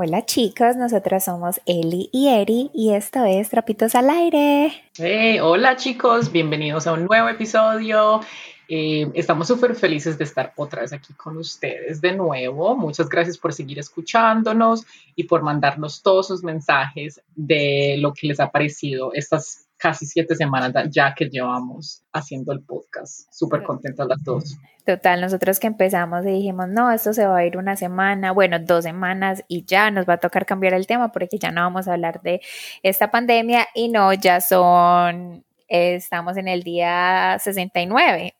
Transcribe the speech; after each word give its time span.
Hola 0.00 0.24
chicos, 0.24 0.76
nosotras 0.76 1.24
somos 1.24 1.60
Eli 1.66 2.08
y 2.12 2.28
Eri 2.28 2.70
y 2.72 2.92
esto 2.92 3.24
es 3.24 3.50
Trapitos 3.50 3.96
al 3.96 4.08
Aire. 4.10 4.70
Hey, 4.96 5.40
hola 5.40 5.74
chicos, 5.74 6.30
bienvenidos 6.30 6.86
a 6.86 6.92
un 6.92 7.06
nuevo 7.06 7.28
episodio. 7.28 8.20
Eh, 8.68 9.10
estamos 9.14 9.48
súper 9.48 9.74
felices 9.74 10.16
de 10.16 10.22
estar 10.22 10.52
otra 10.54 10.82
vez 10.82 10.92
aquí 10.92 11.14
con 11.14 11.36
ustedes 11.36 12.00
de 12.00 12.12
nuevo. 12.12 12.76
Muchas 12.76 13.08
gracias 13.08 13.38
por 13.38 13.52
seguir 13.52 13.80
escuchándonos 13.80 14.86
y 15.16 15.24
por 15.24 15.42
mandarnos 15.42 16.00
todos 16.00 16.28
sus 16.28 16.44
mensajes 16.44 17.20
de 17.34 17.96
lo 17.98 18.14
que 18.14 18.28
les 18.28 18.38
ha 18.38 18.52
parecido 18.52 19.12
estas 19.14 19.67
casi 19.78 20.06
siete 20.06 20.34
semanas 20.34 20.72
ya 20.90 21.14
que 21.14 21.26
llevamos 21.26 22.04
haciendo 22.12 22.52
el 22.52 22.62
podcast. 22.62 23.32
Súper 23.32 23.62
contentas 23.62 24.06
las 24.08 24.22
dos. 24.22 24.56
Total, 24.84 25.20
nosotros 25.20 25.60
que 25.60 25.66
empezamos 25.66 26.24
y 26.24 26.30
dijimos, 26.30 26.68
no, 26.68 26.90
esto 26.90 27.12
se 27.12 27.26
va 27.26 27.38
a 27.38 27.44
ir 27.44 27.56
una 27.56 27.76
semana, 27.76 28.32
bueno, 28.32 28.58
dos 28.58 28.84
semanas 28.84 29.44
y 29.46 29.64
ya 29.64 29.90
nos 29.90 30.08
va 30.08 30.14
a 30.14 30.18
tocar 30.18 30.46
cambiar 30.46 30.74
el 30.74 30.86
tema 30.86 31.12
porque 31.12 31.38
ya 31.38 31.50
no 31.50 31.62
vamos 31.62 31.88
a 31.88 31.92
hablar 31.92 32.20
de 32.22 32.40
esta 32.82 33.10
pandemia 33.10 33.68
y 33.74 33.88
no, 33.88 34.12
ya 34.14 34.40
son, 34.40 35.44
estamos 35.68 36.36
en 36.36 36.48
el 36.48 36.62
día 36.62 37.38
69. 37.38 38.34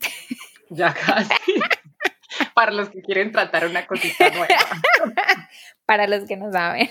Ya 0.71 0.93
casi. 0.93 1.33
Para 2.55 2.73
los 2.73 2.91
que 2.91 3.01
quieren 3.03 3.33
tratar 3.33 3.67
una 3.67 3.87
cosita 3.87 4.31
nueva. 4.31 4.49
Para 5.87 6.07
los 6.07 6.27
que 6.27 6.37
no 6.37 6.53
saben. 6.53 6.91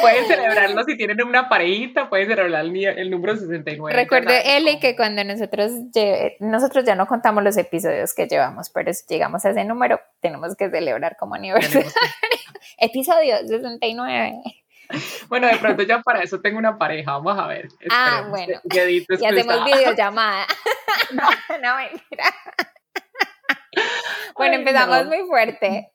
Pueden 0.00 0.26
celebrarlo 0.26 0.84
si 0.84 0.96
tienen 0.96 1.22
una 1.22 1.48
parejita, 1.48 2.08
pueden 2.08 2.28
celebrar 2.28 2.64
el, 2.64 3.10
número 3.10 3.36
69. 3.36 3.94
Recuerde, 3.94 4.56
Eli, 4.56 4.78
que 4.78 4.96
cuando 4.96 5.24
nosotros, 5.24 5.72
nosotros 6.40 6.84
ya 6.84 6.94
no 6.94 7.06
contamos 7.06 7.42
los 7.42 7.56
episodios 7.56 8.14
que 8.14 8.26
llevamos, 8.26 8.70
pero 8.70 8.92
si 8.92 9.04
llegamos 9.08 9.44
a 9.44 9.50
ese 9.50 9.64
número, 9.64 10.00
tenemos 10.20 10.56
que 10.56 10.70
celebrar 10.70 11.16
como 11.18 11.34
aniversario. 11.34 11.90
Episodio 12.78 13.36
69. 13.46 14.42
Bueno, 15.28 15.46
de 15.48 15.56
pronto 15.56 15.82
ya 15.82 16.00
para 16.00 16.22
eso 16.22 16.40
tengo 16.40 16.58
una 16.58 16.78
pareja, 16.78 17.12
vamos 17.12 17.38
a 17.38 17.46
ver. 17.46 17.68
Ah, 17.90 18.26
bueno. 18.28 18.60
y 18.64 19.26
hacemos 19.26 19.64
videollamada. 19.64 20.46
no, 21.12 21.28
no, 21.60 21.76
mentira. 21.76 22.24
Bueno, 24.36 24.56
empezamos 24.56 25.06
muy 25.06 25.28
fuerte. 25.28 25.92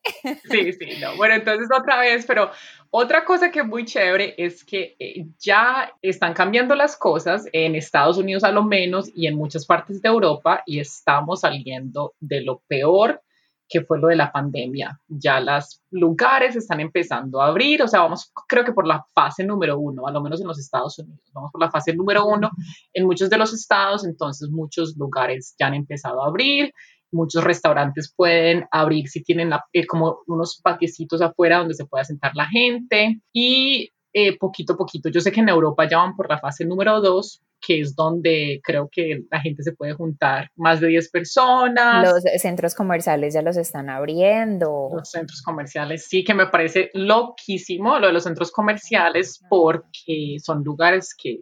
Sí, 0.49 0.71
sí, 0.71 0.97
no. 1.01 1.17
Bueno, 1.17 1.35
entonces 1.35 1.67
otra 1.77 1.99
vez, 1.99 2.25
pero 2.25 2.49
otra 2.89 3.25
cosa 3.25 3.51
que 3.51 3.59
es 3.59 3.65
muy 3.65 3.83
chévere 3.83 4.33
es 4.37 4.63
que 4.63 4.95
eh, 4.97 5.25
ya 5.39 5.91
están 6.01 6.33
cambiando 6.33 6.73
las 6.73 6.95
cosas 6.95 7.45
en 7.51 7.75
Estados 7.75 8.17
Unidos 8.17 8.45
a 8.45 8.51
lo 8.51 8.63
menos 8.63 9.11
y 9.13 9.27
en 9.27 9.35
muchas 9.35 9.65
partes 9.65 10.01
de 10.01 10.07
Europa 10.07 10.63
y 10.65 10.79
estamos 10.79 11.41
saliendo 11.41 12.13
de 12.21 12.41
lo 12.41 12.61
peor 12.65 13.21
que 13.69 13.81
fue 13.81 13.99
lo 13.99 14.07
de 14.07 14.15
la 14.15 14.31
pandemia. 14.31 14.99
Ya 15.07 15.39
los 15.39 15.83
lugares 15.91 16.55
están 16.55 16.79
empezando 16.79 17.39
a 17.39 17.47
abrir, 17.47 17.83
o 17.83 17.87
sea, 17.87 18.01
vamos 18.01 18.31
creo 18.47 18.65
que 18.65 18.73
por 18.73 18.87
la 18.87 19.05
fase 19.13 19.43
número 19.43 19.77
uno, 19.77 20.07
a 20.07 20.11
lo 20.11 20.21
menos 20.21 20.41
en 20.41 20.47
los 20.47 20.59
Estados 20.59 20.97
Unidos, 20.97 21.29
vamos 21.31 21.51
por 21.51 21.61
la 21.61 21.69
fase 21.69 21.93
número 21.93 22.25
uno 22.25 22.49
en 22.91 23.05
muchos 23.05 23.29
de 23.29 23.37
los 23.37 23.53
estados, 23.53 24.05
entonces 24.05 24.49
muchos 24.49 24.97
lugares 24.97 25.55
ya 25.59 25.67
han 25.67 25.75
empezado 25.75 26.23
a 26.23 26.27
abrir 26.27 26.73
Muchos 27.11 27.43
restaurantes 27.43 28.13
pueden 28.15 28.65
abrir 28.71 29.07
si 29.07 29.23
tienen 29.23 29.51
eh, 29.73 29.85
como 29.85 30.19
unos 30.27 30.59
patiecitos 30.61 31.21
afuera 31.21 31.59
donde 31.59 31.73
se 31.73 31.85
pueda 31.85 32.03
sentar 32.03 32.31
la 32.35 32.47
gente 32.47 33.19
y 33.33 33.91
eh, 34.13 34.37
poquito 34.37 34.73
a 34.73 34.77
poquito. 34.77 35.09
Yo 35.09 35.21
sé 35.21 35.31
que 35.31 35.39
en 35.39 35.49
Europa 35.49 35.87
ya 35.87 35.97
van 35.97 36.15
por 36.15 36.29
la 36.29 36.39
fase 36.39 36.65
número 36.65 36.99
dos, 36.99 37.43
que 37.61 37.81
es 37.81 37.95
donde 37.95 38.59
creo 38.63 38.89
que 38.91 39.23
la 39.29 39.39
gente 39.39 39.61
se 39.63 39.73
puede 39.73 39.93
juntar 39.93 40.49
más 40.55 40.79
de 40.79 40.87
10 40.87 41.11
personas. 41.11 42.07
Los 42.07 42.23
centros 42.41 42.73
comerciales 42.73 43.33
ya 43.33 43.41
los 43.41 43.57
están 43.57 43.89
abriendo. 43.89 44.89
Los 44.95 45.11
centros 45.11 45.41
comerciales, 45.41 46.07
sí, 46.07 46.23
que 46.23 46.33
me 46.33 46.47
parece 46.47 46.89
loquísimo 46.93 47.99
lo 47.99 48.07
de 48.07 48.13
los 48.13 48.23
centros 48.23 48.51
comerciales 48.51 49.43
porque 49.49 50.37
son 50.41 50.63
lugares 50.63 51.15
que 51.15 51.41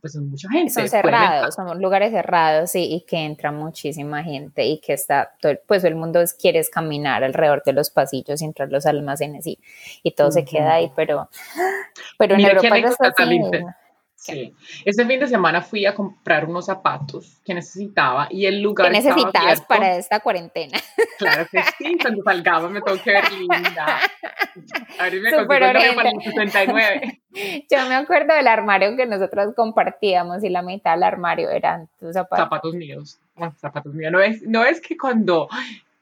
pues 0.00 0.14
es 0.14 0.20
mucha 0.20 0.48
gente. 0.50 0.72
Son 0.72 0.88
cerrados, 0.88 1.54
son 1.54 1.80
lugares 1.80 2.10
cerrados 2.10 2.70
sí, 2.72 2.86
y 2.92 3.00
que 3.02 3.16
entra 3.18 3.50
muchísima 3.50 4.22
gente 4.22 4.64
y 4.66 4.78
que 4.78 4.92
está, 4.92 5.32
todo, 5.40 5.54
pues 5.66 5.84
el 5.84 5.94
mundo 5.94 6.20
quiere 6.38 6.62
caminar 6.70 7.24
alrededor 7.24 7.62
de 7.64 7.72
los 7.72 7.90
pasillos 7.90 8.42
y 8.42 8.44
entrar 8.44 8.70
los 8.70 8.86
almacenes 8.86 9.46
y, 9.46 9.58
y 10.02 10.12
todo 10.12 10.30
se 10.30 10.44
queda 10.44 10.74
ahí, 10.74 10.92
pero, 10.94 11.30
pero 12.18 12.34
en 12.34 12.40
Europa 12.42 12.78
está 12.78 13.12
Sí. 14.20 14.54
Este 14.84 15.06
fin 15.06 15.18
de 15.18 15.26
semana 15.26 15.62
fui 15.62 15.86
a 15.86 15.94
comprar 15.94 16.44
unos 16.44 16.66
zapatos 16.66 17.40
que 17.42 17.54
necesitaba 17.54 18.28
y 18.30 18.44
el 18.44 18.60
lugar. 18.60 18.88
¿Qué 18.88 18.98
necesitabas 18.98 19.62
para 19.62 19.96
esta 19.96 20.20
cuarentena? 20.20 20.78
Claro 21.16 21.46
que 21.50 21.62
sí, 21.78 21.96
cuando 22.00 22.22
salgaba 22.22 22.68
me 22.68 22.82
tengo 22.82 23.02
que 23.02 23.12
ver 23.12 23.32
linda. 23.32 23.98
A 24.98 25.04
ver, 25.04 25.20
me 25.22 25.30
consigo 25.30 25.54
el 25.54 25.94
para 25.94 26.10
el 26.10 26.22
69. 26.22 27.20
Yo 27.70 27.86
me 27.88 27.94
acuerdo 27.94 28.34
del 28.34 28.48
armario 28.48 28.94
que 28.94 29.06
nosotros 29.06 29.54
compartíamos 29.56 30.44
y 30.44 30.50
la 30.50 30.60
mitad 30.60 30.92
del 30.92 31.04
armario 31.04 31.48
eran 31.48 31.88
tus 31.98 32.12
zapatos. 32.12 32.44
Zapatos 32.44 32.74
míos. 32.74 33.18
zapatos 33.56 33.94
míos. 33.94 34.12
No 34.12 34.20
es, 34.20 34.42
no 34.42 34.66
es 34.66 34.82
que 34.82 34.98
cuando 34.98 35.48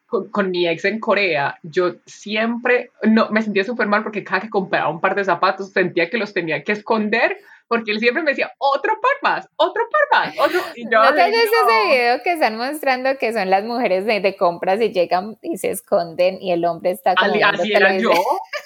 con, 0.07 0.29
con, 0.31 0.51
mi 0.51 0.67
ex 0.67 0.85
en 0.87 0.99
Corea, 0.99 1.57
yo 1.63 1.95
siempre 2.05 2.91
no, 3.05 3.29
me 3.31 3.43
sentía 3.43 3.63
súper 3.63 3.87
mal 3.87 4.03
porque 4.03 4.25
cada 4.25 4.41
que 4.41 4.51
compraba 4.51 4.89
un 4.89 5.01
par 5.01 5.15
de 5.15 5.25
zapatos 5.25 5.71
sentía 5.71 6.11
que 6.11 6.19
los 6.19 6.35
tenía 6.35 6.65
que 6.65 6.73
esconder 6.73 7.39
porque 7.69 7.93
él 7.93 8.01
siempre 8.01 8.23
me 8.23 8.31
decía, 8.31 8.51
otro 8.59 8.99
par 9.01 9.13
más, 9.23 9.49
otro 9.57 9.83
par 9.91 10.27
más, 10.27 10.39
otro. 10.39 10.61
Y 10.75 10.85
yo, 10.85 11.03
¿No 11.05 11.15
te 11.15 11.29
ese 11.29 11.87
video 11.87 12.23
que 12.23 12.33
están 12.33 12.57
mostrando 12.57 13.17
que 13.19 13.33
son 13.33 13.51
las 13.51 13.65
mujeres 13.65 14.07
de, 14.07 14.21
de, 14.21 14.37
compras 14.37 14.81
y 14.81 14.91
llegan 14.91 15.39
y 15.43 15.59
se 15.59 15.71
esconden 15.71 16.41
y 16.41 16.53
el 16.53 16.65
hombre 16.65 16.91
está 16.91 17.15
como 17.15 17.33
Así, 17.45 17.73
era 17.73 17.99
yo, 17.99 18.13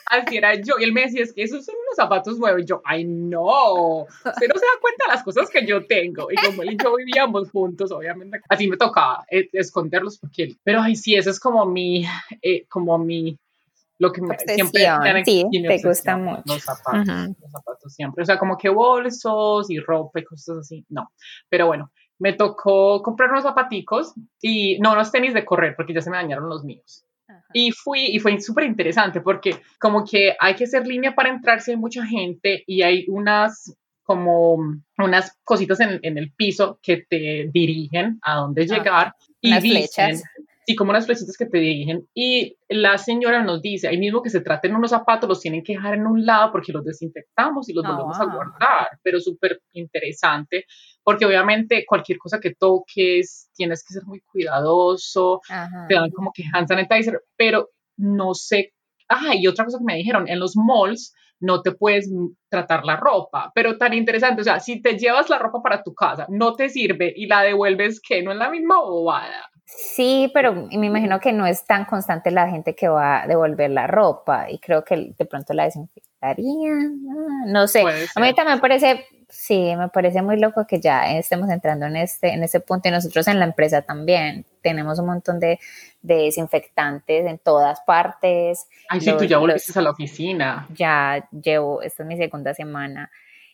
así 0.07 0.37
era 0.37 0.55
yo. 0.55 0.75
Y 0.79 0.85
él 0.85 0.93
me 0.93 1.03
decía, 1.03 1.23
es 1.23 1.33
que 1.33 1.43
esos 1.43 1.65
son 1.65 1.75
unos 1.75 1.97
zapatos 1.97 2.39
nuevos. 2.39 2.63
Y 2.63 2.67
yo, 2.67 2.81
ay, 2.85 3.05
no, 3.05 4.03
usted 4.03 4.49
no 4.49 4.55
se 4.55 4.67
da 4.67 4.81
cuenta 4.81 5.05
de 5.07 5.13
las 5.15 5.23
cosas 5.23 5.51
que 5.51 5.67
yo 5.67 5.85
tengo. 5.87 6.29
Y 6.31 6.37
como 6.37 6.63
él 6.63 6.73
y 6.73 6.77
yo 6.83 6.95
vivíamos 6.97 7.51
juntos, 7.51 7.91
obviamente, 7.93 8.41
así 8.49 8.69
me 8.69 8.77
tocaba 8.77 9.25
eh, 9.31 9.49
esconderlos 9.53 10.19
porque 10.19 10.45
él, 10.45 10.59
pero 10.63 10.81
ay, 10.81 10.97
sí, 10.97 11.15
eso 11.15 11.31
es 11.31 11.41
como 11.41 11.67
mi, 11.67 12.07
eh, 12.41 12.65
como 12.69 12.99
mi 12.99 13.39
lo 14.03 14.11
que 14.11 14.21
me, 14.21 14.37
siempre 14.37 15.25
sí, 15.25 15.45
te 15.53 15.81
gusta 15.81 16.17
mucho. 16.17 16.43
Los 16.45 16.63
zapatos, 16.65 17.07
los 17.41 17.53
zapatos 17.53 17.95
siempre. 17.95 18.23
O 18.23 18.27
sea, 18.27 18.37
como 18.37 18.59
que 18.59 18.69
bolsos 18.69 19.71
y 19.71 19.79
ropa 19.79 20.19
y 20.19 20.25
cosas 20.25 20.59
así, 20.59 20.85
no. 20.89 21.13
Pero 21.49 21.69
bueno, 21.69 21.93
me 22.19 22.33
tocó 22.33 23.01
comprar 23.01 23.31
unos 23.31 23.45
zapaticos 23.45 24.13
y 24.41 24.81
no 24.81 24.93
unos 24.93 25.13
tenis 25.13 25.35
de 25.35 25.45
correr 25.45 25.75
porque 25.77 25.95
ya 25.95 26.01
se 26.01 26.11
me 26.11 26.17
dañaron 26.17 26.49
los 26.49 26.65
míos. 26.65 27.05
Y 27.55 27.71
fui 27.71 28.07
y 28.07 28.19
fue 28.19 28.41
súper 28.41 28.65
interesante 28.65 29.21
porque 29.21 29.55
como 29.79 30.05
que 30.05 30.35
hay 30.41 30.57
que 30.57 30.65
hacer 30.65 30.85
línea 30.85 31.15
para 31.15 31.29
entrar 31.29 31.61
si 31.61 31.71
hay 31.71 31.77
mucha 31.77 32.05
gente 32.05 32.65
y 32.67 32.83
hay 32.83 33.07
unas 33.09 33.73
como 34.03 34.59
unas 34.99 35.39
cositas 35.45 35.79
en, 35.79 36.01
en 36.03 36.19
el 36.19 36.33
piso 36.33 36.81
que 36.83 37.05
te 37.09 37.49
dirigen 37.53 38.19
a 38.23 38.35
dónde 38.35 38.67
llegar. 38.67 39.15
y 39.41 39.55
dicen, 39.55 39.71
flechas 39.71 40.23
Sí, 40.65 40.77
como 40.77 40.91
unas 40.91 41.07
flechitas 41.07 41.37
que 41.37 41.47
te 41.47 41.59
dirigen. 41.59 42.09
Y 42.15 42.57
la 42.69 42.97
señora 42.97 43.43
nos 43.43 43.61
dice, 43.63 43.89
ahí 43.89 43.99
mismo 43.99 44.23
que 44.23 44.31
se 44.31 44.41
traten 44.41 44.77
unos 44.77 44.91
zapatos, 44.91 45.29
los 45.29 45.41
tienen 45.41 45.65
que 45.65 45.73
dejar 45.73 45.95
en 45.95 46.07
un 46.07 46.25
lado 46.25 46.53
porque 46.53 46.73
los 46.73 46.85
desinfectamos 46.85 47.69
y 47.69 47.73
los 47.73 47.85
volvemos 47.85 48.19
a 48.19 48.23
ah. 48.23 48.35
guardar. 48.35 48.89
Pero 49.03 49.19
súper 49.19 49.61
interesante, 49.73 50.67
porque 51.03 51.27
obviamente 51.27 51.85
cualquier 51.87 52.19
cosa 52.19 52.39
que 52.39 52.55
toques, 52.55 53.51
tienes 53.55 53.85
que 53.85 53.95
ser 53.95 54.05
muy 54.05 54.21
cuidadoso, 54.21 55.41
te 55.89 55.95
dan 55.95 56.11
como 56.11 56.31
que 56.33 56.45
hand 56.53 56.69
sanitizer, 56.69 57.21
pero 57.37 57.71
no 57.97 58.35
sé. 58.35 58.73
Ah, 59.09 59.35
y 59.35 59.47
otra 59.47 59.65
cosa 59.65 59.79
que 59.79 59.85
me 59.85 59.97
dijeron, 59.97 60.29
en 60.29 60.39
los 60.39 60.57
malls 60.57 61.13
no 61.43 61.61
te 61.61 61.73
puedes 61.73 62.09
tratar 62.49 62.85
la 62.85 62.97
ropa, 62.97 63.51
pero 63.53 63.77
tan 63.77 63.95
interesante, 63.95 64.43
o 64.43 64.45
sea, 64.45 64.61
si 64.61 64.81
te 64.81 64.97
llevas 64.97 65.29
la 65.29 65.41
ropa 65.41 65.61
para 65.61 65.83
tu 65.83 65.93
casa, 65.93 66.25
no 66.29 66.55
te 66.55 66.69
sirve 66.69 67.13
y 67.15 67.27
la 67.27 67.43
devuelves, 67.43 68.01
que 68.01 68.23
no 68.23 68.31
es 68.31 68.39
la 68.39 68.49
misma 68.49 68.81
bobada. 68.81 69.51
Sí, 69.77 70.31
pero 70.35 70.55
me 70.55 70.87
imagino 70.87 71.19
que 71.19 71.33
no 71.33 71.47
es 71.47 71.65
tan 71.65 71.87
constante 71.87 72.31
la 72.31 72.49
gente 72.49 72.75
que 72.75 72.89
va 72.89 73.23
a 73.23 73.27
devolver 73.27 73.71
la 73.71 73.87
ropa 73.87 74.51
y 74.51 74.59
creo 74.59 74.85
que 74.85 75.15
de 75.17 75.25
pronto 75.25 75.55
la 75.55 75.65
desinfectaría. 75.65 76.73
Ah, 76.73 77.45
no 77.47 77.67
sé. 77.67 77.81
A 78.15 78.21
mí 78.21 78.35
también 78.35 78.57
me 78.57 78.61
parece, 78.61 79.07
sí, 79.29 79.75
me 79.77 79.89
parece 79.89 80.21
muy 80.21 80.39
loco 80.39 80.67
que 80.67 80.79
ya 80.79 81.17
estemos 81.17 81.49
entrando 81.51 81.87
en 81.87 81.97
este, 81.97 82.33
en 82.33 82.43
este 82.43 82.61
punto 82.61 82.89
y 82.89 82.93
nosotros 82.93 83.27
en 83.29 83.39
la 83.39 83.47
empresa 83.47 83.83
también 83.83 84.45
tenemos 84.63 84.99
un 84.99 85.07
montón 85.07 85.41
de, 85.41 85.59
desinfectantes 86.03 87.27
en 87.27 87.39
todas 87.39 87.81
partes. 87.87 88.67
Ay, 88.89 89.01
sí, 89.01 89.13
tú 89.17 89.25
ya 89.25 89.39
volviste 89.39 89.79
a 89.79 89.83
la 89.83 89.91
oficina. 89.91 90.67
Ya 90.75 91.29
llevo, 91.31 91.81
esta 91.81 92.03
es 92.03 92.09
mi 92.09 92.17
segunda 92.17 92.55
semana. 92.55 93.11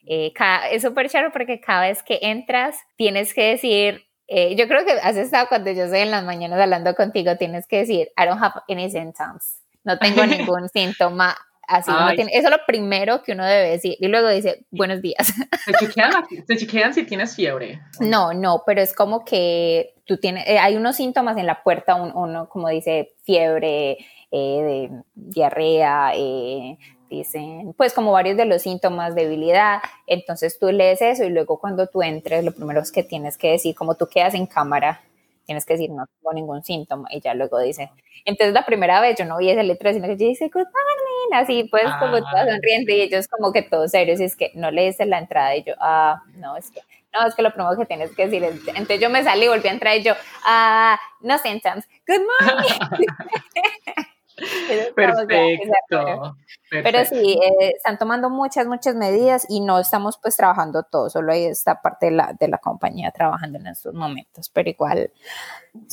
Eh, 0.06 0.32
es 0.72 0.82
súper 0.82 1.08
chévere 1.08 1.30
porque 1.30 1.60
cada 1.60 1.82
vez 1.82 2.02
que 2.02 2.18
entras 2.22 2.76
tienes 2.96 3.34
que 3.34 3.50
decir 3.50 4.07
eh, 4.28 4.54
yo 4.56 4.68
creo 4.68 4.84
que 4.84 4.92
has 4.92 5.16
estado 5.16 5.48
cuando 5.48 5.72
yo 5.72 5.84
estoy 5.84 6.00
en 6.00 6.10
las 6.10 6.22
mañanas 6.22 6.60
hablando 6.60 6.94
contigo, 6.94 7.36
tienes 7.36 7.66
que 7.66 7.78
decir, 7.78 8.08
I 8.16 8.26
don't 8.26 8.42
have 8.42 8.60
any 8.68 8.90
symptoms. 8.90 9.62
No 9.84 9.98
tengo 9.98 10.24
ningún 10.26 10.68
síntoma. 10.68 11.34
Así 11.66 11.90
eso 11.90 12.48
es 12.48 12.50
lo 12.50 12.64
primero 12.66 13.22
que 13.22 13.32
uno 13.32 13.44
debe 13.44 13.68
decir. 13.68 13.96
Y 14.00 14.08
luego 14.08 14.28
dice, 14.30 14.64
buenos 14.70 15.02
días. 15.02 15.34
¿Te 16.46 16.56
chequean, 16.56 16.94
si 16.94 17.04
tienes 17.04 17.36
fiebre? 17.36 17.82
No, 18.00 18.32
no, 18.32 18.62
pero 18.64 18.80
es 18.80 18.94
como 18.94 19.22
que 19.22 19.94
tú 20.06 20.16
tienes, 20.16 20.48
eh, 20.48 20.58
hay 20.58 20.76
unos 20.76 20.96
síntomas 20.96 21.36
en 21.36 21.46
la 21.46 21.62
puerta, 21.62 21.94
uno 21.94 22.48
como 22.48 22.70
dice 22.70 23.10
fiebre, 23.22 23.98
eh, 24.30 24.62
de 24.90 24.90
diarrea, 25.14 26.12
eh, 26.14 26.78
dicen, 27.08 27.74
pues 27.76 27.94
como 27.94 28.12
varios 28.12 28.36
de 28.36 28.44
los 28.44 28.62
síntomas, 28.62 29.14
debilidad. 29.14 29.80
Entonces 30.06 30.58
tú 30.58 30.70
lees 30.70 31.02
eso 31.02 31.24
y 31.24 31.30
luego 31.30 31.58
cuando 31.58 31.86
tú 31.86 32.02
entres, 32.02 32.44
lo 32.44 32.52
primero 32.52 32.80
es 32.80 32.92
que 32.92 33.02
tienes 33.02 33.38
que 33.38 33.52
decir, 33.52 33.74
como 33.74 33.94
tú 33.94 34.08
quedas 34.08 34.34
en 34.34 34.46
cámara, 34.46 35.00
tienes 35.46 35.64
que 35.64 35.74
decir, 35.74 35.90
no 35.90 36.06
tengo 36.06 36.32
ningún 36.34 36.62
síntoma. 36.62 37.08
Y 37.10 37.20
ya 37.20 37.34
luego 37.34 37.58
dice, 37.58 37.90
entonces 38.24 38.52
la 38.52 38.66
primera 38.66 39.00
vez 39.00 39.16
yo 39.18 39.24
no 39.24 39.38
vi 39.38 39.50
esa 39.50 39.62
letra, 39.62 39.92
sino 39.92 40.06
que 40.06 40.16
yo 40.16 40.28
dice, 40.28 40.50
good 40.52 40.66
morning, 40.66 41.42
así 41.42 41.64
pues 41.70 41.84
como 41.98 42.18
toda 42.18 42.42
ah. 42.42 42.50
sonriente 42.50 42.96
y 42.96 43.00
ellos 43.00 43.26
como 43.28 43.52
que 43.52 43.62
todos 43.62 43.90
serios, 43.90 44.20
y 44.20 44.24
es 44.24 44.36
que 44.36 44.52
no 44.54 44.70
leíste 44.70 45.06
la 45.06 45.18
entrada 45.18 45.56
y 45.56 45.64
yo, 45.64 45.74
ah, 45.80 46.22
no, 46.34 46.56
es 46.56 46.70
que 46.70 46.80
no, 47.14 47.26
es 47.26 47.34
que 47.34 47.40
lo 47.40 47.52
primero 47.52 47.74
que 47.78 47.86
tienes 47.86 48.14
que 48.14 48.26
decir 48.26 48.44
es, 48.44 48.54
entonces 48.68 49.00
yo 49.00 49.08
me 49.08 49.24
salí 49.24 49.46
y 49.46 49.48
volví 49.48 49.66
a 49.68 49.72
entrar 49.72 49.96
y 49.96 50.02
yo, 50.02 50.12
ah, 50.44 51.00
no 51.20 51.38
symptoms, 51.38 51.86
good 52.06 52.20
morning. 52.20 53.08
Perfecto, 54.94 56.36
Pero 56.70 57.04
sí, 57.04 57.38
eh, 57.42 57.72
están 57.76 57.98
tomando 57.98 58.30
muchas, 58.30 58.66
muchas 58.66 58.94
medidas 58.94 59.46
y 59.48 59.60
no 59.60 59.78
estamos 59.78 60.18
pues 60.22 60.36
trabajando 60.36 60.82
todo, 60.82 61.10
solo 61.10 61.32
hay 61.32 61.46
esta 61.46 61.80
parte 61.80 62.06
de 62.06 62.12
la, 62.12 62.34
de 62.38 62.48
la 62.48 62.58
compañía 62.58 63.10
trabajando 63.10 63.58
en 63.58 63.66
estos 63.68 63.94
momentos, 63.94 64.48
pero 64.50 64.70
igual. 64.70 65.10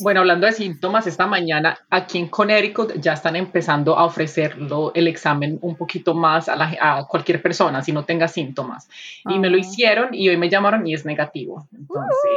Bueno, 0.00 0.20
hablando 0.20 0.46
de 0.46 0.52
síntomas, 0.52 1.06
esta 1.06 1.26
mañana 1.26 1.78
aquí 1.90 2.18
en 2.18 2.28
Connecticut 2.28 2.94
ya 3.00 3.12
están 3.12 3.36
empezando 3.36 3.96
a 3.96 4.04
ofrecerlo 4.04 4.92
el 4.94 5.08
examen 5.08 5.58
un 5.62 5.76
poquito 5.76 6.14
más 6.14 6.48
a, 6.48 6.54
a 6.80 7.06
cualquier 7.06 7.40
persona 7.42 7.82
si 7.82 7.92
no 7.92 8.04
tenga 8.04 8.28
síntomas. 8.28 8.88
Y 9.28 9.38
me 9.38 9.50
lo 9.50 9.56
hicieron 9.56 10.12
y 10.12 10.28
hoy 10.28 10.36
me 10.36 10.48
llamaron 10.48 10.86
y 10.86 10.94
es 10.94 11.04
negativo. 11.04 11.68
Entonces, 11.72 12.30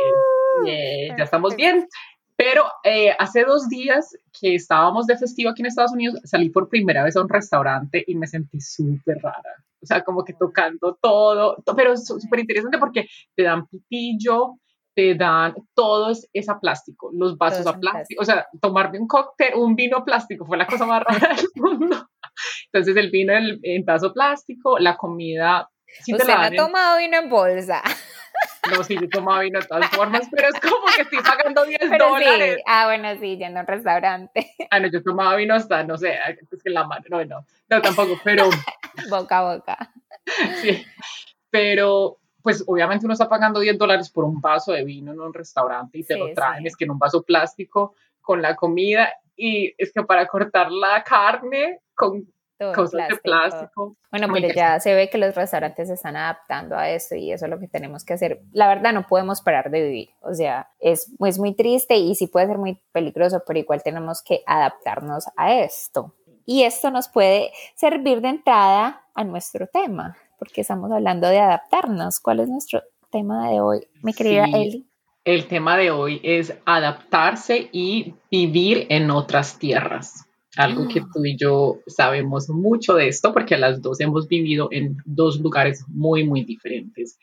uh, 0.63 1.17
ya 1.17 1.23
estamos 1.23 1.55
bien. 1.55 1.87
Pero 2.39 2.63
eh, 2.85 3.13
hace 3.19 3.43
dos 3.43 3.67
días 3.67 4.17
que 4.39 4.55
estábamos 4.55 5.07
de 5.07 5.17
festivo 5.17 5.49
aquí 5.49 5.61
en 5.61 5.65
Estados 5.65 5.91
Unidos, 5.91 6.21
salí 6.23 6.49
por 6.49 6.69
primera 6.69 7.03
vez 7.03 7.17
a 7.17 7.21
un 7.21 7.27
restaurante 7.27 8.01
y 8.07 8.15
me 8.15 8.27
sentí 8.27 8.61
súper 8.61 9.17
rara. 9.21 9.57
O 9.83 9.85
sea, 9.85 10.05
como 10.05 10.23
que 10.23 10.31
tocando 10.31 10.97
todo, 11.01 11.61
pero 11.75 11.97
súper 11.97 12.39
interesante 12.39 12.77
porque 12.77 13.07
te 13.35 13.43
dan 13.43 13.67
pitillo, 13.67 14.53
te 14.95 15.15
dan 15.15 15.53
todo 15.75 16.11
es, 16.31 16.47
a 16.47 16.61
plástico, 16.61 17.11
los 17.13 17.37
vasos 17.37 17.67
a 17.67 17.77
plástico. 17.77 18.21
O 18.21 18.25
sea, 18.25 18.47
tomarme 18.61 18.99
un 18.99 19.07
cóctel, 19.07 19.55
un 19.55 19.75
vino 19.75 20.05
plástico 20.05 20.45
fue 20.45 20.55
la 20.55 20.65
cosa 20.65 20.85
más 20.85 21.03
rara 21.03 21.35
del 21.35 21.45
mundo. 21.55 22.07
Entonces, 22.71 22.95
el 22.95 23.11
vino 23.11 23.33
en, 23.33 23.59
en 23.63 23.83
vaso 23.83 24.13
plástico, 24.13 24.79
la 24.79 24.95
comida. 24.95 25.69
Sí 26.03 26.13
Usted 26.13 26.29
ha 26.29 26.51
tomado 26.51 26.99
vino 26.99 27.17
en 27.17 27.29
bolsa. 27.29 27.83
No, 28.69 28.83
sí, 28.83 28.95
yo 28.99 29.09
tomaba 29.09 29.41
vino 29.41 29.59
de 29.59 29.65
todas 29.65 29.89
formas, 29.89 30.27
pero 30.31 30.49
es 30.49 30.59
como 30.59 30.85
que 30.95 31.01
estoy 31.03 31.19
pagando 31.19 31.65
10 31.65 31.79
dólares. 31.97 32.61
Ah, 32.67 32.85
bueno, 32.85 33.19
sí, 33.19 33.37
yendo 33.37 33.59
a 33.59 33.61
un 33.61 33.67
restaurante. 33.67 34.51
Ah, 34.69 34.79
no, 34.79 34.87
yo 34.87 35.01
tomaba 35.01 35.35
vino 35.35 35.55
hasta, 35.55 35.83
no 35.83 35.97
sé, 35.97 36.17
es 36.51 36.63
que 36.63 36.69
la 36.69 36.85
mano, 36.85 37.05
no, 37.09 37.25
no, 37.25 37.45
no, 37.69 37.81
tampoco, 37.81 38.19
pero... 38.23 38.49
boca 39.09 39.39
a 39.39 39.55
boca. 39.55 39.93
Sí, 40.61 40.85
pero 41.49 42.19
pues 42.43 42.63
obviamente 42.67 43.05
uno 43.05 43.13
está 43.13 43.27
pagando 43.27 43.59
10 43.59 43.77
dólares 43.77 44.09
por 44.09 44.25
un 44.25 44.39
vaso 44.39 44.71
de 44.71 44.83
vino 44.83 45.11
en 45.11 45.19
un 45.19 45.33
restaurante 45.33 45.97
y 45.97 46.03
te 46.03 46.17
lo 46.17 46.31
traen, 46.33 46.65
es 46.67 46.75
que 46.75 46.85
en 46.85 46.91
un 46.91 46.99
vaso 46.99 47.23
plástico 47.23 47.95
con 48.21 48.41
la 48.41 48.55
comida 48.55 49.11
y 49.35 49.73
es 49.77 49.91
que 49.91 50.03
para 50.03 50.27
cortar 50.27 50.71
la 50.71 51.03
carne 51.03 51.79
con 51.95 52.31
cosas 52.75 53.07
de 53.09 53.17
plástico. 53.17 53.95
Bueno, 54.11 54.27
pero 54.33 54.53
ya 54.53 54.79
se 54.79 54.93
ve 54.93 55.09
que 55.09 55.17
los 55.17 55.35
restaurantes 55.35 55.87
se 55.87 55.93
están 55.93 56.15
adaptando 56.15 56.75
a 56.75 56.89
esto 56.89 57.15
y 57.15 57.31
eso 57.31 57.45
es 57.45 57.51
lo 57.51 57.59
que 57.59 57.67
tenemos 57.67 58.03
que 58.03 58.13
hacer. 58.13 58.41
La 58.51 58.67
verdad, 58.67 58.93
no 58.93 59.07
podemos 59.07 59.41
parar 59.41 59.71
de 59.71 59.81
vivir. 59.83 60.09
O 60.21 60.33
sea, 60.33 60.69
es, 60.79 61.13
es 61.25 61.39
muy 61.39 61.55
triste 61.55 61.95
y 61.95 62.15
sí 62.15 62.27
puede 62.27 62.47
ser 62.47 62.57
muy 62.57 62.81
peligroso, 62.91 63.41
pero 63.45 63.59
igual 63.59 63.81
tenemos 63.83 64.21
que 64.21 64.41
adaptarnos 64.45 65.25
a 65.37 65.55
esto. 65.55 66.15
Y 66.45 66.63
esto 66.63 66.91
nos 66.91 67.07
puede 67.07 67.51
servir 67.75 68.21
de 68.21 68.29
entrada 68.29 69.03
a 69.13 69.23
nuestro 69.23 69.67
tema, 69.67 70.17
porque 70.37 70.61
estamos 70.61 70.91
hablando 70.91 71.27
de 71.27 71.39
adaptarnos. 71.39 72.19
¿Cuál 72.19 72.41
es 72.41 72.49
nuestro 72.49 72.81
tema 73.11 73.49
de 73.49 73.61
hoy, 73.61 73.87
mi 74.01 74.13
querida 74.13 74.45
Eli? 74.45 74.85
El 75.25 75.47
tema 75.47 75.77
de 75.77 75.91
hoy 75.91 76.19
es 76.23 76.57
adaptarse 76.65 77.69
y 77.71 78.15
vivir 78.31 78.87
en 78.89 79.11
otras 79.11 79.59
tierras 79.59 80.28
algo 80.57 80.87
que 80.87 81.01
tú 81.01 81.25
y 81.25 81.37
yo 81.37 81.79
sabemos 81.87 82.49
mucho 82.49 82.95
de 82.95 83.07
esto 83.07 83.33
porque 83.33 83.57
las 83.57 83.81
dos 83.81 83.99
hemos 83.99 84.27
vivido 84.27 84.67
en 84.71 84.97
dos 85.05 85.39
lugares 85.39 85.85
muy, 85.87 86.23
muy 86.23 86.43
diferentes. 86.43 87.17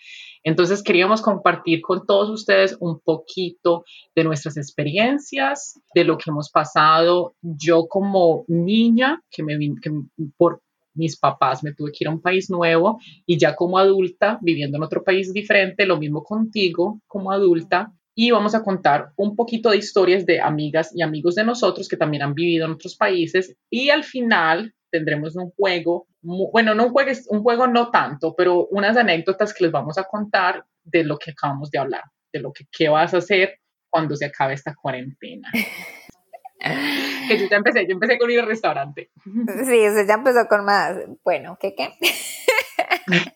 Entonces 0.44 0.82
queríamos 0.82 1.22
compartir 1.22 1.80
con 1.82 2.06
todos 2.06 2.30
ustedes 2.30 2.76
un 2.78 3.00
poquito 3.00 3.84
de 4.14 4.24
nuestras 4.24 4.56
experiencias, 4.56 5.80
de 5.94 6.04
lo 6.04 6.18
que 6.18 6.30
hemos 6.30 6.50
pasado. 6.50 7.34
Yo 7.42 7.86
como 7.88 8.44
niña, 8.46 9.20
que 9.30 9.42
me 9.42 9.56
que 9.82 9.90
por 10.36 10.62
mis 10.94 11.18
papás 11.18 11.62
me 11.62 11.74
tuve 11.74 11.92
que 11.92 11.98
ir 12.04 12.08
a 12.08 12.12
un 12.12 12.20
país 12.20 12.48
nuevo 12.48 12.98
y 13.26 13.38
ya 13.38 13.54
como 13.54 13.78
adulta, 13.78 14.38
viviendo 14.40 14.76
en 14.76 14.82
otro 14.82 15.04
país 15.04 15.32
diferente, 15.32 15.86
lo 15.86 15.98
mismo 15.98 16.22
contigo 16.22 17.00
como 17.06 17.30
adulta, 17.32 17.92
y 18.18 18.30
vamos 18.30 18.54
a 18.54 18.64
contar 18.64 19.12
un 19.16 19.36
poquito 19.36 19.70
de 19.70 19.76
historias 19.76 20.24
de 20.24 20.40
amigas 20.40 20.90
y 20.94 21.02
amigos 21.02 21.34
de 21.34 21.44
nosotros 21.44 21.86
que 21.86 21.98
también 21.98 22.22
han 22.22 22.32
vivido 22.32 22.64
en 22.64 22.72
otros 22.72 22.96
países 22.96 23.54
y 23.68 23.90
al 23.90 24.04
final 24.04 24.74
tendremos 24.90 25.36
un 25.36 25.50
juego, 25.50 26.08
bueno, 26.22 26.74
no 26.74 26.86
un 26.86 26.92
juego, 26.92 27.10
un 27.28 27.42
juego 27.42 27.66
no 27.66 27.90
tanto, 27.90 28.34
pero 28.34 28.68
unas 28.68 28.96
anécdotas 28.96 29.52
que 29.52 29.64
les 29.64 29.72
vamos 29.72 29.98
a 29.98 30.04
contar 30.04 30.64
de 30.82 31.04
lo 31.04 31.18
que 31.18 31.32
acabamos 31.32 31.70
de 31.70 31.78
hablar, 31.78 32.04
de 32.32 32.40
lo 32.40 32.52
que 32.54 32.64
qué 32.72 32.88
vas 32.88 33.12
a 33.12 33.18
hacer 33.18 33.60
cuando 33.90 34.16
se 34.16 34.24
acabe 34.24 34.54
esta 34.54 34.74
cuarentena. 34.74 35.50
que 37.28 37.38
yo 37.38 37.48
ya 37.50 37.56
empecé, 37.58 37.86
yo 37.86 37.92
empecé 37.92 38.16
con 38.16 38.30
ir 38.30 38.40
al 38.40 38.46
restaurante. 38.46 39.10
Sí, 39.24 39.88
usted 39.88 40.08
ya 40.08 40.14
empezó 40.14 40.46
con 40.48 40.64
más. 40.64 40.96
Bueno, 41.22 41.58
¿qué 41.60 41.74
qué? 41.74 41.90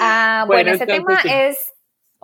ah, 0.00 0.44
bueno, 0.46 0.72
este 0.72 0.86
tema 0.86 1.18
es 1.24 1.73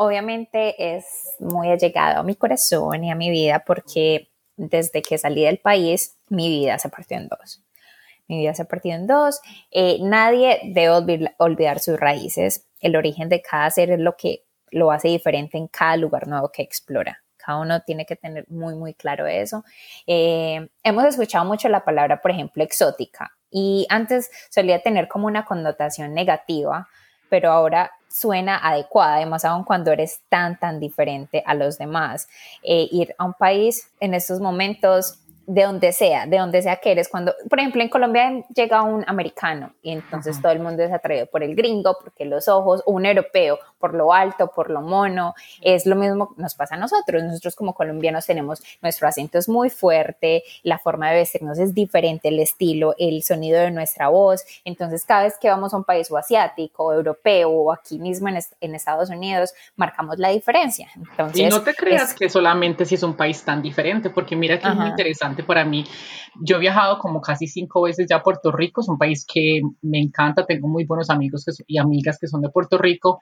obviamente 0.00 0.96
es 0.96 1.04
muy 1.40 1.70
allegado 1.70 2.20
a 2.20 2.22
mi 2.22 2.34
corazón 2.34 3.04
y 3.04 3.10
a 3.10 3.14
mi 3.14 3.28
vida 3.28 3.62
porque 3.66 4.30
desde 4.56 5.02
que 5.02 5.18
salí 5.18 5.44
del 5.44 5.58
país, 5.58 6.16
mi 6.30 6.48
vida 6.48 6.78
se 6.78 6.88
partió 6.88 7.18
en 7.18 7.28
dos. 7.28 7.62
Mi 8.26 8.38
vida 8.38 8.54
se 8.54 8.64
partió 8.64 8.94
en 8.94 9.06
dos. 9.06 9.42
Eh, 9.70 9.98
nadie 10.00 10.58
debe 10.64 11.34
olvidar 11.36 11.80
sus 11.80 12.00
raíces. 12.00 12.66
El 12.80 12.96
origen 12.96 13.28
de 13.28 13.42
cada 13.42 13.70
ser 13.70 13.90
es 13.90 14.00
lo 14.00 14.16
que 14.16 14.44
lo 14.70 14.90
hace 14.90 15.08
diferente 15.08 15.58
en 15.58 15.68
cada 15.68 15.98
lugar 15.98 16.28
nuevo 16.28 16.50
que 16.50 16.62
explora. 16.62 17.22
Cada 17.36 17.58
uno 17.58 17.82
tiene 17.82 18.06
que 18.06 18.16
tener 18.16 18.46
muy, 18.48 18.74
muy 18.76 18.94
claro 18.94 19.26
eso. 19.26 19.64
Eh, 20.06 20.66
hemos 20.82 21.04
escuchado 21.04 21.44
mucho 21.44 21.68
la 21.68 21.84
palabra, 21.84 22.22
por 22.22 22.30
ejemplo, 22.30 22.64
exótica, 22.64 23.36
y 23.50 23.86
antes 23.90 24.30
solía 24.48 24.82
tener 24.82 25.08
como 25.08 25.26
una 25.26 25.44
connotación 25.44 26.14
negativa, 26.14 26.88
pero 27.28 27.50
ahora 27.52 27.90
suena 28.10 28.56
adecuada, 28.56 29.16
además 29.16 29.44
aún 29.44 29.64
cuando 29.64 29.92
eres 29.92 30.20
tan, 30.28 30.58
tan 30.58 30.80
diferente 30.80 31.42
a 31.46 31.54
los 31.54 31.78
demás. 31.78 32.28
Eh, 32.62 32.88
ir 32.90 33.14
a 33.18 33.24
un 33.24 33.34
país 33.34 33.88
en 34.00 34.14
estos 34.14 34.40
momentos 34.40 35.19
de 35.50 35.64
donde 35.64 35.92
sea, 35.92 36.26
de 36.26 36.38
donde 36.38 36.62
sea 36.62 36.76
que 36.76 36.92
eres. 36.92 37.08
Cuando, 37.08 37.34
por 37.48 37.58
ejemplo, 37.58 37.82
en 37.82 37.88
Colombia 37.88 38.44
llega 38.54 38.82
un 38.82 39.04
americano 39.08 39.72
y 39.82 39.90
entonces 39.90 40.40
todo 40.40 40.52
el 40.52 40.60
mundo 40.60 40.84
es 40.84 40.92
atraído 40.92 41.26
por 41.26 41.42
el 41.42 41.56
gringo, 41.56 41.96
porque 42.00 42.24
los 42.24 42.46
ojos, 42.46 42.84
un 42.86 43.04
europeo 43.04 43.58
por 43.80 43.94
lo 43.94 44.12
alto, 44.12 44.52
por 44.54 44.70
lo 44.70 44.80
mono, 44.80 45.34
es 45.60 45.86
lo 45.86 45.96
mismo 45.96 46.34
nos 46.36 46.54
pasa 46.54 46.76
a 46.76 46.78
nosotros. 46.78 47.24
Nosotros 47.24 47.56
como 47.56 47.74
colombianos 47.74 48.26
tenemos 48.26 48.62
nuestro 48.80 49.08
acento 49.08 49.38
es 49.38 49.48
muy 49.48 49.70
fuerte, 49.70 50.44
la 50.62 50.78
forma 50.78 51.10
de 51.10 51.16
vestirnos 51.16 51.58
es 51.58 51.74
diferente, 51.74 52.28
el 52.28 52.38
estilo, 52.38 52.94
el 52.98 53.22
sonido 53.24 53.58
de 53.60 53.72
nuestra 53.72 54.08
voz. 54.08 54.44
Entonces, 54.64 55.04
cada 55.04 55.24
vez 55.24 55.36
que 55.40 55.48
vamos 55.48 55.74
a 55.74 55.78
un 55.78 55.84
país 55.84 56.08
o 56.12 56.16
asiático, 56.16 56.84
o 56.84 56.92
europeo 56.92 57.50
o 57.50 57.72
aquí 57.72 57.98
mismo 57.98 58.28
en, 58.28 58.38
en 58.60 58.74
Estados 58.76 59.10
Unidos, 59.10 59.52
marcamos 59.74 60.18
la 60.18 60.28
diferencia. 60.28 60.88
Entonces, 60.94 61.40
y 61.40 61.46
no 61.46 61.62
te 61.62 61.74
creas 61.74 62.14
que 62.14 62.28
solamente 62.28 62.84
si 62.84 62.94
es 62.94 63.02
un 63.02 63.14
país 63.14 63.42
tan 63.42 63.62
diferente, 63.62 64.10
porque 64.10 64.36
mira 64.36 64.60
que 64.60 64.68
es 64.68 64.74
muy 64.74 64.90
interesante 64.90 65.39
para 65.42 65.64
mí. 65.64 65.84
Yo 66.42 66.56
he 66.56 66.60
viajado 66.60 66.98
como 66.98 67.20
casi 67.20 67.46
cinco 67.46 67.82
veces 67.82 68.06
ya 68.08 68.16
a 68.16 68.22
Puerto 68.22 68.52
Rico, 68.52 68.80
es 68.80 68.88
un 68.88 68.98
país 68.98 69.26
que 69.26 69.60
me 69.82 69.98
encanta, 69.98 70.46
tengo 70.46 70.68
muy 70.68 70.84
buenos 70.84 71.10
amigos 71.10 71.44
y 71.66 71.78
amigas 71.78 72.18
que 72.20 72.28
son 72.28 72.42
de 72.42 72.50
Puerto 72.50 72.78
Rico 72.78 73.20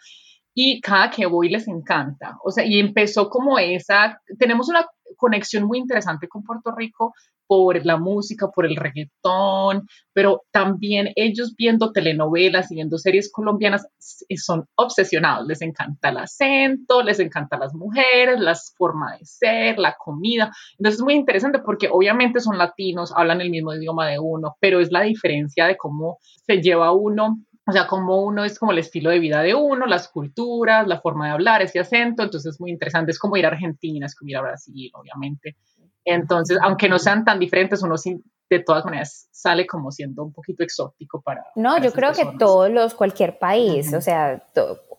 y 0.54 0.80
cada 0.80 1.10
que 1.10 1.26
voy 1.26 1.48
les 1.48 1.68
encanta. 1.68 2.36
O 2.44 2.50
sea, 2.50 2.64
y 2.66 2.80
empezó 2.80 3.30
como 3.30 3.58
esa, 3.58 4.20
tenemos 4.38 4.68
una 4.68 4.86
conexión 5.16 5.64
muy 5.64 5.78
interesante 5.78 6.28
con 6.28 6.42
Puerto 6.42 6.72
Rico 6.74 7.14
por 7.48 7.84
la 7.84 7.96
música, 7.96 8.48
por 8.48 8.66
el 8.66 8.76
reggaetón, 8.76 9.88
pero 10.12 10.42
también 10.52 11.08
ellos 11.16 11.54
viendo 11.56 11.92
telenovelas 11.92 12.70
y 12.70 12.74
viendo 12.74 12.98
series 12.98 13.32
colombianas 13.32 13.88
son 14.36 14.66
obsesionados, 14.74 15.46
les 15.46 15.62
encanta 15.62 16.10
el 16.10 16.18
acento, 16.18 17.02
les 17.02 17.18
encanta 17.20 17.56
las 17.58 17.74
mujeres, 17.74 18.38
la 18.38 18.54
forma 18.76 19.16
de 19.16 19.24
ser, 19.24 19.78
la 19.78 19.96
comida. 19.98 20.52
Entonces 20.78 21.00
es 21.00 21.04
muy 21.04 21.14
interesante 21.14 21.60
porque 21.60 21.88
obviamente 21.90 22.40
son 22.40 22.58
latinos, 22.58 23.14
hablan 23.16 23.40
el 23.40 23.50
mismo 23.50 23.74
idioma 23.74 24.06
de 24.06 24.18
uno, 24.18 24.56
pero 24.60 24.80
es 24.80 24.92
la 24.92 25.00
diferencia 25.00 25.66
de 25.66 25.78
cómo 25.78 26.18
se 26.20 26.60
lleva 26.60 26.92
uno 26.92 27.38
o 27.68 27.72
sea, 27.72 27.86
como 27.86 28.22
uno 28.22 28.44
es 28.44 28.58
como 28.58 28.72
el 28.72 28.78
estilo 28.78 29.10
de 29.10 29.18
vida 29.18 29.42
de 29.42 29.54
uno, 29.54 29.84
las 29.84 30.08
culturas, 30.08 30.86
la 30.86 31.02
forma 31.02 31.26
de 31.26 31.32
hablar, 31.32 31.60
ese 31.60 31.78
acento, 31.78 32.22
entonces 32.22 32.54
es 32.54 32.60
muy 32.60 32.70
interesante. 32.70 33.10
Es 33.10 33.18
como 33.18 33.36
ir 33.36 33.44
a 33.44 33.50
Argentina, 33.50 34.06
es 34.06 34.14
como 34.14 34.30
ir 34.30 34.38
a 34.38 34.40
Brasil, 34.40 34.90
obviamente. 34.94 35.54
Entonces, 36.02 36.58
aunque 36.62 36.88
no 36.88 36.98
sean 36.98 37.26
tan 37.26 37.38
diferentes, 37.38 37.82
uno 37.82 37.98
sí 37.98 38.22
de 38.48 38.60
todas 38.60 38.86
maneras 38.86 39.28
sale 39.30 39.66
como 39.66 39.92
siendo 39.92 40.24
un 40.24 40.32
poquito 40.32 40.64
exótico 40.64 41.20
para... 41.20 41.44
No, 41.56 41.78
yo 41.78 41.92
creo 41.92 42.12
que 42.12 42.24
todos 42.38 42.70
los, 42.70 42.94
cualquier 42.94 43.38
país, 43.38 43.92
o 43.92 44.00
sea, 44.00 44.42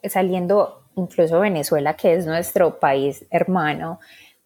saliendo 0.03 0.83
incluso 0.95 1.39
Venezuela, 1.39 1.95
que 1.95 2.13
es 2.13 2.27
nuestro 2.27 2.79
país 2.79 3.25
hermano, 3.31 3.99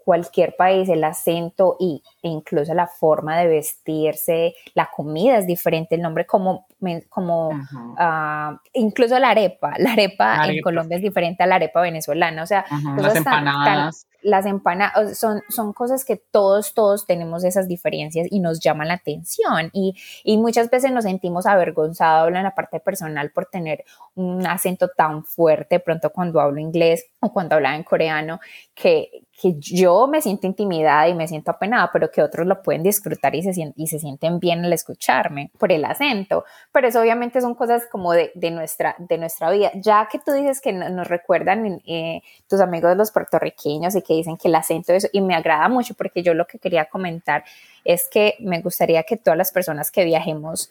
cualquier 0.03 0.55
país, 0.55 0.89
el 0.89 1.03
acento 1.03 1.77
y, 1.79 2.03
e 2.21 2.29
incluso 2.29 2.73
la 2.73 2.87
forma 2.87 3.37
de 3.37 3.47
vestirse, 3.47 4.53
la 4.73 4.89
comida 4.93 5.37
es 5.37 5.47
diferente, 5.47 5.95
el 5.95 6.01
nombre 6.01 6.25
como, 6.25 6.67
como 7.09 7.51
ah, 7.97 8.59
incluso 8.73 9.17
la 9.19 9.29
arepa, 9.29 9.73
la 9.77 9.93
arepa, 9.93 10.47
en 10.47 10.61
Colombia 10.61 10.97
es 10.97 11.03
diferente 11.03 11.43
a 11.43 11.47
la 11.47 11.55
arepa 11.55 11.81
venezolana, 11.81 12.43
o 12.43 12.45
sea, 12.45 12.65
las 12.97 13.15
empanadas. 13.15 14.07
las 14.21 14.45
empanadas 14.45 15.17
son, 15.17 15.41
son 15.49 15.73
cosas 15.73 16.05
que 16.05 16.17
todos, 16.17 16.73
todos 16.73 17.05
tenemos 17.05 17.43
esas 17.43 17.67
diferencias 17.67 18.27
y 18.29 18.39
nos 18.39 18.59
llaman 18.59 18.89
la 18.89 18.95
atención 18.95 19.69
y, 19.73 19.95
y 20.23 20.37
muchas 20.37 20.69
veces 20.69 20.91
nos 20.91 21.05
sentimos 21.05 21.45
avergonzados 21.45 22.27
en 22.27 22.43
la 22.43 22.55
parte 22.55 22.79
personal 22.79 23.31
por 23.31 23.45
tener 23.45 23.85
un 24.15 24.45
acento 24.45 24.89
tan 24.89 25.23
fuerte 25.23 25.79
pronto 25.79 26.09
cuando 26.11 26.39
hablo 26.39 26.59
inglés 26.59 27.05
o 27.19 27.31
cuando 27.31 27.55
hablaba 27.55 27.75
en 27.75 27.83
coreano 27.83 28.39
que, 28.75 29.22
que 29.39 29.55
yo 29.59 30.07
me 30.07 30.21
siento 30.21 30.45
intimidada 30.45 31.07
y 31.07 31.15
me 31.15 31.27
siento 31.27 31.51
apenada, 31.51 31.89
pero 31.91 32.11
que 32.11 32.21
otros 32.21 32.45
lo 32.45 32.61
pueden 32.61 32.83
disfrutar 32.83 33.33
y 33.33 33.41
se, 33.41 33.73
y 33.75 33.87
se 33.87 33.99
sienten 33.99 34.39
bien 34.39 34.63
al 34.63 34.71
escucharme 34.71 35.49
por 35.57 35.71
el 35.71 35.83
acento. 35.85 36.45
Pero 36.71 36.87
eso 36.87 37.01
obviamente 37.01 37.41
son 37.41 37.55
cosas 37.55 37.87
como 37.91 38.13
de, 38.13 38.31
de 38.35 38.51
nuestra, 38.51 38.95
de 38.99 39.17
nuestra 39.17 39.49
vida. 39.49 39.71
Ya 39.73 40.07
que 40.11 40.19
tú 40.19 40.31
dices 40.33 40.61
que 40.61 40.71
nos 40.71 41.07
recuerdan 41.07 41.81
eh, 41.87 42.21
tus 42.47 42.61
amigos 42.61 42.95
los 42.95 43.11
puertorriqueños 43.11 43.95
y 43.95 44.03
que 44.03 44.13
dicen 44.13 44.37
que 44.37 44.49
el 44.49 44.55
acento 44.55 44.93
es, 44.93 45.09
y 45.11 45.21
me 45.21 45.35
agrada 45.35 45.67
mucho 45.67 45.95
porque 45.95 46.21
yo 46.21 46.35
lo 46.35 46.45
que 46.45 46.59
quería 46.59 46.85
comentar 46.85 47.43
es 47.83 48.07
que 48.07 48.35
me 48.39 48.61
gustaría 48.61 49.03
que 49.03 49.17
todas 49.17 49.37
las 49.37 49.51
personas 49.51 49.89
que 49.89 50.05
viajemos 50.05 50.69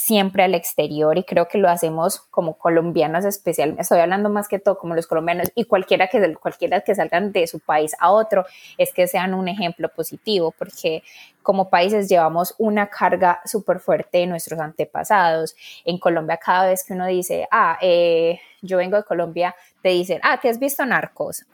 siempre 0.00 0.42
al 0.42 0.54
exterior 0.54 1.18
y 1.18 1.24
creo 1.24 1.46
que 1.46 1.58
lo 1.58 1.68
hacemos 1.68 2.20
como 2.30 2.54
colombianos 2.56 3.26
especialmente, 3.26 3.82
estoy 3.82 4.00
hablando 4.00 4.30
más 4.30 4.48
que 4.48 4.58
todo 4.58 4.78
como 4.78 4.94
los 4.94 5.06
colombianos 5.06 5.52
y 5.54 5.64
cualquiera 5.64 6.08
que, 6.08 6.34
cualquiera 6.36 6.80
que 6.80 6.94
salgan 6.94 7.32
de 7.32 7.46
su 7.46 7.60
país 7.60 7.94
a 8.00 8.10
otro, 8.10 8.46
es 8.78 8.94
que 8.94 9.06
sean 9.06 9.34
un 9.34 9.48
ejemplo 9.48 9.90
positivo 9.90 10.54
porque 10.58 11.02
como 11.42 11.68
países 11.68 12.08
llevamos 12.08 12.54
una 12.56 12.88
carga 12.88 13.40
súper 13.44 13.78
fuerte 13.78 14.18
de 14.18 14.26
nuestros 14.26 14.58
antepasados. 14.58 15.54
En 15.84 15.98
Colombia 15.98 16.38
cada 16.38 16.68
vez 16.68 16.82
que 16.82 16.94
uno 16.94 17.06
dice, 17.06 17.46
ah, 17.50 17.78
eh, 17.82 18.40
yo 18.62 18.78
vengo 18.78 18.96
de 18.96 19.04
Colombia, 19.04 19.54
te 19.82 19.90
dicen, 19.90 20.20
ah, 20.22 20.38
¿te 20.40 20.48
has 20.48 20.58
visto 20.58 20.84
narcos? 20.86 21.44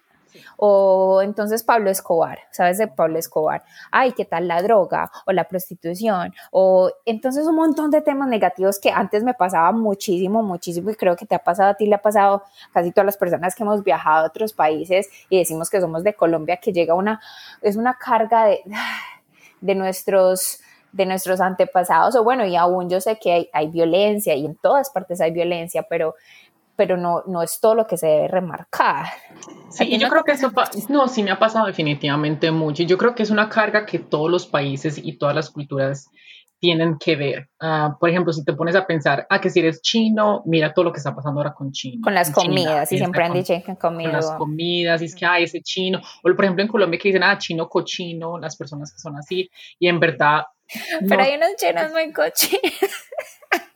O 0.57 1.23
entonces 1.23 1.63
Pablo 1.63 1.91
Escobar, 1.91 2.39
¿sabes 2.51 2.79
de 2.79 2.89
Pablo 2.89 3.19
Escobar? 3.19 3.65
Ay, 3.91 4.13
¿qué 4.13 4.25
tal 4.25 4.49
la 4.49 4.63
droga 4.63 5.11
o 5.27 5.33
la 5.33 5.45
prostitución? 5.45 6.33
O 6.51 6.91
entonces 7.05 7.47
un 7.47 7.57
montón 7.57 7.91
de 7.91 8.03
temas 8.03 8.29
negativos 8.29 8.79
que 8.79 8.91
antes 8.91 9.23
me 9.23 9.35
pasaba 9.35 9.73
muchísimo, 9.73 10.43
muchísimo 10.43 10.91
y 10.91 10.95
creo 10.95 11.17
que 11.17 11.27
te 11.27 11.35
ha 11.35 11.41
pasado 11.41 11.71
a 11.71 11.75
ti, 11.75 11.87
le 11.87 11.95
ha 11.95 12.03
pasado 12.03 12.43
casi 12.73 12.93
todas 12.93 13.07
las 13.07 13.17
personas 13.17 13.55
que 13.55 13.63
hemos 13.63 13.83
viajado 13.83 14.25
a 14.25 14.29
otros 14.29 14.53
países 14.53 15.09
y 15.29 15.39
decimos 15.39 15.71
que 15.71 15.81
somos 15.81 16.05
de 16.05 16.15
Colombia, 16.15 16.59
que 16.59 16.73
llega 16.73 16.95
una, 16.95 17.21
es 17.63 17.77
una 17.77 17.95
carga 17.95 18.47
de, 18.47 18.61
de 19.61 19.75
nuestros 19.75 20.61
de 20.93 21.05
nuestros 21.05 21.43
antepasados, 21.43 22.17
o 22.17 22.25
bueno, 22.25 22.47
y 22.47 22.57
aún 22.57 22.89
yo 22.89 23.03
sé 23.03 23.19
que 23.19 23.31
hay, 23.31 23.51
hay 23.53 23.69
violencia 23.69 24.35
y 24.35 24.47
en 24.47 24.57
todas 24.57 24.89
partes 24.89 25.21
hay 25.21 25.31
violencia, 25.31 25.83
pero 25.83 26.15
pero 26.77 26.97
no, 26.97 27.23
no 27.27 27.43
es 27.43 27.59
todo 27.61 27.75
lo 27.75 27.87
que 27.87 27.97
se 27.97 28.07
debe 28.07 28.29
remarcar. 28.29 29.07
Sí, 29.71 29.85
y 29.89 29.99
yo 29.99 30.09
creo 30.09 30.25
que 30.25 30.33
eso, 30.33 30.53
no, 30.89 31.09
sí 31.09 31.23
me 31.23 31.31
ha 31.31 31.39
pasado 31.39 31.67
definitivamente 31.67 32.51
mucho. 32.51 32.83
Yo 32.83 32.99
creo 32.99 33.15
que 33.15 33.23
es 33.23 33.31
una 33.31 33.49
carga 33.49 33.87
que 33.87 33.99
todos 33.99 34.31
los 34.31 34.47
países 34.47 34.99
y 35.03 35.19
todas 35.19 35.35
las 35.35 35.51
culturas 35.51 36.11
tienen 36.59 36.97
que 36.99 37.17
ver. 37.17 37.49
Ah, 37.61 37.97
por 37.99 38.09
ejemplo, 38.09 38.33
si 38.33 38.45
te 38.45 38.53
pones 38.53 38.75
a 38.77 38.87
pensar, 38.87 39.27
ah, 39.29 39.41
que 39.41 39.51
si 39.51 39.61
eres 39.61 39.83
chino, 39.83 40.43
mira 40.47 40.73
todo 40.73 40.87
lo 40.87 40.93
que 40.93 40.99
está 40.99 41.15
pasando 41.15 41.41
ahora 41.41 41.53
con 41.53 41.71
China. 41.71 42.01
Con 42.03 42.15
las 42.15 42.31
comidas, 42.31 42.91
y 42.93 42.99
siempre 42.99 43.25
han 43.25 43.33
dicho 43.33 43.55
que 43.65 43.77
Con 43.77 44.03
las 44.03 44.31
comidas, 44.33 45.03
y 45.03 45.07
es 45.07 45.15
que, 45.15 45.27
hay 45.27 45.45
ese 45.45 45.61
chino. 45.61 46.01
O 46.23 46.35
por 46.35 46.45
ejemplo, 46.45 46.63
en 46.63 46.69
Colombia 46.69 46.99
que 46.99 47.09
dicen, 47.09 47.23
ah, 47.23 47.37
chino 47.39 47.69
cochino, 47.69 48.39
las 48.39 48.57
personas 48.57 48.93
que 48.93 48.99
son 48.99 49.17
así, 49.17 49.51
y 49.79 49.89
en 49.89 50.01
verdad... 50.01 50.45
Pero 51.09 51.23
hay 51.23 51.37
unos 51.37 51.51
chinos 51.57 51.93
muy 51.93 52.13
cochinos. 52.13 52.63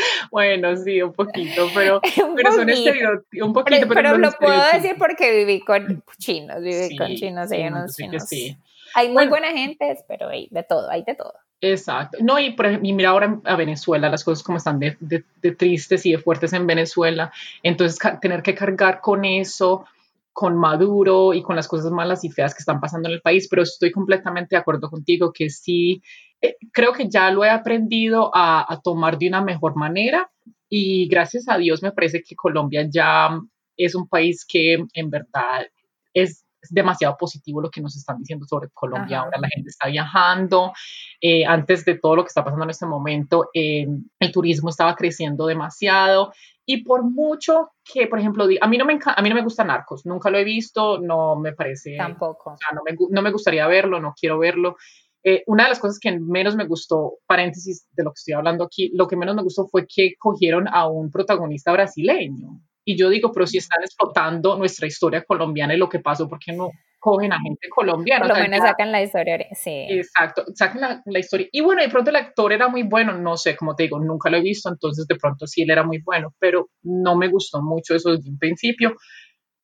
Bueno, 0.30 0.76
sí, 0.76 1.02
un 1.02 1.12
poquito, 1.12 1.68
pero, 1.74 2.00
pero 2.36 2.52
son 2.52 2.68
estereotipos, 2.68 3.46
un 3.46 3.52
poquito. 3.52 3.88
Pero, 3.88 3.94
pero 3.94 4.18
lo 4.18 4.32
puedo 4.32 4.62
decir 4.72 4.96
porque 4.98 5.32
viví 5.38 5.60
con 5.60 6.02
chinos, 6.18 6.62
viví 6.62 6.96
con 6.96 7.14
chinos, 7.14 7.50
hay 7.52 7.66
unos 7.66 7.94
chinos. 7.94 8.24
Sí. 8.26 8.56
Hay 8.94 9.08
muy 9.08 9.28
buena 9.28 9.52
gente, 9.52 9.96
pero 10.08 10.28
hay 10.28 10.48
de 10.50 10.62
todo, 10.62 10.90
hay 10.90 11.02
de 11.04 11.14
todo. 11.14 11.34
Exacto. 11.60 12.18
No, 12.22 12.38
y, 12.38 12.56
y, 12.82 12.92
mira 12.92 13.10
ahora 13.10 13.38
a 13.44 13.56
Venezuela, 13.56 14.08
las 14.08 14.24
cosas 14.24 14.42
como 14.42 14.58
están 14.58 14.78
de, 14.78 14.96
de, 15.00 15.24
de, 15.42 15.52
tristes 15.52 16.06
y 16.06 16.12
de 16.12 16.18
fuertes 16.18 16.52
en 16.54 16.66
Venezuela. 16.66 17.32
Entonces, 17.62 17.98
tener 18.20 18.42
que 18.42 18.54
cargar 18.54 19.00
con 19.00 19.24
eso, 19.24 19.84
con 20.32 20.56
Maduro 20.56 21.34
y 21.34 21.42
con 21.42 21.56
las 21.56 21.68
cosas 21.68 21.90
malas 21.90 22.24
y 22.24 22.30
feas 22.30 22.54
que 22.54 22.60
están 22.60 22.80
pasando 22.80 23.08
en 23.08 23.14
el 23.14 23.20
país, 23.20 23.46
pero 23.48 23.62
estoy 23.62 23.90
completamente 23.90 24.56
de 24.56 24.60
acuerdo 24.60 24.88
contigo 24.88 25.32
que 25.32 25.50
sí 25.50 26.02
eh, 26.42 26.56
creo 26.72 26.92
que 26.92 27.08
ya 27.08 27.30
lo 27.30 27.44
he 27.44 27.50
aprendido 27.50 28.30
a, 28.34 28.80
tomar 28.82 29.18
de 29.18 29.28
una 29.28 29.42
mejor 29.42 29.76
manera 29.76 30.30
y 30.68 31.08
gracias 31.08 31.48
a 31.48 31.58
Dios 31.58 31.82
me 31.82 31.92
parece 31.92 32.22
que 32.22 32.36
Colombia 32.36 32.86
ya 32.88 33.38
es 33.76 33.94
un 33.94 34.08
país 34.08 34.44
que 34.46 34.84
en 34.92 35.10
verdad 35.10 35.66
es 36.14 36.44
demasiado 36.68 37.16
positivo 37.16 37.60
lo 37.60 37.70
que 37.70 37.80
nos 37.80 37.96
están 37.96 38.18
diciendo 38.18 38.46
sobre 38.46 38.68
Colombia. 38.70 39.20
Ahora 39.20 39.38
la 39.40 39.48
gente 39.48 39.70
está 39.70 39.88
viajando. 39.88 40.72
Eh, 41.20 41.44
antes 41.46 41.84
de 41.84 41.98
todo 41.98 42.16
lo 42.16 42.22
que 42.22 42.28
está 42.28 42.44
pasando 42.44 42.64
en 42.64 42.70
este 42.70 42.86
momento, 42.86 43.48
eh, 43.54 43.86
el 44.18 44.32
turismo 44.32 44.68
estaba 44.68 44.94
creciendo 44.94 45.46
demasiado. 45.46 46.32
Y 46.66 46.84
por 46.84 47.02
mucho 47.02 47.70
que, 47.82 48.06
por 48.06 48.18
ejemplo, 48.18 48.46
a 48.60 48.68
mí 48.68 48.78
no 48.78 48.84
me, 48.84 48.98
a 49.04 49.22
mí 49.22 49.28
no 49.28 49.34
me 49.34 49.42
gusta 49.42 49.64
Narcos, 49.64 50.06
nunca 50.06 50.30
lo 50.30 50.38
he 50.38 50.44
visto, 50.44 50.98
no 50.98 51.36
me 51.36 51.52
parece. 51.52 51.96
Tampoco. 51.96 52.56
no, 52.72 52.82
me, 52.84 52.96
no 53.10 53.22
me 53.22 53.32
gustaría 53.32 53.66
verlo, 53.66 53.98
no 54.00 54.14
quiero 54.18 54.38
verlo. 54.38 54.76
Eh, 55.22 55.42
una 55.46 55.64
de 55.64 55.70
las 55.70 55.78
cosas 55.78 55.98
que 56.00 56.18
menos 56.18 56.56
me 56.56 56.66
gustó, 56.66 57.18
paréntesis 57.26 57.86
de 57.92 58.04
lo 58.04 58.10
que 58.10 58.18
estoy 58.18 58.34
hablando 58.34 58.64
aquí, 58.64 58.90
lo 58.94 59.06
que 59.06 59.16
menos 59.16 59.34
me 59.34 59.42
gustó 59.42 59.66
fue 59.66 59.86
que 59.86 60.14
cogieron 60.18 60.66
a 60.68 60.88
un 60.88 61.10
protagonista 61.10 61.72
brasileño. 61.72 62.60
Y 62.84 62.96
yo 62.96 63.10
digo, 63.10 63.30
pero 63.30 63.46
si 63.46 63.58
están 63.58 63.82
explotando 63.82 64.56
nuestra 64.56 64.86
historia 64.86 65.22
colombiana 65.22 65.74
y 65.74 65.78
lo 65.78 65.88
que 65.88 66.00
pasó, 66.00 66.26
¿por 66.26 66.38
qué 66.38 66.52
no 66.52 66.70
cogen 66.98 67.32
a 67.32 67.40
gente 67.40 67.68
colombiana? 67.68 68.26
Por 68.26 68.36
lo 68.36 68.42
menos 68.42 68.60
sacan 68.60 68.90
la 68.90 69.02
historia, 69.02 69.46
sí. 69.52 69.86
Exacto, 69.88 70.44
sacan 70.54 70.80
la, 70.80 71.02
la, 71.04 71.18
historia. 71.18 71.48
Y 71.52 71.60
bueno, 71.60 71.82
de 71.82 71.88
pronto 71.90 72.10
el 72.10 72.16
actor 72.16 72.52
era 72.52 72.68
muy 72.68 72.82
bueno, 72.82 73.16
no 73.18 73.36
sé, 73.36 73.54
como 73.56 73.76
te 73.76 73.84
digo, 73.84 74.00
nunca 74.00 74.30
lo 74.30 74.38
he 74.38 74.42
visto, 74.42 74.70
entonces 74.70 75.06
de 75.06 75.16
pronto 75.16 75.46
sí 75.46 75.62
él 75.62 75.70
era 75.70 75.82
muy 75.82 76.00
bueno, 76.02 76.34
pero 76.38 76.70
no 76.82 77.16
me 77.16 77.28
gustó 77.28 77.60
mucho 77.62 77.94
eso 77.94 78.10
desde 78.10 78.30
un 78.30 78.38
principio 78.38 78.96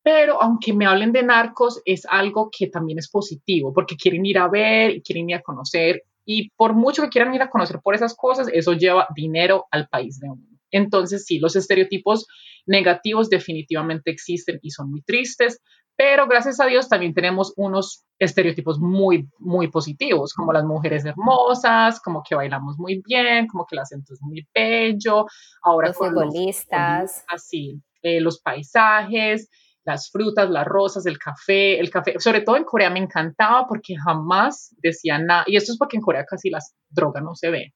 pero 0.07 0.41
aunque 0.41 0.73
me 0.73 0.87
hablen 0.87 1.11
de 1.11 1.25
narcos, 1.25 1.83
es 1.85 2.07
algo 2.09 2.49
que 2.57 2.69
también 2.69 3.01
es 3.01 3.11
positivo, 3.11 3.73
porque 3.75 3.97
quieren 3.97 4.25
ir 4.25 4.39
a 4.39 4.47
ver 4.47 4.93
y 4.93 5.03
quieren 5.03 5.29
ir 5.29 5.35
a 5.35 5.43
conocer, 5.43 6.05
y 6.25 6.51
por 6.51 6.75
mucho 6.75 7.03
que 7.03 7.09
quieran 7.09 7.35
ir 7.35 7.43
a 7.43 7.51
conocer 7.51 7.81
por 7.83 7.97
esas 7.97 8.15
cosas, 8.15 8.47
eso 8.53 8.75
lleva 8.75 9.09
dinero 9.17 9.67
al 9.73 9.89
país 9.89 10.21
de 10.21 10.31
uno. 10.31 10.47
Entonces, 10.71 11.25
sí, 11.27 11.41
los 11.41 11.57
estereotipos 11.57 12.29
negativos 12.67 13.29
definitivamente 13.29 14.13
existen 14.13 14.61
y 14.63 14.71
son 14.71 14.93
muy 14.93 15.03
tristes, 15.03 15.61
pero 15.97 16.29
gracias 16.29 16.61
a 16.61 16.67
Dios 16.67 16.89
también 16.89 17.13
tenemos 17.13 17.53
unos 17.57 18.05
estereotipos 18.21 18.79
muy, 18.79 19.29
muy 19.41 19.73
positivos, 19.73 20.35
como 20.35 20.53
las 20.53 20.65
mujeres 20.65 21.05
hermosas, 21.05 22.01
como 22.01 22.23
que 22.23 22.37
bailamos 22.37 22.79
muy 22.79 23.03
bien, 23.05 23.49
como 23.49 23.67
que 23.67 23.75
el 23.75 23.81
acento 23.81 24.13
es 24.13 24.23
muy 24.23 24.47
bello, 24.55 25.27
ahora 25.63 25.89
los 25.89 25.97
futbolistas, 25.97 27.25
así, 27.27 27.83
eh, 28.03 28.21
los 28.21 28.41
paisajes, 28.41 29.51
las 29.87 30.11
frutas, 30.11 30.50
las 30.50 30.66
rosas, 30.66 31.07
el 31.07 31.19
café, 31.19 31.78
el 31.78 31.88
café, 31.90 32.14
sobre 32.19 32.43
todo 32.43 32.57
en 32.57 32.64
Corea 32.64 32.90
me 32.90 32.99
encantaba 32.99 33.66
porque 33.66 33.95
jamás 33.97 34.75
decían 34.83 35.26
nada, 35.26 35.45
y 35.47 35.57
esto 35.57 35.73
es 35.73 35.78
porque 35.78 35.97
en 35.97 36.02
Corea 36.02 36.25
casi 36.25 36.50
las 36.50 36.75
drogas 36.90 37.23
no 37.23 37.35
se 37.35 37.50
ven, 37.50 37.73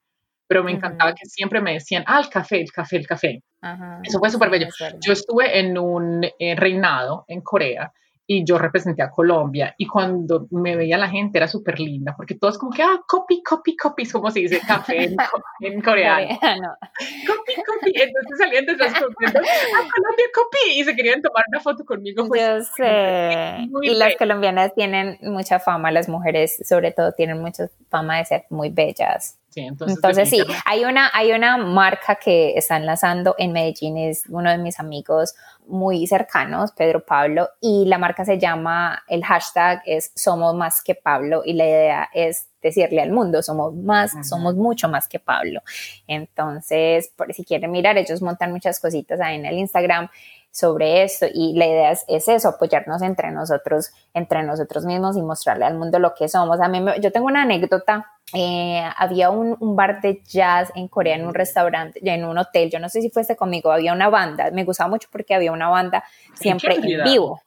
pero 0.46 0.64
me 0.64 0.72
encantaba 0.72 1.14
que 1.14 1.24
siempre 1.26 1.60
me 1.60 1.74
decían, 1.74 2.04
ah, 2.06 2.20
el 2.20 2.28
café, 2.28 2.60
el 2.60 2.72
café, 2.72 2.96
el 2.96 3.06
café. 3.06 3.42
Eso 4.02 4.18
fue 4.18 4.30
súper 4.30 4.50
bello. 4.50 4.66
Yo 5.00 5.12
estuve 5.12 5.58
en 5.58 5.78
un 5.78 6.24
eh, 6.24 6.56
reinado 6.56 7.24
en 7.28 7.40
Corea 7.42 7.92
y 8.32 8.44
yo 8.44 8.58
representé 8.58 9.02
a 9.02 9.10
Colombia 9.10 9.74
y 9.76 9.88
cuando 9.88 10.46
me 10.52 10.76
veía 10.76 10.96
la 10.96 11.08
gente 11.08 11.36
era 11.36 11.48
súper 11.48 11.80
linda 11.80 12.14
porque 12.16 12.36
todos 12.36 12.58
como 12.58 12.70
que, 12.70 12.80
ah, 12.80 13.00
copy, 13.04 13.42
copy, 13.42 13.76
copy, 13.76 14.08
como 14.08 14.30
se 14.30 14.38
dice 14.38 14.60
café 14.64 15.02
en, 15.02 15.16
en 15.58 15.82
coreano. 15.82 16.38
copy, 16.38 17.54
copy. 17.56 17.92
Entonces 17.92 18.38
salían 18.38 18.66
detrás 18.66 18.92
corriendo, 18.92 19.40
ah, 19.40 19.88
Colombia, 19.96 20.26
copy, 20.32 20.78
y 20.78 20.84
se 20.84 20.94
querían 20.94 21.20
tomar 21.22 21.42
una 21.48 21.58
foto 21.58 21.84
conmigo. 21.84 22.28
Pues, 22.28 22.40
yo 22.40 22.62
sé. 22.76 23.68
y 23.82 23.94
las 23.96 24.14
colombianas 24.14 24.74
tienen 24.76 25.18
mucha 25.22 25.58
fama, 25.58 25.90
las 25.90 26.08
mujeres 26.08 26.56
sobre 26.64 26.92
todo 26.92 27.10
tienen 27.10 27.40
mucha 27.40 27.68
fama 27.88 28.18
de 28.18 28.26
ser 28.26 28.44
muy 28.48 28.68
bellas. 28.68 29.40
Sí, 29.50 29.62
entonces, 29.62 29.96
entonces 29.96 30.30
sí, 30.30 30.42
hay 30.64 30.84
una, 30.84 31.10
hay 31.12 31.32
una 31.32 31.56
marca 31.56 32.14
que 32.14 32.52
están 32.56 32.86
lanzando 32.86 33.34
en 33.36 33.52
Medellín, 33.52 33.98
es 33.98 34.22
uno 34.28 34.48
de 34.48 34.58
mis 34.58 34.78
amigos 34.78 35.34
muy 35.66 36.06
cercanos, 36.06 36.70
Pedro 36.70 37.04
Pablo, 37.04 37.48
y 37.60 37.84
la 37.86 37.98
marca 37.98 38.24
se 38.24 38.38
llama, 38.38 39.02
el 39.08 39.24
hashtag 39.24 39.82
es 39.86 40.12
Somos 40.14 40.54
más 40.54 40.82
que 40.82 40.94
Pablo, 40.94 41.42
y 41.44 41.54
la 41.54 41.64
idea 41.64 42.08
es 42.14 42.46
decirle 42.62 43.02
al 43.02 43.10
mundo, 43.10 43.42
somos 43.42 43.74
más, 43.74 44.12
somos 44.22 44.54
mucho 44.54 44.88
más 44.88 45.08
que 45.08 45.18
Pablo. 45.18 45.62
Entonces, 46.06 47.12
por 47.16 47.32
si 47.32 47.44
quieren 47.44 47.72
mirar, 47.72 47.98
ellos 47.98 48.22
montan 48.22 48.52
muchas 48.52 48.78
cositas 48.78 49.20
ahí 49.20 49.36
en 49.36 49.46
el 49.46 49.58
Instagram 49.58 50.08
sobre 50.50 51.04
esto 51.04 51.26
y 51.32 51.54
la 51.54 51.66
idea 51.66 51.92
es, 51.92 52.04
eso, 52.08 52.48
apoyarnos 52.48 53.02
entre 53.02 53.30
nosotros, 53.30 53.92
entre 54.14 54.42
nosotros 54.42 54.84
mismos 54.84 55.16
y 55.16 55.22
mostrarle 55.22 55.64
al 55.64 55.78
mundo 55.78 55.98
lo 55.98 56.14
que 56.14 56.28
somos. 56.28 56.60
A 56.60 56.68
mí, 56.68 56.84
yo 57.00 57.12
tengo 57.12 57.26
una 57.26 57.42
anécdota, 57.42 58.06
eh, 58.32 58.82
había 58.96 59.30
un, 59.30 59.56
bar 59.76 60.00
de 60.00 60.22
jazz 60.24 60.72
en 60.74 60.88
Corea, 60.88 61.16
en 61.16 61.26
un 61.26 61.34
restaurante, 61.34 62.00
en 62.02 62.24
un 62.24 62.36
hotel, 62.38 62.70
yo 62.70 62.78
no 62.80 62.88
sé 62.88 63.00
si 63.00 63.10
fuese 63.10 63.36
conmigo, 63.36 63.70
había 63.70 63.92
una 63.92 64.08
banda, 64.08 64.50
me 64.50 64.64
gustaba 64.64 64.90
mucho 64.90 65.08
porque 65.10 65.34
había 65.34 65.52
una 65.52 65.68
banda 65.68 66.04
siempre 66.34 66.74
en, 66.74 67.04
vivo. 67.04 67.40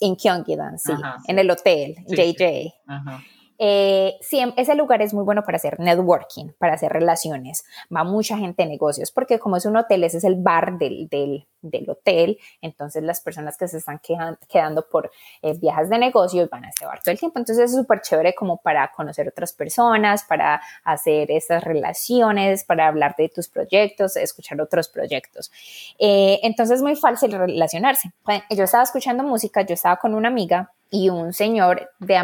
En 0.00 0.16
Gyeonggi-dan, 0.16 0.78
sí, 0.78 0.92
en 1.26 1.38
el 1.38 1.50
hotel, 1.50 1.96
JJ. 2.06 2.74
Ajá. 2.86 3.20
Eh, 3.62 4.18
ese 4.56 4.74
lugar 4.74 5.02
es 5.02 5.12
muy 5.12 5.22
bueno 5.22 5.44
para 5.44 5.56
hacer 5.56 5.78
networking, 5.78 6.52
para 6.56 6.72
hacer 6.72 6.90
relaciones. 6.90 7.62
Va 7.94 8.04
mucha 8.04 8.38
gente 8.38 8.62
de 8.62 8.70
negocios, 8.70 9.12
porque 9.12 9.38
como 9.38 9.58
es 9.58 9.66
un 9.66 9.76
hotel, 9.76 10.02
ese 10.02 10.16
es 10.16 10.24
el 10.24 10.36
bar 10.36 10.78
del, 10.78 11.08
del, 11.10 11.46
del 11.60 11.90
hotel. 11.90 12.38
Entonces, 12.62 13.02
las 13.02 13.20
personas 13.20 13.58
que 13.58 13.68
se 13.68 13.76
están 13.76 14.00
quedando 14.48 14.88
por 14.88 15.10
eh, 15.42 15.58
viajes 15.58 15.90
de 15.90 15.98
negocios 15.98 16.48
van 16.48 16.64
a 16.64 16.70
este 16.70 16.86
bar 16.86 17.02
todo 17.02 17.12
el 17.12 17.18
tiempo. 17.18 17.38
Entonces, 17.38 17.70
es 17.70 17.76
súper 17.76 18.00
chévere 18.00 18.34
como 18.34 18.56
para 18.56 18.90
conocer 18.92 19.28
otras 19.28 19.52
personas, 19.52 20.24
para 20.24 20.62
hacer 20.82 21.30
esas 21.30 21.62
relaciones, 21.62 22.64
para 22.64 22.88
hablar 22.88 23.14
de 23.18 23.28
tus 23.28 23.48
proyectos, 23.48 24.16
escuchar 24.16 24.58
otros 24.62 24.88
proyectos. 24.88 25.52
Eh, 25.98 26.40
entonces, 26.44 26.76
es 26.76 26.82
muy 26.82 26.96
fácil 26.96 27.32
relacionarse. 27.32 28.10
Yo 28.48 28.64
estaba 28.64 28.84
escuchando 28.84 29.22
música, 29.22 29.60
yo 29.60 29.74
estaba 29.74 29.96
con 29.96 30.14
una 30.14 30.28
amiga 30.28 30.72
y 30.90 31.10
un 31.10 31.34
señor 31.34 31.90
de 31.98 32.16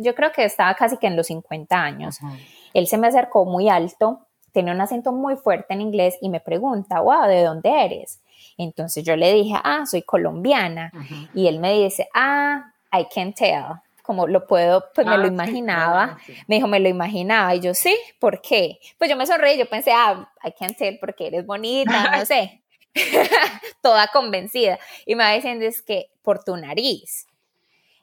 yo 0.00 0.14
creo 0.14 0.32
que 0.32 0.44
estaba 0.44 0.74
casi 0.74 0.96
que 0.96 1.06
en 1.06 1.16
los 1.16 1.26
50 1.28 1.76
años. 1.76 2.18
Él 2.74 2.86
se 2.86 2.98
me 2.98 3.06
acercó 3.06 3.44
muy 3.44 3.68
alto, 3.68 4.20
tenía 4.52 4.72
un 4.72 4.80
acento 4.80 5.12
muy 5.12 5.36
fuerte 5.36 5.74
en 5.74 5.80
inglés 5.80 6.16
y 6.20 6.28
me 6.28 6.40
pregunta, 6.40 7.00
wow, 7.00 7.26
¿de 7.26 7.42
dónde 7.42 7.84
eres? 7.84 8.20
Entonces 8.58 9.04
yo 9.04 9.16
le 9.16 9.32
dije, 9.32 9.54
ah, 9.62 9.84
soy 9.86 10.02
colombiana. 10.02 10.92
Y 11.34 11.46
él 11.46 11.58
me 11.58 11.74
dice, 11.74 12.08
ah, 12.14 12.72
I 12.92 13.06
can 13.14 13.32
tell. 13.34 13.80
Como 14.02 14.26
lo 14.28 14.46
puedo, 14.46 14.84
pues 14.94 15.06
me 15.06 15.18
lo 15.18 15.24
ah, 15.24 15.28
imaginaba. 15.28 16.18
Me 16.46 16.56
dijo, 16.56 16.68
me 16.68 16.80
lo 16.80 16.88
imaginaba. 16.88 17.54
Y 17.54 17.60
yo, 17.60 17.74
sí, 17.74 17.96
¿por 18.20 18.40
qué? 18.40 18.78
Pues 18.98 19.10
yo 19.10 19.16
me 19.16 19.26
sonreí, 19.26 19.58
yo 19.58 19.68
pensé, 19.68 19.90
ah, 19.92 20.30
I 20.44 20.52
can 20.52 20.74
tell 20.74 20.96
porque 21.00 21.26
eres 21.26 21.44
bonita, 21.44 22.16
no 22.16 22.24
sé. 22.24 22.62
Toda 23.82 24.08
convencida. 24.08 24.78
Y 25.04 25.16
me 25.16 25.24
va 25.24 25.32
diciendo, 25.32 25.64
es 25.66 25.82
que 25.82 26.10
por 26.22 26.42
tu 26.44 26.56
nariz. 26.56 27.26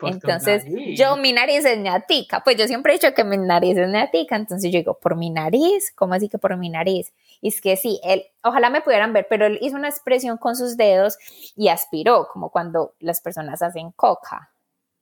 Entonces, 0.08 0.66
yo, 0.98 1.16
mi 1.18 1.34
nariz 1.34 1.66
es 1.66 1.78
neatica. 1.78 2.44
Pues 2.44 2.58
yo 2.58 2.68
siempre 2.68 2.94
he 2.94 2.98
dicho 2.98 3.14
que 3.14 3.24
mi 3.24 3.38
nariz 3.38 3.78
es 3.78 3.90
neatica. 3.90 4.36
Entonces 4.36 4.72
yo 4.72 4.80
digo, 4.80 5.00
por 5.00 5.16
mi 5.16 5.30
nariz, 5.30 5.92
¿cómo 5.96 6.14
así 6.14 6.30
que 6.30 6.38
por 6.38 6.56
mi 6.58 6.70
nariz? 6.70 7.14
Y 7.42 7.50
es 7.50 7.62
que 7.62 7.76
sí, 7.76 8.00
él, 8.04 8.24
ojalá 8.44 8.70
me 8.70 8.82
pudieran 8.82 9.14
ver, 9.14 9.28
pero 9.30 9.46
él 9.46 9.60
hizo 9.62 9.76
una 9.76 9.90
expresión 9.90 10.38
con 10.38 10.56
sus 10.56 10.78
dedos 10.78 11.18
y 11.56 11.70
aspiró, 11.70 12.28
como 12.32 12.50
cuando 12.50 12.94
las 13.00 13.22
personas 13.22 13.62
hacen 13.62 13.92
coca. 13.92 14.52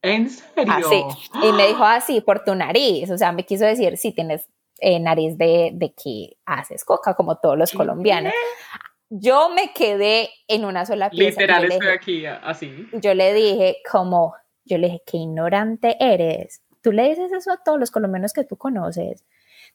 ¿En 0.01 0.29
serio? 0.29 0.73
Así. 0.73 1.03
Y 1.43 1.51
me 1.53 1.67
dijo 1.67 1.83
así, 1.83 2.21
por 2.21 2.43
tu 2.43 2.55
nariz. 2.55 3.09
O 3.11 3.17
sea, 3.17 3.31
me 3.31 3.45
quiso 3.45 3.65
decir, 3.65 3.97
sí, 3.97 4.11
tienes 4.11 4.47
eh, 4.79 4.99
nariz 4.99 5.37
de, 5.37 5.71
de, 5.73 5.93
que 5.93 6.37
haces 6.45 6.83
coca, 6.83 7.13
como 7.13 7.37
todos 7.37 7.57
los 7.57 7.71
colombianos 7.71 8.33
yo 9.11 9.49
me 9.49 9.73
quedé 9.73 10.29
en 10.47 10.63
una 10.63 10.85
sola 10.85 11.09
pieza. 11.09 11.41
Literal, 11.41 11.65
estoy 11.65 11.87
aquí, 11.89 12.25
así. 12.25 12.87
Yo 12.93 13.13
le 13.13 13.33
dije 13.33 13.77
como, 13.91 14.33
yo 14.65 14.77
le 14.77 14.87
dije, 14.87 15.03
qué 15.05 15.17
ignorante 15.17 15.97
eres. 15.99 16.61
Tú 16.81 16.91
le 16.91 17.09
dices 17.09 17.31
eso 17.31 17.51
a 17.51 17.63
todos 17.63 17.79
los 17.79 17.91
colombianos 17.91 18.33
que 18.33 18.43
tú 18.43 18.57
conoces. 18.57 19.23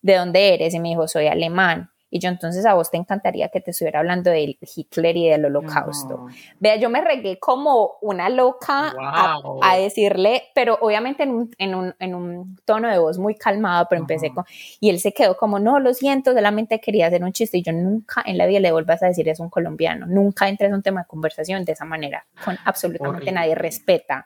¿De 0.02 0.16
dónde 0.16 0.54
eres? 0.54 0.74
Y 0.74 0.80
me 0.80 0.90
dijo, 0.90 1.08
soy 1.08 1.26
alemán. 1.26 1.90
Y 2.10 2.20
yo 2.20 2.28
entonces 2.28 2.64
a 2.66 2.74
vos 2.74 2.90
te 2.90 2.96
encantaría 2.96 3.48
que 3.48 3.60
te 3.60 3.72
estuviera 3.72 3.98
hablando 3.98 4.30
de 4.30 4.56
Hitler 4.60 5.16
y 5.16 5.28
del 5.28 5.46
holocausto. 5.46 6.26
Vea, 6.60 6.76
yo 6.76 6.88
me 6.88 7.00
regué 7.00 7.38
como 7.38 7.94
una 8.00 8.28
loca 8.28 8.94
a, 8.98 9.76
decirle, 9.76 10.44
pero 10.54 10.78
obviamente 10.80 11.24
en 11.24 11.30
un, 11.30 11.50
en, 11.58 11.74
un, 11.74 11.94
en 11.98 12.14
un, 12.14 12.56
tono 12.64 12.88
de 12.88 12.98
voz 12.98 13.18
muy 13.18 13.34
calmado, 13.34 13.86
pero 13.90 14.00
empecé 14.00 14.32
con, 14.32 14.44
y 14.80 14.90
él 14.90 15.00
se 15.00 15.12
quedó 15.12 15.36
como, 15.36 15.58
no, 15.58 15.80
lo 15.80 15.92
siento, 15.94 16.32
solamente 16.32 16.80
quería 16.80 17.08
hacer 17.08 17.22
un 17.24 17.32
chiste 17.32 17.58
y 17.58 17.62
yo 17.62 17.72
nunca 17.72 18.22
en 18.24 18.38
la 18.38 18.46
vida 18.46 18.60
le 18.60 18.72
vuelvas 18.72 19.02
a 19.02 19.06
decir 19.06 19.28
es 19.28 19.40
un 19.40 19.50
colombiano, 19.50 20.06
nunca 20.06 20.48
entres 20.48 20.68
en 20.68 20.74
un 20.74 20.82
tema 20.82 21.02
de 21.02 21.06
conversación 21.08 21.64
de 21.64 21.72
esa 21.72 21.84
manera, 21.84 22.24
con 22.44 22.56
absolutamente 22.64 23.32
nadie, 23.32 23.54
respeta, 23.54 24.24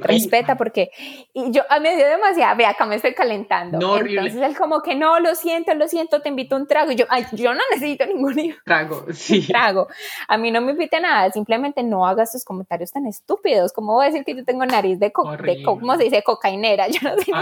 respeta 0.00 0.56
porque, 0.56 0.90
y 1.32 1.50
yo, 1.50 1.62
a 1.68 1.78
mí 1.78 1.88
me 1.88 1.96
dio 1.96 2.08
demasiado, 2.08 2.56
vea, 2.56 2.70
acá 2.70 2.86
me 2.86 2.96
estoy 2.96 3.14
calentando. 3.14 3.98
entonces 3.98 4.42
él 4.42 4.56
como 4.56 4.82
que, 4.82 4.94
no, 4.94 5.20
lo 5.20 5.34
siento, 5.34 5.74
lo 5.74 5.88
siento, 5.88 6.20
te 6.20 6.28
invito 6.30 6.56
a 6.56 6.58
un 6.58 6.66
trago, 6.66 6.90
y 6.90 6.96
yo, 6.96 7.06
yo 7.32 7.54
no 7.54 7.60
necesito 7.72 8.06
ningún 8.06 8.54
trago. 8.64 9.06
Sí. 9.18 9.46
Trago. 9.46 9.88
A 10.28 10.38
mí 10.38 10.50
no 10.50 10.60
me 10.60 10.72
invite 10.72 11.00
nada, 11.00 11.30
simplemente 11.32 11.82
no 11.82 12.06
hagas 12.06 12.32
tus 12.32 12.44
comentarios 12.44 12.92
tan 12.92 13.06
estúpidos. 13.06 13.72
¿Cómo 13.72 13.94
voy 13.94 14.04
a 14.04 14.08
decir 14.08 14.24
que 14.24 14.34
yo 14.34 14.44
tengo 14.44 14.64
nariz 14.64 14.98
de, 14.98 15.12
co 15.12 15.36
de 15.36 15.62
¿cómo 15.62 15.96
se 15.96 16.04
dice? 16.04 16.22
Cocainera. 16.22 16.86
Yo 16.88 17.00
no 17.02 17.16
sé 17.16 17.32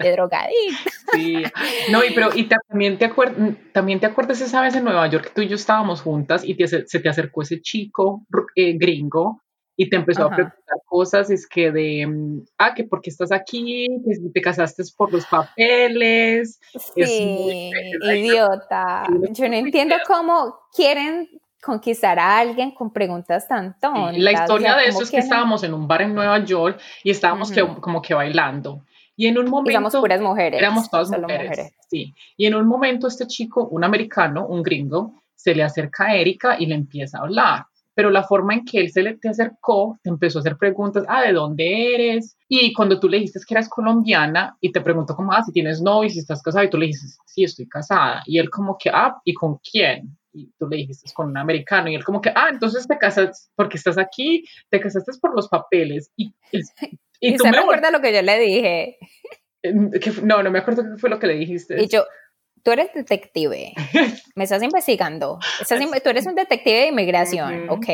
de 0.00 0.12
drogadicta. 0.12 0.90
Sí. 1.12 1.42
No, 1.90 2.04
y 2.04 2.14
pero 2.14 2.30
y 2.34 2.48
también 2.68 2.98
te 2.98 3.06
acuerdas, 3.06 3.56
también 3.72 4.00
te 4.00 4.06
acuerdas 4.06 4.40
esa 4.40 4.60
vez 4.60 4.74
en 4.76 4.84
Nueva 4.84 5.06
York 5.08 5.24
que 5.24 5.30
tú 5.30 5.42
y 5.42 5.48
yo 5.48 5.56
estábamos 5.56 6.02
juntas 6.02 6.44
y 6.44 6.54
se 6.66 7.00
te 7.00 7.08
acercó 7.08 7.42
ese 7.42 7.60
chico 7.60 8.26
eh, 8.54 8.74
gringo 8.78 9.42
y 9.80 9.88
te 9.88 9.94
empezó 9.94 10.24
a 10.24 10.30
preguntar 10.30 10.76
cosas, 10.86 11.30
es 11.30 11.46
que 11.46 11.70
de, 11.70 12.42
ah, 12.58 12.74
que 12.74 12.82
porque 12.82 13.10
estás 13.10 13.30
aquí, 13.30 13.86
que 14.04 14.28
te 14.34 14.40
casaste 14.40 14.82
por 14.96 15.12
los 15.12 15.24
papeles. 15.24 16.60
Sí, 16.96 17.70
idiota. 18.02 19.04
Yo 19.30 19.48
no 19.48 19.54
entiendo 19.54 19.94
cómo 20.04 20.56
quieren 20.74 21.28
conquistar 21.62 22.18
a 22.18 22.38
alguien 22.38 22.72
con 22.72 22.92
preguntas 22.92 23.46
tan 23.46 23.78
tontas. 23.78 24.18
la 24.18 24.32
historia 24.32 24.74
de 24.74 24.86
eso 24.86 25.02
es 25.02 25.12
que 25.12 25.18
estábamos 25.18 25.62
en 25.62 25.72
un 25.72 25.86
bar 25.86 26.02
en 26.02 26.12
Nueva 26.12 26.44
York 26.44 26.80
y 27.04 27.10
estábamos 27.10 27.52
como 27.80 28.02
que 28.02 28.14
bailando. 28.14 28.84
Y 29.14 29.28
en 29.28 29.38
un 29.38 29.48
momento... 29.48 29.70
Éramos 29.70 29.94
puras 29.94 30.20
mujeres. 30.20 30.58
Éramos 30.58 30.90
todas 30.90 31.08
mujeres, 31.08 31.72
Sí. 31.88 32.16
Y 32.36 32.46
en 32.46 32.56
un 32.56 32.66
momento 32.66 33.06
este 33.06 33.28
chico, 33.28 33.68
un 33.68 33.84
americano, 33.84 34.44
un 34.44 34.60
gringo, 34.60 35.22
se 35.36 35.54
le 35.54 35.62
acerca 35.62 36.06
a 36.06 36.16
Erika 36.16 36.56
y 36.58 36.66
le 36.66 36.74
empieza 36.74 37.18
a 37.18 37.20
hablar 37.22 37.66
pero 37.98 38.10
la 38.10 38.22
forma 38.22 38.54
en 38.54 38.64
que 38.64 38.78
él 38.78 38.92
se 38.92 39.02
le 39.02 39.16
te 39.16 39.28
acercó, 39.28 39.98
te 40.04 40.08
empezó 40.08 40.38
a 40.38 40.42
hacer 40.42 40.56
preguntas, 40.56 41.02
ah, 41.08 41.22
¿de 41.22 41.32
dónde 41.32 41.96
eres? 41.96 42.36
Y 42.46 42.72
cuando 42.72 43.00
tú 43.00 43.08
le 43.08 43.16
dijiste 43.16 43.40
que 43.44 43.54
eras 43.54 43.68
colombiana 43.68 44.56
y 44.60 44.70
te 44.70 44.80
preguntó 44.80 45.16
como, 45.16 45.32
ah, 45.32 45.42
si 45.42 45.50
tienes 45.50 45.82
novio, 45.82 46.08
si 46.08 46.20
estás 46.20 46.40
casada, 46.40 46.64
y 46.64 46.70
tú 46.70 46.78
le 46.78 46.86
dijiste, 46.86 47.08
sí, 47.26 47.42
estoy 47.42 47.66
casada. 47.66 48.22
Y 48.24 48.38
él 48.38 48.50
como 48.50 48.78
que, 48.78 48.88
ah, 48.90 49.16
¿y 49.24 49.34
con 49.34 49.58
quién? 49.68 50.16
Y 50.32 50.48
tú 50.56 50.68
le 50.68 50.76
dijiste, 50.76 51.10
con 51.12 51.26
un 51.30 51.38
americano. 51.38 51.90
Y 51.90 51.96
él 51.96 52.04
como 52.04 52.20
que, 52.20 52.30
ah, 52.32 52.50
entonces 52.52 52.86
te 52.86 52.96
casas 52.98 53.50
porque 53.56 53.78
estás 53.78 53.98
aquí, 53.98 54.44
te 54.70 54.78
casaste 54.78 55.10
por 55.20 55.34
los 55.34 55.48
papeles. 55.48 56.12
Y, 56.14 56.32
y, 57.20 57.36
tú 57.36 57.48
me 57.50 57.58
acuerdas 57.58 57.90
lo 57.90 58.00
que 58.00 58.12
yo 58.12 58.22
le 58.22 58.38
dije. 58.38 58.96
no, 60.22 60.44
no 60.44 60.52
me 60.52 60.60
acuerdo 60.60 60.84
qué 60.84 61.00
fue 61.00 61.10
lo 61.10 61.18
que 61.18 61.26
le 61.26 61.34
dijiste. 61.34 61.82
Y 61.82 61.88
yo, 61.88 62.04
tú 62.68 62.72
eres 62.72 62.92
detective, 62.92 63.72
me 64.34 64.44
estás 64.44 64.62
investigando, 64.62 65.38
tú 65.66 66.10
eres 66.10 66.26
un 66.26 66.34
detective 66.34 66.80
de 66.80 66.86
inmigración, 66.88 67.70
ok. 67.70 67.86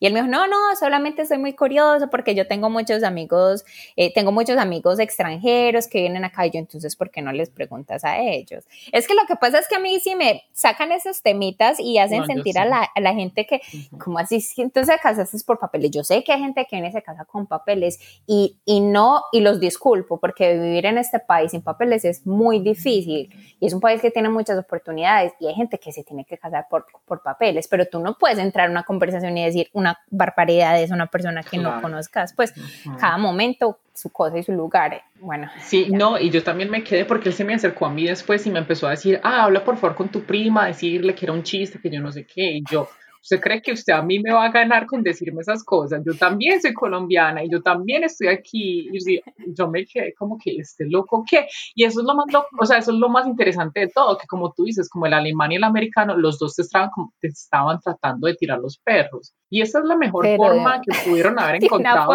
Y 0.00 0.06
él 0.06 0.14
me 0.14 0.20
dijo, 0.20 0.30
no, 0.30 0.46
no, 0.46 0.56
solamente 0.80 1.20
estoy 1.20 1.36
muy 1.36 1.52
curioso 1.52 2.08
porque 2.08 2.34
yo 2.34 2.46
tengo 2.46 2.70
muchos 2.70 3.02
amigos, 3.02 3.66
eh, 3.96 4.14
tengo 4.14 4.32
muchos 4.32 4.56
amigos 4.56 4.98
extranjeros 4.98 5.88
que 5.88 6.00
vienen 6.00 6.24
acá 6.24 6.46
y 6.46 6.52
yo 6.52 6.58
entonces, 6.58 6.96
¿por 6.96 7.10
qué 7.10 7.20
no 7.20 7.32
les 7.32 7.50
preguntas 7.50 8.02
a 8.02 8.18
ellos? 8.18 8.64
Es 8.92 9.06
que 9.06 9.12
lo 9.12 9.26
que 9.28 9.36
pasa 9.36 9.58
es 9.58 9.68
que 9.68 9.74
a 9.74 9.78
mí 9.78 10.00
sí 10.00 10.14
me 10.14 10.44
sacan 10.52 10.90
esos 10.90 11.20
temitas 11.20 11.78
y 11.78 11.98
hacen 11.98 12.24
sentir 12.24 12.58
a 12.58 12.64
la, 12.64 12.88
a 12.94 13.00
la, 13.02 13.12
gente 13.12 13.44
que, 13.44 13.60
como 14.02 14.18
así, 14.18 14.42
entonces 14.56 14.96
casaste 15.02 15.36
por 15.44 15.58
papeles. 15.58 15.90
Yo 15.90 16.02
sé 16.02 16.24
que 16.24 16.32
hay 16.32 16.40
gente 16.40 16.64
que 16.64 16.76
viene 16.76 16.92
se 16.92 17.02
casa 17.02 17.26
con 17.26 17.46
papeles 17.46 17.98
y, 18.26 18.56
y 18.64 18.80
no, 18.80 19.20
y 19.32 19.40
los 19.40 19.60
disculpo 19.60 20.18
porque 20.18 20.54
vivir 20.54 20.86
en 20.86 20.96
este 20.96 21.18
país 21.18 21.50
sin 21.50 21.60
papeles 21.60 22.06
es 22.06 22.26
muy 22.26 22.60
difícil. 22.60 23.28
Y 23.60 23.66
es 23.66 23.74
un 23.74 23.80
país 23.80 24.00
que 24.00 24.13
tiene 24.14 24.30
muchas 24.30 24.58
oportunidades 24.58 25.34
y 25.38 25.48
hay 25.48 25.54
gente 25.54 25.78
que 25.78 25.92
se 25.92 26.02
tiene 26.02 26.24
que 26.24 26.38
casar 26.38 26.66
por, 26.70 26.86
por 27.04 27.22
papeles, 27.22 27.68
pero 27.68 27.84
tú 27.86 27.98
no 27.98 28.16
puedes 28.16 28.38
entrar 28.38 28.66
en 28.66 28.70
una 28.70 28.84
conversación 28.84 29.36
y 29.36 29.44
decir 29.44 29.68
una 29.74 29.98
barbaridad 30.08 30.74
de 30.74 30.90
una 30.90 31.08
persona 31.08 31.42
que 31.42 31.58
no 31.58 31.82
conozcas, 31.82 32.32
pues 32.32 32.54
cada 32.98 33.18
momento 33.18 33.78
su 33.92 34.10
cosa 34.10 34.38
y 34.38 34.42
su 34.42 34.52
lugar. 34.52 35.02
Bueno. 35.20 35.50
Sí, 35.60 35.88
no, 35.90 36.18
y 36.18 36.30
yo 36.30 36.42
también 36.42 36.70
me 36.70 36.82
quedé 36.82 37.04
porque 37.04 37.28
él 37.28 37.34
se 37.34 37.44
me 37.44 37.54
acercó 37.54 37.86
a 37.86 37.90
mí 37.90 38.06
después 38.06 38.46
y 38.46 38.50
me 38.50 38.58
empezó 38.58 38.86
a 38.86 38.90
decir, 38.90 39.20
ah, 39.22 39.44
habla 39.44 39.64
por 39.64 39.76
favor 39.76 39.96
con 39.96 40.08
tu 40.08 40.22
prima, 40.22 40.66
decirle 40.66 41.14
que 41.14 41.26
era 41.26 41.32
un 41.32 41.42
chiste, 41.42 41.80
que 41.80 41.90
yo 41.90 42.00
no 42.00 42.12
sé 42.12 42.26
qué, 42.26 42.52
y 42.52 42.64
yo, 42.70 42.88
¿Usted 43.24 43.40
cree 43.40 43.62
que 43.62 43.72
usted 43.72 43.94
a 43.94 44.02
mí 44.02 44.18
me 44.18 44.32
va 44.32 44.44
a 44.44 44.50
ganar 44.50 44.84
con 44.84 45.02
decirme 45.02 45.40
esas 45.40 45.64
cosas? 45.64 46.02
Yo 46.04 46.12
también 46.12 46.60
soy 46.60 46.74
colombiana 46.74 47.42
y 47.42 47.48
yo 47.48 47.62
también 47.62 48.04
estoy 48.04 48.28
aquí. 48.28 48.90
Y 48.92 49.22
yo 49.46 49.66
me 49.70 49.86
quedé 49.86 50.12
como 50.12 50.36
que 50.36 50.54
este 50.58 50.84
loco 50.84 51.24
qué. 51.26 51.46
Y 51.74 51.84
eso 51.84 52.00
es 52.00 52.06
lo 52.06 52.14
más 52.14 52.26
o 52.60 52.66
sea, 52.66 52.76
eso 52.76 52.92
es 52.92 52.98
lo 52.98 53.08
más 53.08 53.26
interesante 53.26 53.80
de 53.80 53.88
todo, 53.88 54.18
que 54.18 54.26
como 54.26 54.52
tú 54.52 54.64
dices, 54.64 54.90
como 54.90 55.06
el 55.06 55.14
alemán 55.14 55.52
y 55.52 55.56
el 55.56 55.64
americano, 55.64 56.18
los 56.18 56.38
dos 56.38 56.54
te 56.54 56.60
estaban, 56.60 56.90
te 57.18 57.28
estaban 57.28 57.80
tratando 57.80 58.26
de 58.26 58.34
tirar 58.34 58.58
los 58.58 58.76
perros. 58.76 59.32
Y 59.48 59.62
esa 59.62 59.78
es 59.78 59.86
la 59.86 59.96
mejor 59.96 60.26
forma 60.36 60.82
que 60.82 60.92
pudieron 61.08 61.38
haber 61.38 61.56
encontrado 61.64 62.12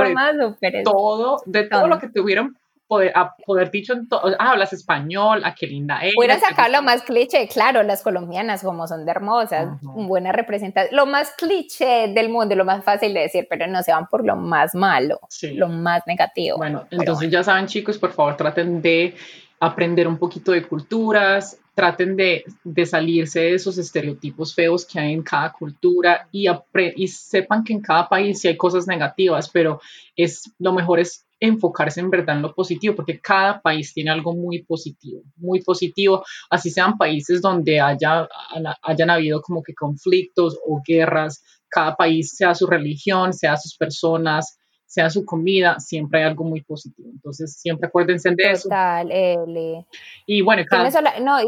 de 0.61 0.83
todo, 0.83 1.41
de 1.47 1.63
todo 1.63 1.87
lo 1.87 1.97
que 1.97 2.09
tuvieron 2.09 2.55
poder, 2.89 3.11
a 3.15 3.35
poder 3.45 3.69
dicho 3.69 3.93
en 3.93 4.07
ah, 4.11 4.51
hablas 4.51 4.73
español, 4.73 5.43
ah, 5.45 5.53
qué 5.57 5.67
linda 5.67 6.01
eres. 6.01 6.15
Fuera 6.15 6.39
sacar 6.39 6.71
lo 6.71 6.81
más 6.81 7.03
cliché, 7.03 7.47
claro, 7.47 7.83
las 7.83 8.01
colombianas 8.01 8.63
como 8.63 8.87
son 8.87 9.05
de 9.05 9.11
hermosas, 9.11 9.69
buena 9.81 10.31
representación, 10.31 10.95
lo 10.95 11.05
más 11.05 11.31
cliché 11.37 12.07
del 12.07 12.29
mundo, 12.29 12.55
lo 12.55 12.65
más 12.65 12.83
fácil 12.83 13.13
de 13.13 13.21
decir, 13.21 13.45
pero 13.47 13.67
no 13.67 13.83
se 13.83 13.91
van 13.91 14.07
por 14.07 14.25
lo 14.25 14.35
más 14.35 14.73
malo, 14.73 15.19
lo 15.53 15.69
más 15.69 16.01
negativo. 16.07 16.57
Bueno, 16.57 16.87
entonces 16.89 17.29
ya 17.29 17.43
saben 17.43 17.67
chicos, 17.67 17.99
por 17.99 18.11
favor 18.11 18.35
traten 18.35 18.81
de 18.81 19.13
aprender 19.59 20.07
un 20.07 20.17
poquito 20.17 20.51
de 20.51 20.63
culturas, 20.63 21.59
traten 21.75 22.15
de, 22.15 22.43
de, 22.63 22.85
salirse 22.87 23.39
de 23.41 23.53
esos 23.53 23.77
estereotipos 23.77 24.55
feos 24.55 24.83
que 24.83 24.99
hay 24.99 25.13
en 25.13 25.21
cada 25.21 25.51
cultura 25.51 26.27
y, 26.31 26.47
y 26.95 27.07
sepan 27.07 27.63
que 27.63 27.73
en 27.73 27.81
cada 27.81 28.09
país 28.09 28.41
sí 28.41 28.47
hay 28.47 28.57
cosas 28.57 28.87
negativas, 28.87 29.47
pero 29.47 29.79
es, 30.15 30.51
lo 30.57 30.73
mejor 30.73 30.99
es 30.99 31.25
enfocarse 31.39 31.99
en 31.99 32.09
verdad 32.09 32.35
en 32.35 32.41
lo 32.41 32.53
positivo, 32.53 32.95
porque 32.95 33.19
cada 33.19 33.61
país 33.61 33.93
tiene 33.93 34.11
algo 34.11 34.33
muy 34.33 34.63
positivo, 34.63 35.21
muy 35.37 35.61
positivo, 35.61 36.23
así 36.49 36.69
sean 36.69 36.97
países 36.97 37.41
donde 37.41 37.79
haya, 37.79 38.27
hayan 38.81 39.09
habido 39.09 39.41
como 39.41 39.63
que 39.63 39.73
conflictos 39.73 40.59
o 40.65 40.81
guerras, 40.85 41.43
cada 41.69 41.95
país, 41.95 42.35
sea 42.35 42.55
su 42.55 42.67
religión, 42.67 43.33
sea 43.33 43.55
sus 43.55 43.77
personas, 43.77 44.59
sea 44.85 45.09
su 45.09 45.23
comida, 45.23 45.79
siempre 45.79 46.21
hay 46.21 46.29
algo 46.29 46.43
muy 46.43 46.61
positivo. 46.61 47.09
Entonces, 47.13 47.59
siempre 47.59 47.87
acuérdense 47.87 48.31
de 48.35 48.51
eso. 48.51 48.63
Total, 48.63 49.11
Eli. 49.11 49.85
Y 50.25 50.41
bueno, 50.41 50.63
cada... 50.67 50.89
no, 51.19 51.39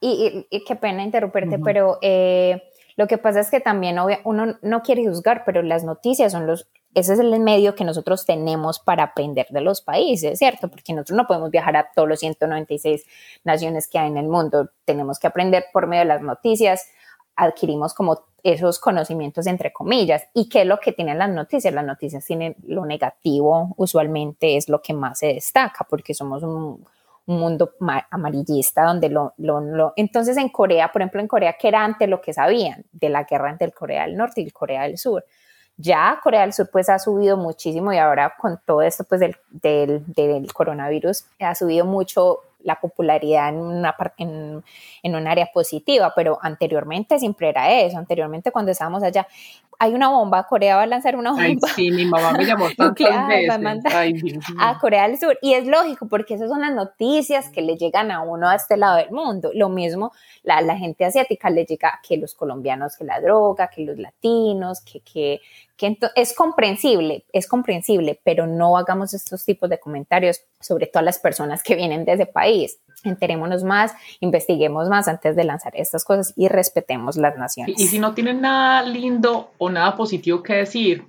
y, 0.00 0.46
y, 0.50 0.64
qué 0.64 0.76
pena 0.76 1.04
interrumpirte, 1.04 1.58
pero 1.58 1.98
eh, 2.00 2.62
lo 2.96 3.06
que 3.06 3.18
pasa 3.18 3.40
es 3.40 3.50
que 3.50 3.60
también 3.60 3.96
uno 4.24 4.58
no 4.62 4.82
quiere 4.82 5.04
juzgar, 5.04 5.42
pero 5.44 5.62
las 5.62 5.84
noticias 5.84 6.32
son 6.32 6.46
los, 6.46 6.70
ese 6.94 7.12
es 7.12 7.20
el 7.20 7.38
medio 7.40 7.74
que 7.74 7.84
nosotros 7.84 8.24
tenemos 8.26 8.80
para 8.80 9.04
aprender 9.04 9.46
de 9.50 9.60
los 9.60 9.80
países, 9.80 10.38
¿cierto? 10.38 10.68
Porque 10.68 10.92
nosotros 10.92 11.16
no 11.16 11.26
podemos 11.26 11.50
viajar 11.50 11.76
a 11.76 11.90
todos 11.94 12.08
los 12.08 12.20
196 12.20 13.04
naciones 13.44 13.88
que 13.88 13.98
hay 13.98 14.08
en 14.08 14.16
el 14.16 14.28
mundo, 14.28 14.70
tenemos 14.84 15.18
que 15.18 15.26
aprender 15.26 15.66
por 15.72 15.86
medio 15.86 16.02
de 16.02 16.08
las 16.08 16.22
noticias, 16.22 16.88
adquirimos 17.36 17.94
como 17.94 18.24
esos 18.42 18.78
conocimientos 18.78 19.46
entre 19.46 19.72
comillas. 19.72 20.24
¿Y 20.34 20.48
qué 20.48 20.62
es 20.62 20.66
lo 20.66 20.78
que 20.80 20.92
tienen 20.92 21.18
las 21.18 21.30
noticias? 21.30 21.72
Las 21.72 21.84
noticias 21.84 22.24
tienen 22.24 22.56
lo 22.66 22.86
negativo, 22.86 23.74
usualmente 23.76 24.56
es 24.56 24.68
lo 24.68 24.82
que 24.82 24.94
más 24.94 25.18
se 25.18 25.34
destaca, 25.34 25.86
porque 25.88 26.14
somos 26.14 26.42
un, 26.42 26.84
mundo 27.26 27.74
amarillista 28.10 28.82
donde 28.82 29.08
lo, 29.08 29.34
Entonces 29.94 30.36
en 30.36 30.48
Corea, 30.48 30.90
por 30.90 31.00
ejemplo, 31.00 31.20
en 31.20 31.28
Corea, 31.28 31.52
que 31.52 31.68
era 31.68 31.84
antes 31.84 32.08
lo 32.08 32.20
que 32.20 32.32
sabían 32.32 32.84
de 32.90 33.08
la 33.08 33.22
guerra 33.22 33.50
entre 33.50 33.66
el 33.66 33.72
Corea 33.72 34.02
del 34.02 34.16
Norte 34.16 34.40
y 34.40 34.44
el 34.46 34.52
Corea 34.52 34.82
del 34.82 34.98
Sur? 34.98 35.24
Ya 35.80 36.18
Corea 36.22 36.42
del 36.42 36.52
Sur 36.52 36.68
pues 36.70 36.88
ha 36.88 36.98
subido 36.98 37.36
muchísimo 37.36 37.92
y 37.92 37.98
ahora 37.98 38.34
con 38.38 38.60
todo 38.64 38.82
esto 38.82 39.04
pues 39.04 39.20
del, 39.20 39.36
del, 39.50 40.52
coronavirus 40.52 41.24
ha 41.40 41.54
subido 41.54 41.84
mucho 41.84 42.40
la 42.62 42.78
popularidad 42.78 43.48
en, 43.48 43.56
una, 43.56 43.96
en, 44.18 44.62
en 45.02 45.16
un 45.16 45.26
área 45.26 45.48
positiva, 45.52 46.12
pero 46.14 46.38
anteriormente 46.42 47.18
siempre 47.18 47.48
era 47.48 47.70
eso, 47.72 47.96
anteriormente 47.96 48.52
cuando 48.52 48.70
estábamos 48.70 49.02
allá, 49.02 49.26
hay 49.82 49.94
una 49.94 50.10
bomba, 50.10 50.46
Corea 50.46 50.76
va 50.76 50.82
a 50.82 50.86
lanzar 50.86 51.16
una 51.16 51.30
bomba. 51.30 51.44
Ay, 51.44 51.58
sí, 51.74 51.90
mi 51.90 52.04
mamá 52.04 52.32
me 52.32 52.44
llamó 52.44 52.66
tantas 52.76 53.26
veces. 53.28 54.44
a 54.58 54.78
Corea 54.78 55.08
del 55.08 55.18
Sur. 55.18 55.38
Y 55.40 55.54
es 55.54 55.66
lógico, 55.66 56.06
porque 56.06 56.34
esas 56.34 56.50
son 56.50 56.60
las 56.60 56.74
noticias 56.74 57.48
que 57.48 57.62
le 57.62 57.78
llegan 57.78 58.10
a 58.10 58.20
uno 58.20 58.46
a 58.46 58.56
este 58.56 58.76
lado 58.76 58.98
del 58.98 59.10
mundo. 59.10 59.50
Lo 59.54 59.70
mismo, 59.70 60.12
la, 60.42 60.60
la 60.60 60.76
gente 60.76 61.06
asiática 61.06 61.48
le 61.48 61.64
llega 61.64 61.98
que 62.06 62.18
los 62.18 62.34
colombianos, 62.34 62.94
que 62.94 63.04
la 63.04 63.22
droga, 63.22 63.68
que 63.68 63.86
los 63.86 63.98
latinos, 63.98 64.82
que, 64.82 65.00
que, 65.00 65.40
que 65.78 65.96
es 66.14 66.34
comprensible, 66.34 67.24
es 67.32 67.48
comprensible, 67.48 68.20
pero 68.22 68.46
no 68.46 68.76
hagamos 68.76 69.14
estos 69.14 69.46
tipos 69.46 69.70
de 69.70 69.80
comentarios 69.80 70.42
sobre 70.60 70.88
todas 70.88 71.06
las 71.06 71.18
personas 71.18 71.62
que 71.62 71.74
vienen 71.74 72.04
de 72.04 72.12
ese 72.12 72.26
país 72.26 72.78
enterémonos 73.04 73.64
más, 73.64 73.92
investiguemos 74.20 74.88
más 74.88 75.08
antes 75.08 75.36
de 75.36 75.44
lanzar 75.44 75.72
estas 75.76 76.04
cosas 76.04 76.32
y 76.36 76.48
respetemos 76.48 77.16
las 77.16 77.36
naciones. 77.36 77.78
Y, 77.78 77.86
si 77.86 77.98
no 77.98 78.14
tienen 78.14 78.40
nada 78.40 78.82
lindo 78.82 79.50
o 79.58 79.70
nada 79.70 79.96
positivo 79.96 80.42
que 80.42 80.54
decir, 80.54 81.04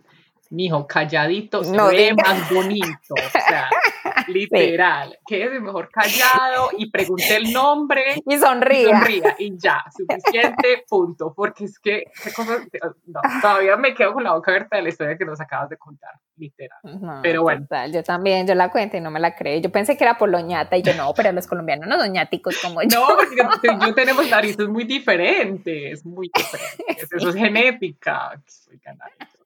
mijo, 0.49 0.86
calladito 0.88 1.63
se 1.63 1.71
ve 1.71 2.13
más 2.13 2.49
bonito. 2.54 3.13
O 3.13 3.30
sea, 3.32 3.69
literal. 4.27 5.17
que 5.27 5.43
es 5.45 5.62
mejor 5.62 5.89
callado 5.89 6.69
y 6.77 6.89
pregunte 6.89 7.36
el 7.36 7.51
nombre. 7.51 8.01
Y 8.31 8.38
sonríe. 8.38 8.91
Y 9.39 9.57
ya, 9.57 9.84
suficiente, 9.95 10.84
punto. 10.89 11.34
Porque 11.36 11.65
es 11.65 11.79
que, 11.79 12.03
todavía 13.41 13.75
me 13.77 13.93
quedo 13.93 14.13
con 14.13 14.23
la 14.23 14.34
boca 14.34 14.51
abierta 14.51 14.77
de 14.77 14.84
la 14.84 14.89
historia 14.89 15.17
que 15.17 15.25
nos 15.25 15.39
acabas 15.41 15.69
de 15.69 15.77
contar, 15.77 16.12
literal. 16.38 16.79
pero 17.21 17.43
bueno. 17.43 17.65
yo 17.91 18.03
también, 18.03 18.47
yo 18.47 18.55
la 18.55 18.71
cuento 18.71 18.97
y 18.97 19.01
no 19.01 19.12
me 19.12 19.19
la 19.19 19.36
creí. 19.36 19.62
Yo 19.62 19.71
pensé 19.71 19.97
que 19.97 20.03
era 20.03 20.17
por 20.17 20.29
loñata 20.29 20.77
y 20.77 20.81
yo 20.81 20.93
no, 20.93 21.13
pero 21.13 21.31
los 21.31 21.47
colombianos 21.47 21.88
no 21.88 21.99
son 21.99 22.12
ñáticos 22.12 22.57
como 22.62 22.81
yo. 22.84 22.99
No, 22.99 23.17
porque 23.17 23.86
yo 23.86 23.93
tenemos 23.93 24.29
narices 24.29 24.67
muy 24.67 24.86
diferentes, 24.86 26.05
muy 26.05 26.29
diferentes. 26.34 27.12
Eso 27.12 27.29
es 27.29 27.36
genética. 27.36 28.41
Soy 28.45 28.79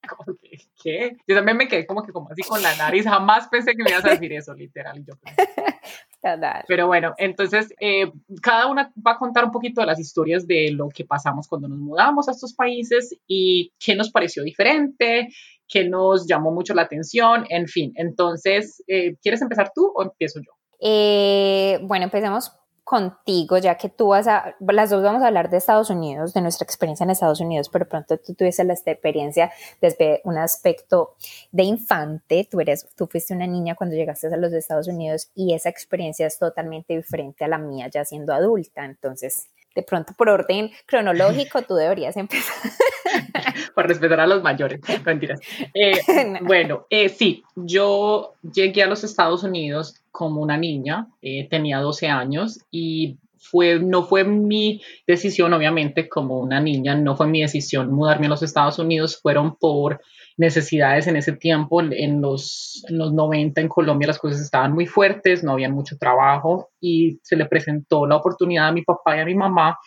como 0.17 0.37
que, 0.37 0.57
¿qué? 0.81 1.17
Yo 1.27 1.35
también 1.35 1.57
me 1.57 1.67
quedé 1.67 1.85
como 1.85 2.03
que 2.03 2.11
como 2.11 2.29
así 2.31 2.41
con 2.43 2.61
la 2.61 2.75
nariz, 2.75 3.05
jamás 3.05 3.47
pensé 3.47 3.73
que 3.73 3.83
me 3.83 3.91
ibas 3.91 4.05
a 4.05 4.09
decir 4.09 4.33
eso, 4.33 4.53
literal. 4.53 5.03
Yo 5.05 5.13
Pero 6.67 6.87
bueno, 6.87 7.13
entonces 7.17 7.73
eh, 7.79 8.11
cada 8.41 8.65
una 8.65 8.91
va 9.05 9.11
a 9.11 9.17
contar 9.17 9.45
un 9.45 9.51
poquito 9.51 9.81
de 9.81 9.87
las 9.87 9.99
historias 9.99 10.47
de 10.47 10.71
lo 10.71 10.89
que 10.89 11.05
pasamos 11.05 11.47
cuando 11.47 11.67
nos 11.67 11.77
mudamos 11.77 12.27
a 12.27 12.31
estos 12.31 12.53
países 12.53 13.15
y 13.27 13.71
qué 13.79 13.95
nos 13.95 14.09
pareció 14.09 14.43
diferente, 14.43 15.29
qué 15.67 15.87
nos 15.87 16.27
llamó 16.27 16.51
mucho 16.51 16.73
la 16.73 16.83
atención, 16.83 17.45
en 17.49 17.67
fin. 17.67 17.91
Entonces, 17.95 18.83
eh, 18.87 19.15
¿quieres 19.21 19.41
empezar 19.41 19.71
tú 19.73 19.91
o 19.95 20.01
empiezo 20.01 20.39
yo? 20.39 20.51
Eh, 20.79 21.79
bueno, 21.83 22.05
empecemos 22.05 22.51
contigo, 22.85 23.57
ya 23.57 23.75
que 23.75 23.89
tú 23.89 24.09
vas 24.09 24.27
a, 24.27 24.55
las 24.59 24.91
dos 24.91 25.03
vamos 25.03 25.23
a 25.23 25.27
hablar 25.27 25.49
de 25.49 25.57
Estados 25.57 25.89
Unidos, 25.89 26.35
de 26.35 26.41
nuestra 26.41 26.65
experiencia 26.65 27.03
en 27.03 27.09
Estados 27.09 27.39
Unidos, 27.39 27.67
pero 27.67 27.89
pronto 27.89 28.15
tú 28.19 28.35
tuviste 28.35 28.63
la 28.63 28.73
experiencia 28.73 29.51
desde 29.81 30.21
un 30.23 30.37
aspecto 30.37 31.15
de 31.51 31.63
infante, 31.63 32.47
tú 32.49 32.61
eres, 32.61 32.87
tú 32.95 33.07
fuiste 33.07 33.33
una 33.33 33.47
niña 33.47 33.73
cuando 33.73 33.95
llegaste 33.95 34.27
a 34.27 34.37
los 34.37 34.53
Estados 34.53 34.87
Unidos 34.87 35.31
y 35.33 35.55
esa 35.55 35.67
experiencia 35.67 36.27
es 36.27 36.37
totalmente 36.37 36.95
diferente 36.95 37.43
a 37.43 37.47
la 37.47 37.57
mía 37.57 37.87
ya 37.91 38.05
siendo 38.05 38.35
adulta, 38.35 38.85
entonces 38.85 39.47
de 39.73 39.81
pronto 39.81 40.13
por 40.13 40.29
orden 40.29 40.69
cronológico 40.85 41.63
tú 41.63 41.73
deberías 41.73 42.15
empezar. 42.17 42.55
por 43.75 43.87
respetar 43.87 44.19
a 44.19 44.27
los 44.27 44.43
mayores, 44.43 44.81
mentiras. 45.05 45.39
Eh, 45.73 45.99
bueno, 46.41 46.85
eh, 46.89 47.09
sí, 47.09 47.43
yo 47.55 48.33
llegué 48.53 48.83
a 48.83 48.87
los 48.87 49.03
Estados 49.03 49.43
Unidos 49.43 50.01
como 50.11 50.41
una 50.41 50.57
niña, 50.57 51.07
eh, 51.21 51.47
tenía 51.49 51.79
12 51.79 52.07
años 52.07 52.59
y 52.71 53.17
fue, 53.37 53.79
no 53.79 54.03
fue 54.03 54.23
mi 54.23 54.81
decisión, 55.05 55.53
obviamente, 55.53 56.09
como 56.09 56.39
una 56.39 56.59
niña, 56.59 56.95
no 56.95 57.15
fue 57.15 57.27
mi 57.27 57.41
decisión 57.41 57.91
mudarme 57.91 58.25
a 58.25 58.29
los 58.29 58.41
Estados 58.41 58.79
Unidos, 58.79 59.19
fueron 59.21 59.55
por 59.55 60.01
necesidades 60.37 61.07
en 61.07 61.15
ese 61.15 61.33
tiempo, 61.33 61.81
en 61.81 62.21
los, 62.21 62.83
en 62.89 62.97
los 62.97 63.13
90 63.13 63.61
en 63.61 63.69
Colombia 63.69 64.07
las 64.07 64.19
cosas 64.19 64.41
estaban 64.41 64.73
muy 64.73 64.85
fuertes, 64.85 65.43
no 65.43 65.53
había 65.53 65.69
mucho 65.69 65.97
trabajo 65.97 66.69
y 66.81 67.19
se 67.23 67.35
le 67.37 67.45
presentó 67.45 68.05
la 68.05 68.17
oportunidad 68.17 68.67
a 68.67 68.71
mi 68.73 68.81
papá 68.81 69.15
y 69.15 69.19
a 69.21 69.25
mi 69.25 69.35
mamá 69.35 69.77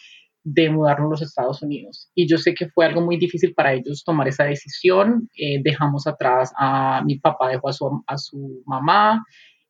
de 0.51 0.71
mudarnos 0.71 1.09
a 1.09 1.11
los 1.11 1.23
Estados 1.23 1.63
Unidos. 1.63 2.11
Y 2.15 2.27
yo 2.27 2.39
sé 2.39 2.55
que 2.55 2.69
fue 2.69 2.87
algo 2.87 3.01
muy 3.01 3.19
difícil 3.19 3.55
para 3.55 3.75
ellos 3.75 4.03
tomar 4.05 4.29
esa 4.29 4.45
decisión. 4.45 5.29
Eh, 5.37 5.61
dejamos 5.63 6.07
atrás 6.07 6.53
a 6.57 7.03
mi 7.05 7.19
papá, 7.19 7.49
dejó 7.49 7.69
a 7.69 7.73
su, 7.73 8.03
a 8.07 8.17
su 8.17 8.63
mamá, 8.65 9.23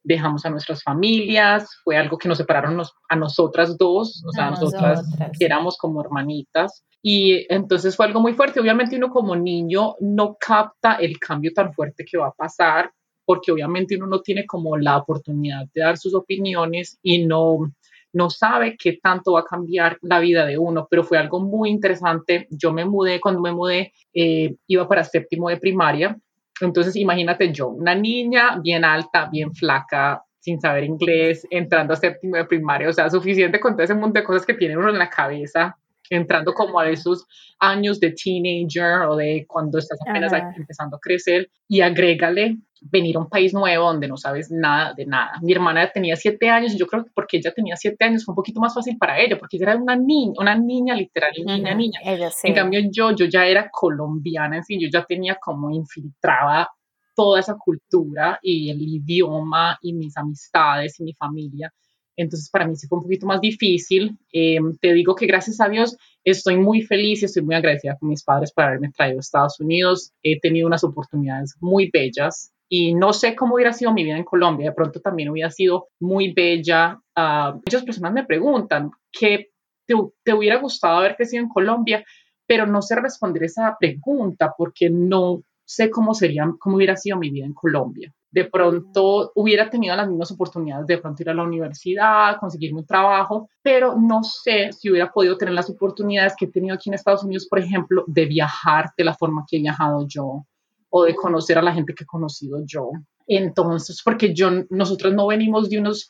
dejamos 0.04 0.46
a 0.46 0.50
nuestras 0.50 0.82
familias, 0.82 1.68
fue 1.82 1.96
algo 1.96 2.16
que 2.16 2.28
nos 2.28 2.38
separaron 2.38 2.80
a 3.08 3.16
nosotras 3.16 3.76
dos, 3.76 4.22
o 4.26 4.30
sea, 4.32 4.50
nosotras, 4.50 5.04
que 5.36 5.44
éramos 5.44 5.76
como 5.76 6.00
hermanitas. 6.00 6.84
Y 7.02 7.46
entonces 7.52 7.96
fue 7.96 8.06
algo 8.06 8.20
muy 8.20 8.34
fuerte. 8.34 8.60
Obviamente 8.60 8.96
uno 8.96 9.10
como 9.10 9.34
niño 9.34 9.96
no 10.00 10.36
capta 10.38 10.94
el 10.94 11.18
cambio 11.18 11.52
tan 11.52 11.72
fuerte 11.72 12.04
que 12.04 12.18
va 12.18 12.28
a 12.28 12.32
pasar, 12.32 12.90
porque 13.24 13.52
obviamente 13.52 13.96
uno 13.96 14.06
no 14.06 14.20
tiene 14.20 14.46
como 14.46 14.76
la 14.76 14.96
oportunidad 14.96 15.66
de 15.74 15.82
dar 15.82 15.98
sus 15.98 16.14
opiniones 16.14 16.98
y 17.02 17.26
no, 17.26 17.72
no 18.12 18.30
sabe 18.30 18.76
qué 18.78 18.98
tanto 19.02 19.32
va 19.32 19.40
a 19.40 19.44
cambiar 19.44 19.98
la 20.02 20.18
vida 20.20 20.46
de 20.46 20.58
uno, 20.58 20.86
pero 20.90 21.04
fue 21.04 21.18
algo 21.18 21.40
muy 21.40 21.70
interesante. 21.70 22.46
Yo 22.50 22.72
me 22.72 22.84
mudé, 22.84 23.20
cuando 23.20 23.40
me 23.40 23.52
mudé, 23.52 23.92
eh, 24.12 24.54
iba 24.66 24.88
para 24.88 25.04
séptimo 25.04 25.48
de 25.48 25.58
primaria, 25.58 26.16
entonces 26.60 26.96
imagínate 26.96 27.52
yo, 27.52 27.68
una 27.68 27.94
niña 27.94 28.58
bien 28.62 28.84
alta, 28.84 29.28
bien 29.30 29.54
flaca, 29.54 30.22
sin 30.40 30.60
saber 30.60 30.84
inglés, 30.84 31.46
entrando 31.50 31.92
a 31.92 31.96
séptimo 31.96 32.36
de 32.36 32.44
primaria, 32.44 32.88
o 32.88 32.92
sea, 32.92 33.10
suficiente 33.10 33.60
con 33.60 33.74
todo 33.74 33.82
ese 33.82 33.94
montón 33.94 34.14
de 34.14 34.24
cosas 34.24 34.46
que 34.46 34.54
tiene 34.54 34.76
uno 34.76 34.88
en 34.88 34.98
la 34.98 35.10
cabeza 35.10 35.76
entrando 36.10 36.54
como 36.54 36.78
a 36.80 36.88
esos 36.88 37.26
años 37.58 38.00
de 38.00 38.12
teenager 38.12 39.08
o 39.08 39.16
de 39.16 39.44
cuando 39.46 39.78
estás 39.78 39.98
apenas 40.08 40.32
empezando 40.56 40.96
a 40.96 41.00
crecer 41.00 41.50
y 41.68 41.80
agrégale 41.80 42.56
venir 42.82 43.16
a 43.16 43.20
un 43.20 43.28
país 43.28 43.52
nuevo 43.52 43.86
donde 43.86 44.08
no 44.08 44.16
sabes 44.16 44.50
nada 44.50 44.94
de 44.94 45.06
nada. 45.06 45.32
Mi 45.42 45.52
hermana 45.52 45.90
tenía 45.90 46.16
siete 46.16 46.48
años 46.48 46.74
y 46.74 46.78
yo 46.78 46.86
creo 46.86 47.04
que 47.04 47.10
porque 47.14 47.38
ella 47.38 47.52
tenía 47.52 47.76
siete 47.76 48.04
años 48.04 48.24
fue 48.24 48.32
un 48.32 48.36
poquito 48.36 48.60
más 48.60 48.74
fácil 48.74 48.96
para 48.98 49.18
ella, 49.20 49.38
porque 49.38 49.56
ella 49.56 49.72
era 49.72 49.76
una 49.76 49.96
niña, 49.96 50.34
una 50.38 50.54
niña 50.54 50.94
literal, 50.94 51.32
niña, 51.44 51.74
niña. 51.74 52.00
En 52.48 52.54
cambio 52.54 52.80
yo, 52.90 53.12
yo 53.12 53.26
ya 53.26 53.46
era 53.46 53.68
colombiana, 53.70 54.56
en 54.56 54.64
fin, 54.64 54.80
yo 54.80 54.88
ya 54.92 55.04
tenía 55.04 55.36
como 55.36 55.70
infiltrada 55.70 56.70
toda 57.14 57.40
esa 57.40 57.56
cultura 57.56 58.38
y 58.42 58.70
el 58.70 58.80
idioma 58.80 59.76
y 59.82 59.92
mis 59.92 60.16
amistades 60.16 61.00
y 61.00 61.04
mi 61.04 61.14
familia. 61.14 61.72
Entonces 62.16 62.50
para 62.50 62.66
mí 62.66 62.76
sí 62.76 62.86
fue 62.88 62.98
un 62.98 63.04
poquito 63.04 63.26
más 63.26 63.40
difícil. 63.40 64.18
Em, 64.32 64.76
te 64.80 64.92
digo 64.92 65.14
que 65.14 65.26
gracias 65.26 65.60
a 65.60 65.68
Dios 65.68 65.96
estoy 66.24 66.56
muy 66.56 66.82
feliz 66.82 67.22
y 67.22 67.26
estoy 67.26 67.42
muy 67.42 67.54
agradecida 67.54 67.96
con 67.98 68.08
mis 68.08 68.24
padres 68.24 68.52
por 68.52 68.64
haberme 68.64 68.90
traído 68.90 69.18
a 69.18 69.20
Estados 69.20 69.58
Unidos. 69.60 70.12
He 70.22 70.38
tenido 70.40 70.66
unas 70.66 70.84
oportunidades 70.84 71.56
muy 71.60 71.90
bellas 71.92 72.52
y 72.68 72.94
no 72.94 73.12
sé 73.12 73.34
cómo 73.34 73.54
hubiera 73.54 73.72
sido 73.72 73.92
mi 73.92 74.04
vida 74.04 74.16
en 74.16 74.24
Colombia. 74.24 74.70
De 74.70 74.74
pronto 74.74 75.00
también 75.00 75.30
hubiera 75.30 75.50
sido 75.50 75.88
muy 76.00 76.32
bella. 76.32 77.00
Uh, 77.16 77.54
muchas 77.54 77.84
personas 77.84 78.12
me 78.12 78.24
preguntan 78.24 78.90
qué 79.10 79.50
te, 79.86 79.94
te, 80.22 80.34
hubiera 80.34 80.56
gustado 80.56 80.98
haber 80.98 81.16
crecido 81.16 81.42
en 81.42 81.48
Colombia, 81.48 82.04
pero 82.46 82.66
no 82.66 82.82
sé 82.82 82.96
responder 82.96 83.44
esa 83.44 83.76
pregunta 83.78 84.54
porque 84.56 84.90
no 84.90 85.42
sé 85.64 85.90
cómo 85.90 86.14
sería, 86.14 86.50
cómo 86.58 86.76
hubiera 86.76 86.96
sido 86.96 87.18
mi 87.18 87.30
vida 87.30 87.46
en 87.46 87.54
Colombia 87.54 88.12
de 88.30 88.44
pronto 88.44 89.32
hubiera 89.34 89.70
tenido 89.70 89.96
las 89.96 90.08
mismas 90.08 90.30
oportunidades 90.30 90.86
de 90.86 90.98
pronto 90.98 91.22
ir 91.22 91.30
a 91.30 91.34
la 91.34 91.44
universidad, 91.44 92.36
conseguir 92.38 92.74
un 92.74 92.84
trabajo, 92.84 93.48
pero 93.62 93.96
no 93.98 94.22
sé 94.22 94.72
si 94.72 94.90
hubiera 94.90 95.10
podido 95.10 95.36
tener 95.36 95.54
las 95.54 95.70
oportunidades 95.70 96.34
que 96.38 96.44
he 96.44 96.50
tenido 96.50 96.74
aquí 96.74 96.90
en 96.90 96.94
Estados 96.94 97.24
Unidos, 97.24 97.46
por 97.48 97.58
ejemplo, 97.58 98.04
de 98.06 98.26
viajar 98.26 98.90
de 98.96 99.04
la 99.04 99.14
forma 99.14 99.44
que 99.48 99.56
he 99.56 99.60
viajado 99.60 100.06
yo 100.06 100.44
o 100.90 101.04
de 101.04 101.14
conocer 101.14 101.58
a 101.58 101.62
la 101.62 101.72
gente 101.72 101.94
que 101.94 102.04
he 102.04 102.06
conocido 102.06 102.58
yo. 102.66 102.90
Entonces, 103.26 104.00
porque 104.04 104.34
yo, 104.34 104.50
nosotros 104.70 105.14
no 105.14 105.26
venimos 105.26 105.68
de 105.68 105.78
unos 105.78 106.08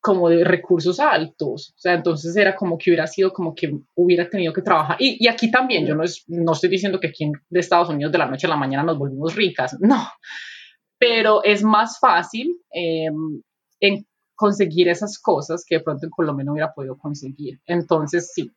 como 0.00 0.28
de 0.28 0.44
recursos 0.44 1.00
altos, 1.00 1.74
o 1.76 1.80
sea, 1.80 1.94
entonces 1.94 2.36
era 2.36 2.54
como 2.54 2.78
que 2.78 2.90
hubiera 2.90 3.06
sido 3.06 3.32
como 3.32 3.52
que 3.54 3.72
hubiera 3.96 4.28
tenido 4.30 4.52
que 4.52 4.62
trabajar. 4.62 4.96
Y, 5.00 5.16
y 5.24 5.28
aquí 5.28 5.50
también, 5.50 5.86
yo 5.86 5.94
no, 5.94 6.04
es, 6.04 6.24
no 6.28 6.52
estoy 6.52 6.70
diciendo 6.70 7.00
que 7.00 7.08
aquí 7.08 7.24
en 7.24 7.32
de 7.50 7.60
Estados 7.60 7.88
Unidos 7.88 8.12
de 8.12 8.18
la 8.18 8.26
noche 8.26 8.46
a 8.46 8.50
la 8.50 8.56
mañana 8.56 8.84
nos 8.84 8.98
volvimos 8.98 9.34
ricas, 9.34 9.76
no, 9.80 10.08
pero 10.98 11.42
es 11.44 11.62
más 11.62 11.98
fácil 11.98 12.60
em, 12.70 13.42
en 13.80 14.06
conseguir 14.34 14.88
esas 14.88 15.18
cosas 15.18 15.64
que 15.66 15.76
de 15.76 15.82
pronto 15.82 16.06
en 16.06 16.10
Colombia 16.10 16.44
no 16.44 16.52
hubiera 16.52 16.72
podido 16.72 16.96
conseguir. 16.96 17.60
Entonces, 17.66 18.30
sí, 18.32 18.52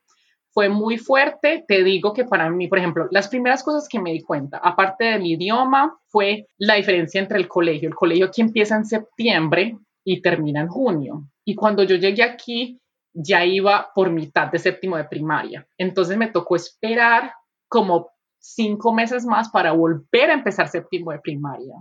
fue 0.52 0.68
muy 0.68 0.98
fuerte. 0.98 1.64
Te 1.66 1.82
digo 1.82 2.12
que 2.12 2.24
para 2.24 2.50
mí, 2.50 2.68
por 2.68 2.78
ejemplo, 2.78 3.08
las 3.10 3.28
primeras 3.28 3.62
cosas 3.62 3.88
que 3.88 4.00
me 4.00 4.12
di 4.12 4.22
cuenta, 4.22 4.58
aparte 4.58 5.04
del 5.04 5.26
idioma, 5.26 5.98
fue 6.06 6.46
la 6.58 6.74
diferencia 6.74 7.20
entre 7.20 7.38
el 7.38 7.48
colegio. 7.48 7.88
El 7.88 7.94
colegio 7.94 8.26
aquí 8.26 8.42
empieza 8.42 8.76
en 8.76 8.84
septiembre 8.84 9.78
y 10.04 10.20
termina 10.20 10.60
en 10.60 10.68
junio. 10.68 11.28
Y 11.44 11.54
cuando 11.54 11.82
yo 11.82 11.96
llegué 11.96 12.22
aquí, 12.22 12.80
ya 13.14 13.44
iba 13.44 13.90
por 13.94 14.10
mitad 14.10 14.50
de 14.50 14.58
séptimo 14.58 14.96
de 14.96 15.04
primaria. 15.04 15.66
Entonces 15.76 16.16
me 16.16 16.28
tocó 16.28 16.56
esperar 16.56 17.32
como 17.68 18.10
cinco 18.38 18.92
meses 18.92 19.24
más 19.24 19.48
para 19.50 19.72
volver 19.72 20.30
a 20.30 20.34
empezar 20.34 20.68
séptimo 20.68 21.12
de 21.12 21.20
primaria. 21.20 21.74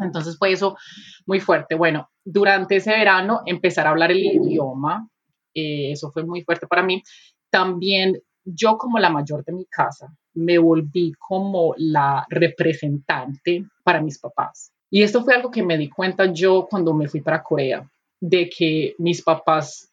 Entonces 0.00 0.36
fue 0.38 0.52
eso 0.52 0.76
muy 1.26 1.40
fuerte. 1.40 1.74
Bueno, 1.74 2.10
durante 2.24 2.76
ese 2.76 2.90
verano 2.90 3.42
empezar 3.46 3.86
a 3.86 3.90
hablar 3.90 4.10
el 4.10 4.18
idioma, 4.18 5.08
eh, 5.54 5.92
eso 5.92 6.10
fue 6.12 6.24
muy 6.24 6.42
fuerte 6.42 6.66
para 6.66 6.82
mí. 6.82 7.02
También 7.50 8.20
yo 8.44 8.78
como 8.78 8.98
la 8.98 9.10
mayor 9.10 9.44
de 9.44 9.52
mi 9.52 9.64
casa 9.66 10.14
me 10.34 10.58
volví 10.58 11.12
como 11.18 11.74
la 11.76 12.24
representante 12.28 13.64
para 13.82 14.00
mis 14.00 14.18
papás. 14.18 14.72
Y 14.90 15.02
esto 15.02 15.22
fue 15.22 15.34
algo 15.34 15.50
que 15.50 15.62
me 15.62 15.78
di 15.78 15.88
cuenta 15.88 16.32
yo 16.32 16.66
cuando 16.68 16.94
me 16.94 17.08
fui 17.08 17.20
para 17.20 17.42
Corea, 17.42 17.88
de 18.20 18.50
que 18.50 18.94
mis 18.98 19.22
papás, 19.22 19.92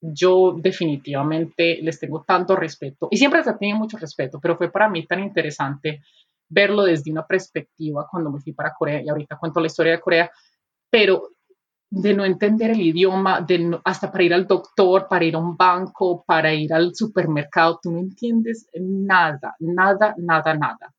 yo 0.00 0.56
definitivamente 0.58 1.78
les 1.80 1.98
tengo 1.98 2.24
tanto 2.26 2.56
respeto 2.56 3.06
y 3.10 3.16
siempre 3.16 3.40
les 3.40 3.58
tenido 3.58 3.78
mucho 3.78 3.96
respeto, 3.98 4.40
pero 4.40 4.56
fue 4.56 4.70
para 4.70 4.88
mí 4.88 5.06
tan 5.06 5.20
interesante 5.20 6.02
verlo 6.48 6.82
desde 6.82 7.10
una 7.10 7.24
perspectiva 7.24 8.06
cuando 8.10 8.30
me 8.30 8.40
fui 8.40 8.52
para 8.52 8.74
Corea 8.74 9.00
y 9.00 9.08
ahorita 9.08 9.38
cuento 9.38 9.60
la 9.60 9.68
historia 9.68 9.92
de 9.92 10.00
Corea, 10.00 10.30
pero 10.90 11.28
de 11.94 12.14
no 12.14 12.24
entender 12.24 12.70
el 12.70 12.80
idioma, 12.80 13.42
de 13.42 13.78
hasta 13.84 14.10
para 14.10 14.24
ir 14.24 14.32
al 14.32 14.46
doctor, 14.46 15.06
para 15.10 15.26
ir 15.26 15.34
a 15.34 15.38
un 15.38 15.58
banco, 15.58 16.24
para 16.26 16.54
ir 16.54 16.72
al 16.72 16.94
supermercado, 16.94 17.78
tú 17.82 17.90
no 17.90 17.98
entiendes 17.98 18.66
nada, 18.74 19.54
nada, 19.60 20.14
nada, 20.16 20.54
nada. 20.54 20.94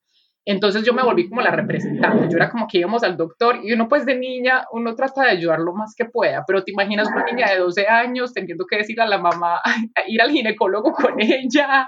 Entonces 0.45 0.83
yo 0.83 0.93
me 0.93 1.01
volví 1.01 1.29
como 1.29 1.41
la 1.41 1.49
representante, 1.49 2.27
yo 2.29 2.37
era 2.37 2.51
como 2.51 2.67
que 2.67 2.77
íbamos 2.77 3.01
al 3.03 3.17
doctor 3.17 3.61
y 3.63 3.73
uno 3.73 3.87
pues 3.87 4.05
de 4.05 4.15
niña, 4.15 4.67
uno 4.71 4.93
trata 4.93 5.23
de 5.23 5.29
ayudar 5.31 5.59
lo 5.59 5.73
más 5.73 5.95
que 5.95 6.05
pueda, 6.05 6.43
pero 6.45 6.63
te 6.63 6.71
imaginas 6.71 7.07
una 7.07 7.23
niña 7.23 7.49
de 7.49 7.57
12 7.57 7.87
años 7.87 8.31
teniendo 8.31 8.65
que 8.69 8.77
decir 8.77 9.01
a 9.01 9.07
la 9.07 9.17
mamá, 9.17 9.61
ir 10.07 10.21
al 10.21 10.29
ginecólogo 10.29 10.91
con 10.91 11.19
ella, 11.19 11.87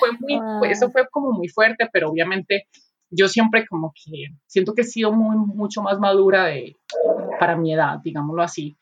fue 0.00 0.08
muy, 0.18 0.68
eso 0.68 0.90
fue 0.90 1.06
como 1.10 1.30
muy 1.30 1.48
fuerte, 1.48 1.88
pero 1.92 2.10
obviamente 2.10 2.66
yo 3.10 3.28
siempre 3.28 3.66
como 3.66 3.92
que 3.92 4.28
siento 4.46 4.74
que 4.74 4.82
he 4.82 4.84
sido 4.84 5.12
muy, 5.12 5.36
mucho 5.36 5.82
más 5.82 5.98
madura 5.98 6.46
de, 6.46 6.76
para 7.38 7.56
mi 7.56 7.72
edad, 7.72 7.98
digámoslo 8.02 8.42
así. 8.42 8.76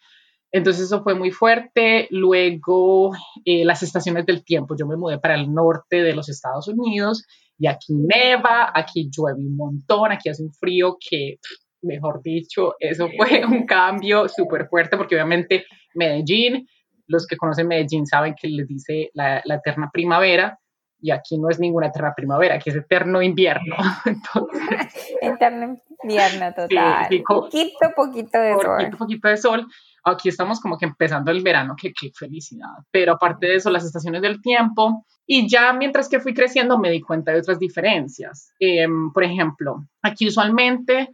Entonces 0.53 0.85
eso 0.85 1.03
fue 1.03 1.15
muy 1.15 1.31
fuerte. 1.31 2.09
Luego 2.11 3.13
eh, 3.45 3.65
las 3.65 3.83
estaciones 3.83 4.27
del 4.27 4.45
tiempo. 4.45 4.75
Yo 4.79 4.87
me 4.87 4.97
mudé 4.97 5.19
para 5.19 5.35
el 5.35 5.53
norte 5.53 6.03
de 6.03 6.15
los 6.15 6.29
Estados 6.29 6.69
Unidos 6.69 7.25
y 7.59 7.67
aquí 7.67 7.95
neva, 7.95 8.71
aquí 8.75 9.11
llueve 9.11 9.41
un 9.41 9.57
montón, 9.57 10.13
aquí 10.13 10.29
hace 10.29 10.43
un 10.43 10.53
frío 10.53 10.97
que, 10.99 11.37
mejor 11.83 12.23
dicho, 12.23 12.75
eso 12.79 13.09
fue 13.17 13.45
un 13.47 13.67
cambio 13.67 14.29
súper 14.29 14.69
fuerte 14.69 14.97
porque 14.97 15.15
obviamente 15.15 15.65
Medellín, 15.95 16.67
los 17.07 17.27
que 17.27 17.37
conocen 17.37 17.69
Medellín 17.69 18.07
saben 18.07 18.35
que 18.41 18.49
les 18.49 18.67
dice 18.67 19.11
la, 19.15 19.43
eterna 19.47 19.91
primavera 19.93 20.59
y 21.01 21.11
aquí 21.11 21.39
no 21.39 21.49
es 21.49 21.59
ninguna 21.61 21.89
eterna 21.89 22.15
primavera, 22.15 22.57
aquí 22.57 22.71
es 22.71 22.77
eterno 22.77 23.23
invierno. 23.23 23.77
eterno 25.21 25.77
invierno 26.03 26.55
total. 26.55 27.09
poquito, 27.27 27.93
poquito 27.95 28.39
de 28.39 28.55
sol. 28.55 28.77
Poquito, 28.77 28.97
poquito 28.99 29.29
de 29.29 29.37
sol 29.37 29.67
aquí 30.07 30.29
estamos 30.29 30.61
como 30.61 30.79
que 30.79 30.87
empezando 30.87 31.31
el 31.31 31.43
verano, 31.43 31.75
que 31.81 31.93
qué 31.93 32.11
felicidad. 32.15 32.71
Pero 32.91 33.15
aparte 33.15 33.47
de 33.47 33.57
eso, 33.57 33.71
las 33.71 33.85
estaciones 33.85 34.23
del 34.23 34.41
tiempo. 34.41 35.05
Y 35.27 35.49
ya 35.49 35.73
mientras 35.73 36.09
que 36.09 36.21
fui 36.21 36.33
creciendo 36.33 36.79
me 36.79 36.91
di 36.91 37.01
cuenta 37.01 37.33
de 37.33 37.41
otras 37.41 37.59
diferencias. 37.59 38.53
Em, 38.61 39.13
por 39.13 39.25
ejemplo, 39.25 39.85
aquí 40.03 40.29
usualmente 40.29 41.11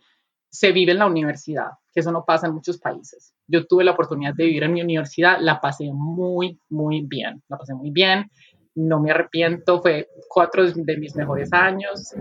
se 0.51 0.73
vive 0.73 0.93
en 0.93 0.99
la 0.99 1.07
universidad, 1.07 1.71
que 1.95 2.01
eso 2.01 2.13
no 2.13 2.25
pasa 2.27 2.47
en 2.47 2.53
muchos 2.53 2.79
países. 2.79 3.35
Yo 3.47 3.67
tuve 3.67 3.85
la 3.85 3.93
oportunidad 3.93 4.35
de 4.35 4.45
vivir 4.45 4.65
en 4.65 4.75
mi 4.75 4.83
universidad, 4.83 5.39
la 5.41 5.63
pasé 5.63 5.91
muy, 5.91 6.61
muy 6.69 7.01
bien, 7.07 7.43
la 7.49 7.57
pasé 7.57 7.73
muy 7.73 7.91
bien, 7.91 8.31
no 8.75 9.01
me 9.01 9.11
arrepiento, 9.11 9.81
fue 9.81 10.09
cuatro 10.29 10.65
de 10.65 10.97
mis 10.97 11.15
mejores 11.17 11.53
años. 11.53 12.15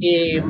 Eh, 0.00 0.42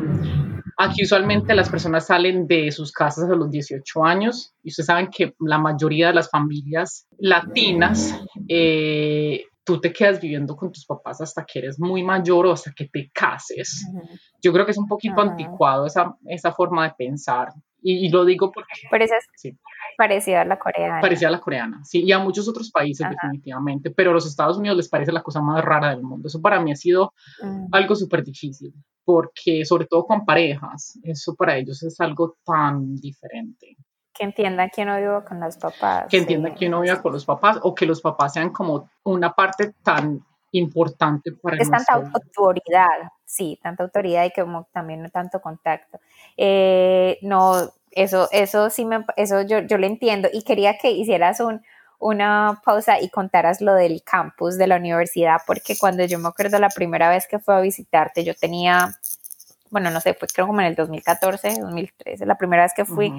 Aquí 0.79 1.05
usualmente 1.05 1.55
las 1.55 1.71
personas 1.71 2.07
salen 2.07 2.47
de 2.47 2.71
sus 2.71 2.93
casas 2.93 3.31
a 3.31 3.35
los 3.35 3.51
18 3.51 4.05
años 4.05 4.55
y 4.63 4.69
ustedes 4.69 4.87
saben 4.87 5.09
que 5.09 5.35
la 5.41 5.59
mayoría 5.59 6.09
de 6.09 6.15
las 6.15 6.31
familias 6.31 7.09
latinas, 7.17 8.23
eh, 8.47 9.45
tú 9.65 9.81
te 9.81 9.91
quedas 9.91 10.21
viviendo 10.21 10.55
con 10.55 10.71
tus 10.71 10.85
papás 10.85 11.23
hasta 11.23 11.47
que 11.47 11.61
eres 11.61 11.81
muy 11.81 12.03
mayor 12.03 12.47
o 12.47 12.53
hasta 12.53 12.73
que 12.77 12.89
te 12.93 13.11
cases. 13.11 13.87
Yo 14.43 14.53
creo 14.53 14.67
que 14.67 14.73
es 14.73 14.79
un 14.79 14.87
poquito 14.87 15.23
anticuado 15.23 15.87
esa, 15.87 16.15
esa 16.27 16.53
forma 16.53 16.87
de 16.87 16.95
pensar. 16.99 17.49
Y, 17.81 18.11
lo 18.11 18.27
digo 18.27 18.53
porque... 18.53 18.89
Pero 18.91 19.05
esa 19.05 19.17
es 19.17 19.25
sí. 19.35 19.57
Parecida 19.97 20.43
a 20.43 20.45
la 20.45 20.59
coreana. 20.59 21.01
Parecida 21.01 21.29
a 21.29 21.33
la 21.33 21.41
coreana, 21.41 21.85
sí, 21.85 22.03
y 22.03 22.13
a 22.13 22.19
muchos 22.19 22.49
otros 22.49 22.71
países 22.71 23.09
definitivamente, 23.09 23.91
pero 23.91 24.11
a 24.11 24.15
los 24.15 24.27
Estados 24.27 24.59
Unidos 24.59 24.77
les 24.77 24.89
parece 24.89 25.13
la 25.13 25.23
cosa 25.23 25.41
más 25.41 25.65
rara 25.65 25.91
del 25.91 26.03
mundo. 26.03 26.29
Eso 26.29 26.41
para 26.41 26.61
mí 26.61 26.73
ha 26.73 26.77
sido 26.77 27.13
mm. 27.43 27.67
algo 27.73 27.95
súper 27.95 28.23
difícil 28.23 28.73
porque 29.07 29.65
sobre 29.65 29.87
todo 29.87 30.05
con 30.05 30.27
parejas, 30.27 30.99
eso 31.05 31.35
para 31.37 31.57
ellos 31.57 31.81
es 31.85 31.99
algo 32.01 32.37
tan 32.45 32.97
diferente. 32.97 33.77
Que 34.13 34.25
entiendan 34.25 34.69
que 34.75 34.83
uno 34.83 34.97
viva 34.97 35.25
con 35.25 35.39
los 35.39 35.57
papás. 35.57 36.07
Que 36.11 36.19
entiendan 36.19 36.55
que 36.57 36.67
uno 36.67 36.81
viva 36.81 37.01
con 37.01 37.13
los 37.13 37.25
papás 37.25 37.59
o 37.63 37.73
que 37.73 37.87
los 37.87 38.01
papás 38.01 38.33
sean 38.33 38.51
como 38.51 38.91
una 39.05 39.33
parte 39.33 39.75
tan 39.85 40.21
importante 40.51 41.33
para 41.41 41.57
Es 41.57 41.71
tanta 41.71 41.95
autoridad, 41.95 43.13
sí, 43.25 43.61
tanta 43.63 43.85
autoridad 43.85 44.25
y 44.25 44.33
como 44.33 44.69
también 44.73 45.03
no 45.03 45.09
tanto 45.11 45.41
contacto. 45.41 46.01
Eh, 46.37 47.19
no, 47.23 47.53
eso, 47.97 48.29
eso 48.31 48.71
sí 48.71 48.85
me, 48.85 49.05
eso 49.17 49.43
yo, 49.43 49.61
yo 49.61 49.79
lo 49.79 49.87
entiendo. 49.87 50.29
Y 50.33 50.43
quería 50.43 50.79
que 50.79 50.91
hicieras 50.91 51.41
un, 51.41 51.63
una 51.99 52.61
pausa 52.65 53.01
y 53.01 53.09
contaras 53.09 53.61
lo 53.61 53.75
del 53.75 54.03
campus 54.03 54.59
de 54.59 54.67
la 54.67 54.77
universidad, 54.77 55.39
porque 55.47 55.77
cuando 55.79 56.05
yo 56.05 56.19
me 56.19 56.29
acuerdo 56.29 56.59
la 56.59 56.69
primera 56.69 57.09
vez 57.09 57.27
que 57.27 57.39
fue 57.39 57.57
a 57.57 57.61
visitarte, 57.61 58.23
yo 58.23 58.35
tenía, 58.35 58.95
bueno, 59.71 59.91
no 59.91 60.01
sé, 60.01 60.15
fue 60.15 60.29
creo 60.29 60.47
como 60.47 60.61
en 60.61 60.67
el 60.67 60.75
2014, 60.75 61.61
2013, 61.61 62.27
la 62.27 62.37
primera 62.37 62.65
vez 62.65 62.73
que 62.75 62.85
fui 62.85 63.13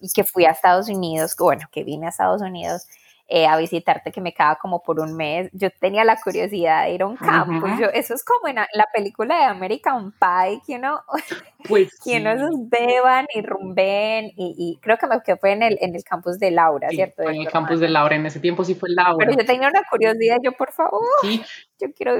y 0.00 0.08
que 0.10 0.24
fui 0.24 0.46
a 0.46 0.50
Estados 0.50 0.88
Unidos, 0.88 1.36
bueno, 1.38 1.68
que 1.70 1.84
vine 1.84 2.06
a 2.06 2.10
Estados 2.10 2.40
Unidos, 2.40 2.86
eh, 3.28 3.46
a 3.46 3.56
visitarte 3.56 4.12
que 4.12 4.20
me 4.20 4.32
quedaba 4.32 4.56
como 4.56 4.82
por 4.82 5.00
un 5.00 5.16
mes. 5.16 5.48
Yo 5.52 5.68
tenía 5.80 6.04
la 6.04 6.16
curiosidad 6.20 6.84
de 6.84 6.92
ir 6.92 7.02
a 7.02 7.06
un 7.06 7.16
campo. 7.16 7.66
Yo, 7.78 7.86
eso 7.88 8.14
es 8.14 8.24
como 8.24 8.48
en 8.48 8.56
la, 8.56 8.86
película 8.94 9.36
de 9.36 9.44
American 9.44 10.12
Pie, 10.12 10.60
que 10.64 10.76
uno, 10.76 11.00
pues 11.68 11.98
que 12.04 12.18
uno 12.18 12.30
esos 12.30 12.50
beban 12.68 13.26
y 13.34 13.42
rumben 13.42 14.26
y, 14.36 14.54
y, 14.56 14.78
creo 14.80 14.96
que 14.96 15.06
me 15.06 15.20
quedé 15.22 15.36
fue 15.36 15.52
en 15.52 15.62
el, 15.62 15.76
en 15.80 15.94
el 15.94 16.04
campus 16.04 16.38
de 16.38 16.52
Laura, 16.52 16.88
¿cierto? 16.90 17.22
en 17.24 17.40
el 17.40 17.48
campus 17.48 17.80
de 17.80 17.88
Laura, 17.88 18.14
en 18.14 18.26
ese 18.26 18.38
tiempo 18.38 18.64
sí 18.64 18.74
fue 18.74 18.88
Laura. 18.90 19.16
Pero 19.18 19.36
yo 19.36 19.44
tenía 19.44 19.68
una 19.68 19.82
curiosidad, 19.90 20.38
yo 20.42 20.52
por 20.52 20.72
favor. 20.72 21.02
Sí, 21.22 21.42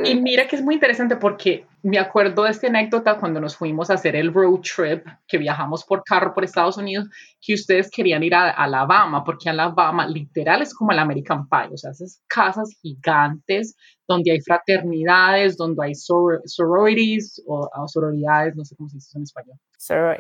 y 0.05 0.15
mira 0.21 0.47
que 0.47 0.57
es 0.57 0.63
muy 0.63 0.75
interesante 0.75 1.17
porque 1.17 1.67
me 1.83 1.99
acuerdo 1.99 2.45
de 2.45 2.51
esta 2.51 2.67
anécdota 2.67 3.17
cuando 3.17 3.41
nos 3.41 3.57
fuimos 3.57 3.91
a 3.91 3.95
hacer 3.95 4.17
el 4.17 4.33
road 4.33 4.61
trip, 4.61 5.07
que 5.27 5.39
viajamos 5.39 5.85
por 5.85 6.03
carro 6.05 6.35
por 6.35 6.45
Estados 6.45 6.77
Unidos, 6.77 7.09
que 7.41 7.55
ustedes 7.55 7.91
querían 7.91 8.23
ir 8.23 8.35
a, 8.35 8.51
Alabama, 8.51 9.25
porque 9.25 9.49
Alabama 9.49 10.07
literal 10.07 10.63
es 10.63 10.75
como 10.75 10.93
el 10.93 10.99
American 10.99 11.49
Pie, 11.49 11.73
o 11.73 11.77
sea, 11.77 11.93
esas 11.93 12.23
casas 12.27 12.77
gigantes 12.83 13.77
donde 14.09 14.33
hay 14.33 14.41
fraternidades, 14.41 15.57
donde 15.57 15.87
hay 15.87 15.95
sororities 15.95 17.43
o, 17.47 17.69
sororidades, 17.89 18.57
no 18.57 18.65
sé 18.65 18.77
cómo 18.77 18.89
se 18.89 18.97
dice 18.97 19.19
en 19.19 19.23
español. 19.25 19.59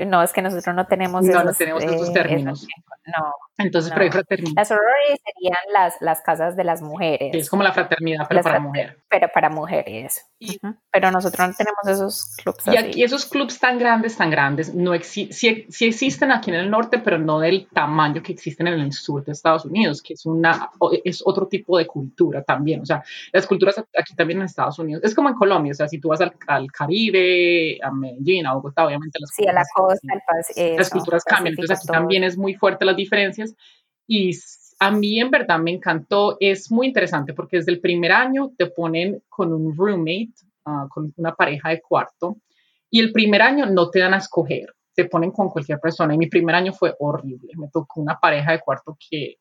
no, 0.07 0.23
es 0.23 0.33
que 0.33 0.43
nosotros 0.43 0.75
no 0.75 0.87
tenemos 0.87 1.23
No, 1.23 1.45
no 1.45 1.53
tenemos 1.53 1.83
esos 1.83 2.11
eh, 2.11 2.13
términos. 2.13 2.67
no. 3.07 3.33
Entonces, 3.59 3.91
pero 3.91 4.05
hay 4.05 4.11
fraternidad. 4.11 4.53
Las 4.55 4.69
sororities 4.69 5.21
serían 5.25 5.59
las, 5.73 5.95
las 6.01 6.21
casas 6.21 6.57
de 6.57 6.65
las 6.65 6.83
mujeres. 6.83 7.35
Es 7.35 7.49
como 7.49 7.63
la 7.63 7.73
fraternidad, 7.73 8.27
pero 8.29 8.43
para 8.43 8.61
mujeres. 8.61 8.97
Pero 9.09 9.29
para 9.33 9.49
mujeres. 9.49 10.27
Pero 10.91 11.11
nosotros 11.11 11.49
no 11.49 11.55
tenemos 11.55 11.87
esos 11.87 12.37
clubs 12.37 12.67
y 12.67 12.77
Aquí 12.77 13.03
esos 13.03 13.25
clubs 13.25 13.59
tan 13.59 13.79
grandes, 13.79 14.17
tan 14.17 14.31
grandes, 14.31 14.75
no 14.75 14.93
sí, 15.01 15.31
sí, 15.33 15.67
existen 15.81 16.33
aquí 16.33 16.51
en 16.51 16.57
el 16.57 16.71
norte, 16.71 16.99
pero 16.99 17.19
no 17.19 17.41
del 17.41 17.67
tamaño 17.69 18.23
que 18.23 18.33
existen 18.33 18.67
en 18.67 18.81
el 18.81 18.93
sur 18.93 19.25
de 19.25 19.33
Estados 19.33 19.65
Unidos, 19.65 20.03
que 20.03 20.15
es, 20.15 20.27
una, 20.27 20.71
es 21.05 21.23
otro 21.25 21.47
tipo 21.47 21.79
de 21.79 21.87
cultura 21.87 22.43
también. 22.43 22.83
O 22.83 22.87
sea, 22.87 23.03
las 23.33 23.47
culturas 23.47 23.76
aquí 23.79 24.15
también 24.15 24.41
en 24.41 24.47
Estados 24.47 24.79
Unidos, 24.79 25.03
es 25.05 25.15
como 25.15 25.29
en 25.29 25.35
Colombia, 25.35 25.73
o 25.73 25.75
sea, 25.75 25.89
si 25.89 25.99
tú 25.99 26.09
vas 26.09 26.21
al, 26.21 26.35
al 26.47 26.71
Caribe, 26.71 27.79
a 27.83 27.91
Medellín, 27.91 28.47
a 28.47 28.55
Bogotá, 28.55 28.87
obviamente 28.87 29.19
las, 29.21 29.31
sí, 29.31 29.47
a 29.47 29.53
la 29.53 29.65
costa, 29.75 30.15
las 30.77 30.91
culturas 30.91 31.25
cambian. 31.25 31.53
Entonces 31.53 31.79
aquí 31.79 31.87
también 31.87 32.25
es 32.25 32.37
muy 32.37 32.55
fuerte 32.55 32.85
las 32.85 32.97
diferencias 32.97 33.55
y 34.07 34.33
a 34.79 34.91
mí 34.91 35.21
en 35.21 35.31
verdad 35.31 35.59
me 35.59 35.71
encantó, 35.71 36.37
es 36.41 36.71
muy 36.71 36.89
interesante 36.89 37.33
porque 37.33 37.59
desde 37.59 37.73
el 37.73 37.81
primer 37.81 38.13
año 38.13 38.53
te 38.57 38.67
ponen 38.67 39.23
con 39.29 39.53
un 39.53 39.75
roommate, 39.77 40.33
ah, 40.65 40.87
con 40.91 41.13
una 41.17 41.35
pareja 41.35 41.71
de 41.71 41.81
cuarto, 41.81 42.37
y 42.91 43.01
el 43.01 43.13
primer 43.13 43.43
año 43.43 43.67
no 43.67 43.91
te 43.91 44.01
dan 44.01 44.15
a 44.15 44.19
escoger, 44.19 44.75
te 44.95 45.07
ponen 45.07 45.31
con 45.31 45.51
cualquier 45.51 45.81
persona. 45.81 46.15
Y 46.15 46.19
mi 46.19 46.29
primer 46.29 46.55
año 46.55 46.73
fue 46.73 46.95
horrible, 46.99 47.53
me 47.57 47.69
tocó 47.69 48.01
una 48.01 48.19
pareja 48.19 48.53
de 48.53 48.61
cuarto 48.61 48.97
que, 48.99 49.37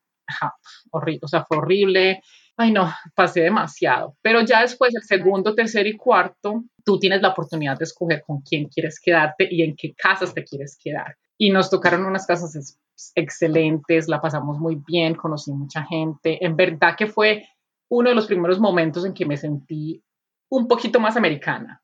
horrible, 0.92 1.20
o 1.24 1.28
sea, 1.28 1.44
fue 1.46 1.58
horrible. 1.58 2.22
Ay, 2.58 2.72
no, 2.72 2.90
pasé 3.16 3.42
demasiado. 3.42 4.16
Pero 4.22 4.42
ya 4.42 4.62
después, 4.62 4.96
el 4.96 5.04
segundo, 5.04 5.54
tercer 5.54 5.88
y 5.88 5.98
cuarto, 5.98 6.64
tú 6.86 6.98
tienes 7.00 7.22
la 7.22 7.30
oportunidad 7.30 7.78
de 7.78 7.84
escoger 7.84 8.24
con 8.26 8.42
quién 8.42 8.70
quieres 8.70 9.00
quedarte 9.00 9.48
y 9.52 9.62
en 9.64 9.76
qué 9.76 9.94
casas 9.94 10.34
te 10.34 10.44
quieres 10.44 10.78
quedar. 10.82 11.18
Y 11.38 11.50
nos 11.50 11.70
tocaron 11.70 12.06
unas 12.06 12.26
casas 12.26 12.80
excelentes, 13.14 14.08
la 14.08 14.22
pasamos 14.22 14.58
muy 14.58 14.78
bien, 14.88 15.16
conocí 15.16 15.52
mucha 15.52 15.84
gente. 15.84 16.44
En 16.46 16.56
verdad 16.56 16.96
que 16.98 17.08
fue 17.08 17.46
uno 17.90 18.10
de 18.10 18.16
los 18.16 18.28
primeros 18.28 18.60
momentos 18.60 19.06
en 19.06 19.14
que 19.14 19.26
me 19.26 19.36
sentí 19.36 20.02
un 20.50 20.68
poquito 20.68 21.00
más 21.02 21.18
americana. 21.18 21.82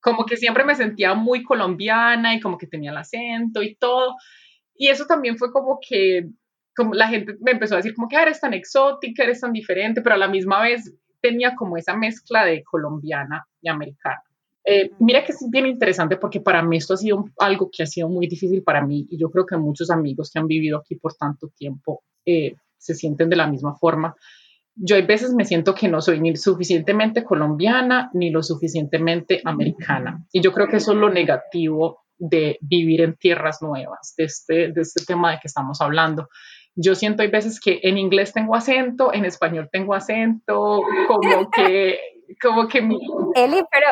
Como 0.00 0.26
que 0.26 0.36
siempre 0.36 0.64
me 0.64 0.76
sentía 0.76 1.14
muy 1.14 1.42
colombiana 1.42 2.34
y 2.34 2.40
como 2.40 2.56
que 2.56 2.68
tenía 2.68 2.92
el 2.92 2.98
acento 2.98 3.62
y 3.62 3.74
todo. 3.74 4.14
Y 4.76 4.88
eso 4.88 5.06
también 5.06 5.38
fue 5.38 5.50
como 5.50 5.80
que 5.80 6.28
como 6.76 6.94
la 6.94 7.08
gente 7.08 7.36
me 7.40 7.52
empezó 7.52 7.74
a 7.74 7.78
decir 7.78 7.94
como 7.94 8.08
que 8.08 8.16
ah, 8.16 8.22
eres 8.22 8.40
tan 8.40 8.54
exótica, 8.54 9.22
eres 9.22 9.40
tan 9.40 9.52
diferente, 9.52 10.02
pero 10.02 10.14
a 10.14 10.18
la 10.18 10.28
misma 10.28 10.62
vez 10.62 10.92
tenía 11.20 11.54
como 11.54 11.76
esa 11.76 11.96
mezcla 11.96 12.44
de 12.44 12.62
colombiana 12.62 13.46
y 13.62 13.68
americana. 13.68 14.22
Eh, 14.66 14.92
mira 14.98 15.22
que 15.24 15.32
es 15.32 15.44
bien 15.50 15.66
interesante 15.66 16.16
porque 16.16 16.40
para 16.40 16.62
mí 16.62 16.78
esto 16.78 16.94
ha 16.94 16.96
sido 16.96 17.26
algo 17.38 17.70
que 17.70 17.82
ha 17.82 17.86
sido 17.86 18.08
muy 18.08 18.26
difícil 18.26 18.62
para 18.62 18.84
mí 18.84 19.06
y 19.10 19.18
yo 19.18 19.30
creo 19.30 19.44
que 19.44 19.58
muchos 19.58 19.90
amigos 19.90 20.30
que 20.30 20.38
han 20.38 20.46
vivido 20.46 20.78
aquí 20.78 20.94
por 20.94 21.14
tanto 21.14 21.48
tiempo 21.54 22.02
eh, 22.24 22.56
se 22.78 22.94
sienten 22.94 23.28
de 23.28 23.36
la 23.36 23.46
misma 23.46 23.74
forma. 23.74 24.14
Yo 24.74 24.96
hay 24.96 25.02
veces 25.02 25.34
me 25.34 25.44
siento 25.44 25.74
que 25.74 25.86
no 25.86 26.00
soy 26.00 26.18
ni 26.18 26.34
suficientemente 26.36 27.24
colombiana 27.24 28.10
ni 28.14 28.30
lo 28.30 28.42
suficientemente 28.42 29.42
americana 29.44 30.24
y 30.32 30.40
yo 30.40 30.52
creo 30.52 30.66
que 30.66 30.76
eso 30.76 30.92
es 30.92 30.98
lo 30.98 31.10
negativo 31.10 32.04
de 32.18 32.58
vivir 32.62 33.02
en 33.02 33.16
tierras 33.16 33.60
nuevas, 33.60 34.14
de 34.16 34.24
este, 34.24 34.72
de 34.72 34.80
este 34.80 35.04
tema 35.04 35.32
de 35.32 35.38
que 35.40 35.48
estamos 35.48 35.80
hablando. 35.80 36.28
Yo 36.76 36.94
siento 36.94 37.22
hay 37.22 37.30
veces 37.30 37.60
que 37.60 37.80
en 37.82 37.98
inglés 37.98 38.32
tengo 38.32 38.56
acento, 38.56 39.12
en 39.12 39.24
español 39.24 39.68
tengo 39.72 39.94
acento, 39.94 40.82
como 41.06 41.20
que, 41.50 41.98
como 42.42 42.68
que 42.68 42.82
mi... 42.82 42.98
Eli, 43.34 43.62
pero 43.70 43.86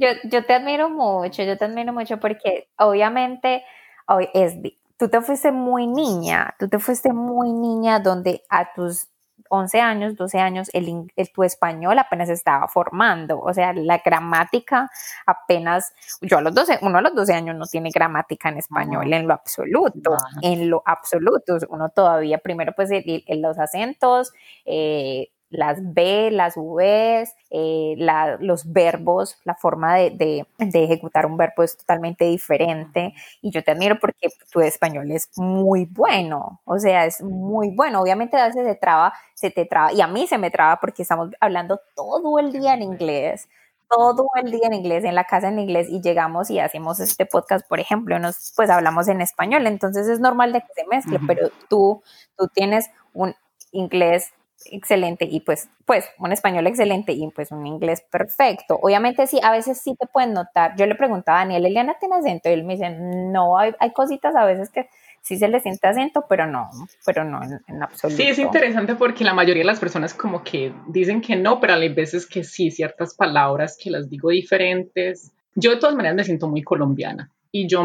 yo, 0.00 0.08
yo 0.24 0.44
te 0.44 0.54
admiro 0.54 0.90
mucho, 0.90 1.42
yo 1.42 1.56
te 1.56 1.64
admiro 1.64 1.92
mucho 1.92 2.18
porque 2.18 2.68
obviamente 2.78 3.62
hoy 4.08 4.28
es, 4.34 4.56
tú 4.98 5.08
te 5.08 5.20
fuiste 5.20 5.52
muy 5.52 5.86
niña, 5.86 6.54
tú 6.58 6.68
te 6.68 6.78
fuiste 6.78 7.12
muy 7.12 7.52
niña 7.52 8.00
donde 8.00 8.42
a 8.48 8.72
tus 8.72 9.08
11 9.48 9.80
años, 9.80 10.16
12 10.16 10.38
años, 10.38 10.70
el, 10.72 11.10
tu 11.34 11.42
español 11.42 11.98
apenas 11.98 12.28
estaba 12.28 12.68
formando, 12.68 13.40
o 13.40 13.52
sea, 13.52 13.72
la 13.72 13.98
gramática 13.98 14.90
apenas, 15.26 15.92
yo 16.20 16.38
a 16.38 16.40
los 16.40 16.54
12, 16.54 16.78
uno 16.82 16.98
a 16.98 17.02
los 17.02 17.14
12 17.14 17.32
años 17.34 17.56
no 17.56 17.66
tiene 17.66 17.90
gramática 17.90 18.48
en 18.48 18.58
español 18.58 19.12
en 19.12 19.26
lo 19.26 19.34
absoluto, 19.34 20.16
en 20.42 20.70
lo 20.70 20.82
absoluto, 20.86 21.58
uno 21.68 21.88
todavía 21.90 22.38
primero 22.38 22.72
pues 22.74 22.90
en 22.92 23.42
los 23.42 23.58
acentos, 23.58 24.32
eh, 24.64 25.31
las 25.52 25.78
B, 25.80 26.30
las 26.30 26.56
V, 26.56 27.28
eh, 27.50 27.94
los 28.40 28.72
verbos, 28.72 29.38
la 29.44 29.54
forma 29.54 29.96
de, 29.96 30.46
ejecutar 30.58 31.26
un 31.26 31.36
verbo 31.36 31.62
es 31.62 31.76
totalmente 31.76 32.24
diferente. 32.24 33.14
Y 33.42 33.50
yo 33.50 33.62
te 33.62 33.70
admiro 33.70 33.98
porque 34.00 34.30
tu 34.50 34.60
español 34.60 35.10
es 35.10 35.28
muy 35.36 35.84
bueno, 35.84 36.60
o 36.64 36.78
sea, 36.78 37.04
es 37.04 37.20
muy 37.22 37.70
bueno. 37.70 38.00
Obviamente 38.00 38.36
a 38.36 38.48
veces 38.48 38.66
se 38.66 38.74
traba, 38.74 39.12
se 39.34 39.50
te 39.50 39.66
traba, 39.66 39.92
y 39.92 40.00
a 40.00 40.06
mí 40.06 40.26
se 40.26 40.38
me 40.38 40.50
traba 40.50 40.80
porque 40.80 41.02
estamos 41.02 41.30
hablando 41.38 41.80
todo 41.94 42.38
el 42.38 42.52
día 42.52 42.74
en 42.74 42.82
inglés 42.82 43.48
todo 43.94 44.26
el 44.42 44.50
día 44.50 44.68
en 44.68 44.72
inglés, 44.72 45.04
en 45.04 45.14
la 45.14 45.24
casa 45.24 45.48
en 45.48 45.58
inglés, 45.58 45.86
y 45.90 46.00
llegamos 46.00 46.48
y 46.48 46.58
hacemos 46.58 46.98
este 46.98 47.26
podcast, 47.26 47.68
por 47.68 47.78
ejemplo, 47.78 48.18
nos, 48.18 48.54
pues 48.56 48.70
hablamos 48.70 49.06
en 49.08 49.20
español, 49.20 49.66
entonces 49.66 50.08
es 50.08 50.18
normal 50.18 50.54
de 50.54 50.60
que 50.60 50.72
se 50.74 50.86
mezcle, 50.86 51.20
pero 51.26 51.50
tú, 51.68 52.02
tú 52.38 52.48
tienes 52.54 52.88
un 53.12 53.34
inglés 53.70 54.32
excelente 54.70 55.26
y 55.30 55.40
pues, 55.40 55.68
pues 55.84 56.08
un 56.18 56.32
español 56.32 56.66
excelente 56.66 57.12
y 57.12 57.28
pues 57.30 57.50
un 57.50 57.66
inglés 57.66 58.02
perfecto. 58.10 58.78
Obviamente 58.80 59.26
sí, 59.26 59.40
a 59.42 59.52
veces 59.52 59.80
sí 59.80 59.94
te 59.98 60.06
pueden 60.06 60.32
notar. 60.32 60.74
Yo 60.76 60.86
le 60.86 60.94
preguntaba 60.94 61.38
a 61.38 61.40
Daniel, 61.42 61.66
Eliana 61.66 61.96
tiene 61.98 62.16
acento 62.16 62.48
y 62.48 62.52
él 62.52 62.64
me 62.64 62.74
dice, 62.74 62.90
no, 62.90 63.58
hay, 63.58 63.72
hay 63.78 63.92
cositas 63.92 64.34
a 64.36 64.44
veces 64.44 64.70
que 64.70 64.88
sí 65.22 65.36
se 65.36 65.48
le 65.48 65.60
siente 65.60 65.86
acento, 65.86 66.24
pero 66.28 66.46
no, 66.46 66.68
pero 67.06 67.24
no 67.24 67.40
en, 67.42 67.82
absoluto. 67.82 68.22
Sí, 68.22 68.28
es 68.28 68.38
interesante 68.38 68.94
porque 68.96 69.24
la 69.24 69.34
mayoría 69.34 69.62
de 69.62 69.66
las 69.66 69.80
personas 69.80 70.12
como 70.14 70.42
que 70.42 70.72
dicen 70.88 71.20
que 71.20 71.36
no, 71.36 71.60
pero 71.60 71.74
hay 71.74 71.88
veces 71.88 72.26
que 72.26 72.44
sí, 72.44 72.70
ciertas 72.70 73.14
palabras 73.14 73.78
que 73.80 73.90
las 73.90 74.10
digo 74.10 74.30
diferentes. 74.30 75.32
Yo 75.54 75.70
de 75.70 75.76
todas 75.76 75.94
maneras 75.94 76.16
me 76.16 76.24
siento 76.24 76.48
muy 76.48 76.62
colombiana 76.62 77.30
y 77.52 77.68
yo, 77.68 77.82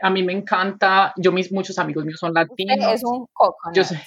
a 0.00 0.10
mí 0.10 0.22
me 0.22 0.32
encanta, 0.32 1.12
yo 1.16 1.32
mis 1.32 1.52
muchos 1.52 1.78
amigos 1.78 2.04
míos 2.04 2.20
son 2.20 2.32
latinos. 2.32 2.78
es 2.94 3.04
un 3.04 3.26
coco. 3.32 3.70
Yo 3.74 3.82
sé, 3.82 4.00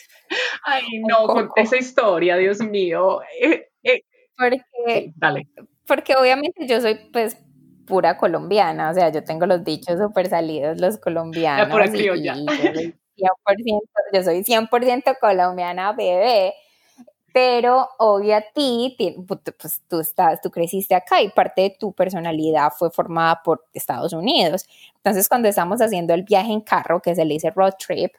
ay 0.63 0.83
no, 1.07 1.27
con 1.27 1.49
esa 1.55 1.77
historia, 1.77 2.37
Dios 2.37 2.59
mío. 2.59 3.21
Eh, 3.41 3.67
eh, 3.83 4.03
porque, 4.37 5.13
dale. 5.15 5.47
Porque 5.87 6.15
obviamente 6.15 6.67
yo 6.67 6.81
soy 6.81 6.95
pues 7.11 7.37
pura 7.85 8.17
colombiana, 8.17 8.89
o 8.89 8.93
sea, 8.93 9.09
yo 9.09 9.23
tengo 9.23 9.45
los 9.45 9.63
dichos 9.63 9.99
súper 9.99 10.27
salidos, 10.27 10.79
los 10.79 10.97
colombianos. 10.97 11.67
La 11.67 11.73
pura 11.73 11.87
criolla. 11.89 12.35
yo 14.13 14.23
soy 14.23 14.43
100% 14.43 15.17
colombiana, 15.19 15.93
bebé 15.93 16.53
pero 17.35 17.89
obvio 17.97 18.37
a 18.37 18.41
ti, 18.53 18.95
pues, 19.27 19.41
pues 19.59 19.81
tú, 19.89 19.99
estás, 19.99 20.39
tú 20.39 20.49
creciste 20.49 20.95
acá 20.95 21.21
y 21.21 21.27
parte 21.27 21.63
de 21.63 21.75
tu 21.77 21.91
personalidad 21.91 22.71
fue 22.71 22.89
formada 22.91 23.41
por 23.43 23.65
Estados 23.73 24.13
Unidos. 24.13 24.65
Entonces, 24.95 25.27
cuando 25.27 25.49
estamos 25.49 25.81
haciendo 25.81 26.13
el 26.13 26.23
viaje 26.23 26.53
en 26.53 26.61
carro, 26.61 27.01
que 27.01 27.13
se 27.13 27.25
le 27.25 27.33
dice 27.33 27.51
road 27.51 27.73
trip, 27.77 28.13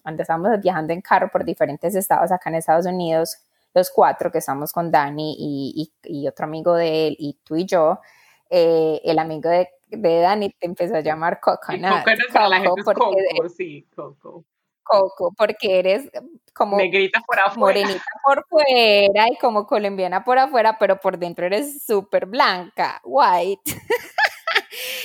cuando 0.00 0.22
estamos 0.22 0.50
viajando 0.60 0.92
en 0.92 1.00
carro 1.00 1.30
por 1.30 1.44
diferentes 1.44 1.94
estados 1.94 2.32
acá 2.32 2.50
en 2.50 2.56
Estados 2.56 2.86
Unidos, 2.86 3.36
los 3.74 3.90
cuatro 3.90 4.30
que 4.30 4.38
estamos 4.38 4.72
con 4.72 4.90
Dani 4.90 5.36
y, 5.38 5.92
y, 6.04 6.28
otro 6.28 6.46
amigo 6.46 6.74
de 6.74 7.08
él 7.08 7.16
y 7.18 7.38
tú 7.44 7.56
y 7.56 7.66
yo, 7.66 8.00
eh, 8.48 9.00
el 9.04 9.18
amigo 9.18 9.48
de, 9.48 9.68
de, 9.88 10.20
Dani 10.20 10.50
te 10.50 10.66
empezó 10.66 10.96
a 10.96 11.00
llamar 11.00 11.40
Coconut. 11.40 12.04
Coco, 12.04 12.48
la 12.48 12.60
gente 12.60 12.82
Coco, 12.82 13.14
sí, 13.48 13.86
Coco. 13.94 14.44
Coco, 14.90 15.32
porque 15.36 15.78
eres 15.78 16.10
como 16.52 16.76
negrita 16.76 17.20
por 17.24 17.38
afuera. 17.38 17.80
Morenita 17.80 18.04
por 18.24 18.44
fuera 18.48 19.28
y 19.30 19.36
como 19.38 19.64
colombiana 19.64 20.24
por 20.24 20.38
afuera, 20.38 20.78
pero 20.80 20.98
por 20.98 21.16
dentro 21.16 21.46
eres 21.46 21.84
súper 21.84 22.26
blanca, 22.26 23.00
white. 23.04 23.62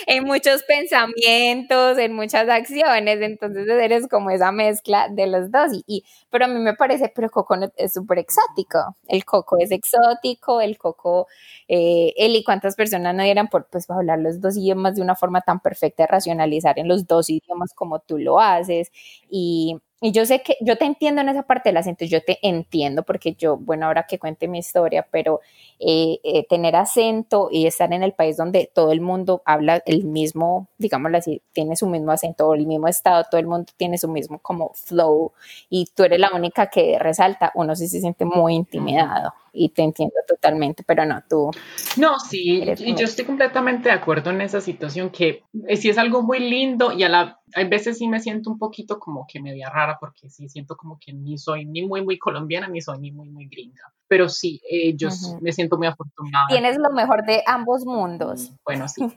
en 0.08 0.24
muchos 0.24 0.64
pensamientos, 0.64 1.97
en 1.97 2.14
muchas 2.14 2.47
acciones, 2.49 3.22
entonces 3.22 3.68
eres 3.68 4.08
como 4.08 4.30
esa 4.30 4.51
mezcla 4.51 5.08
de 5.10 5.28
los 5.28 5.51
dos. 5.51 5.72
Y, 5.88 6.03
pero 6.30 6.45
a 6.45 6.47
mí 6.47 6.60
me 6.60 6.74
parece, 6.76 7.12
pero 7.14 7.30
Coco 7.30 7.56
es 7.78 7.93
súper 7.93 8.20
exótico. 8.20 8.95
El 9.08 9.26
Coco 9.26 9.58
es 9.60 9.72
exótico, 9.72 10.62
el 10.62 10.78
Coco, 10.78 11.28
eh, 11.68 12.14
él 12.18 12.36
y 12.36 12.43
cuántas 12.43 12.76
personas 12.76 13.16
no 13.16 13.24
dieran 13.24 13.47
por 13.47 13.68
pues, 13.68 13.89
hablar 13.89 14.20
los 14.20 14.41
dos 14.41 14.58
idiomas 14.58 14.95
de 14.95 15.01
una 15.01 15.16
forma 15.16 15.41
tan 15.41 15.60
perfecta, 15.60 16.08
racionalizar 16.08 16.80
en 16.80 16.88
los 16.88 17.08
dos 17.08 17.30
idiomas 17.30 17.74
como 17.74 17.99
tú 17.99 18.18
lo 18.18 18.39
haces. 18.39 18.91
Y, 19.30 19.78
y 20.02 20.12
yo 20.12 20.26
sé 20.26 20.41
que 20.41 20.58
yo 20.62 20.78
te 20.78 20.86
entiendo 20.86 21.22
en 21.22 21.30
esa 21.30 21.43
parte 21.43 21.70
del 21.70 21.78
acento, 21.78 22.06
yo 22.06 22.22
te 22.22 22.38
entiendo 22.41 23.04
porque 23.04 23.34
yo, 23.34 23.58
bueno, 23.58 23.86
ahora 23.86 24.06
que 24.08 24.20
cuente 24.20 24.48
mi 24.48 24.60
historia, 24.60 25.08
pero 25.10 25.39
eh, 25.80 26.20
eh, 26.24 26.46
tener 26.48 26.76
acento 26.76 27.48
y 27.50 27.66
estar 27.66 27.91
en 27.93 28.04
el 28.04 28.14
país 28.14 28.38
donde 28.38 28.70
todo 28.74 28.91
el 28.91 29.02
mundo 29.02 29.41
habla 29.46 29.82
el 29.86 30.04
mismo, 30.04 30.68
digámoslo 30.78 31.18
así, 31.18 31.41
tiene 31.54 31.76
su 31.76 31.88
mismo 31.88 32.12
acento, 32.12 32.48
o 32.48 32.56
el 32.56 32.68
mismo 32.68 32.88
estado, 32.88 33.24
todo 33.30 33.39
el 33.39 33.48
mundo 33.48 33.72
tiene 33.78 33.98
su 33.98 34.10
mismo 34.10 34.39
como 34.39 34.72
flow 34.74 35.32
y 35.70 35.88
tú 35.96 36.04
eres 36.04 36.20
la 36.20 36.32
única 36.34 36.70
que 36.70 37.00
resalta, 37.00 37.52
uno 37.56 37.76
sí 37.76 37.88
se 37.88 38.02
siente 38.02 38.26
muy 38.26 38.54
intimidado 38.56 39.34
y 39.56 39.70
te 39.70 39.84
entiendo 39.84 40.16
totalmente, 40.28 40.84
pero 40.86 41.06
no, 41.06 41.24
tú. 41.30 41.51
No, 41.97 42.20
sí, 42.20 42.64
y 42.78 42.95
yo 42.95 43.06
estoy 43.06 43.26
completamente 43.26 43.89
de 43.89 43.95
acuerdo 43.95 44.30
en 44.32 44.41
esa 44.41 44.62
situación 44.62 45.10
que 45.10 45.43
eh, 45.68 45.78
sí 45.78 45.89
es 45.89 45.97
algo 45.97 46.22
muy 46.22 46.39
lindo 46.39 46.91
y 46.91 47.03
a 47.03 47.10
la, 47.10 47.39
a 47.56 47.64
veces 47.64 47.97
sí 47.97 48.08
me 48.08 48.20
siento 48.20 48.49
un 48.49 48.58
poquito 48.58 48.99
como 48.99 49.26
que 49.28 49.39
media 49.39 49.70
rara 49.70 49.97
porque 49.99 50.30
sí 50.30 50.49
siento 50.49 50.76
como 50.76 50.99
que 50.99 51.14
ni 51.14 51.38
soy 51.38 51.66
ni 51.66 51.86
muy, 51.86 52.03
muy 52.03 52.18
colombiana 52.18 52.68
ni 52.68 52.82
soy 52.82 52.99
ni 52.99 53.12
muy, 53.12 53.30
muy 53.30 53.47
gringa. 53.47 53.82
Pero 54.08 54.30
sí, 54.30 54.62
eh, 54.70 54.95
yo 54.95 55.10
me 55.41 55.51
siento 55.51 55.78
muy 55.78 55.88
afortunada. 55.88 56.45
Tienes 56.49 56.78
lo 56.78 56.91
mejor 56.91 57.26
de 57.26 57.41
ambos 57.47 57.86
mundos. 57.86 58.51
Mm, 58.51 58.56
bueno, 58.64 58.88
sí, 58.88 59.08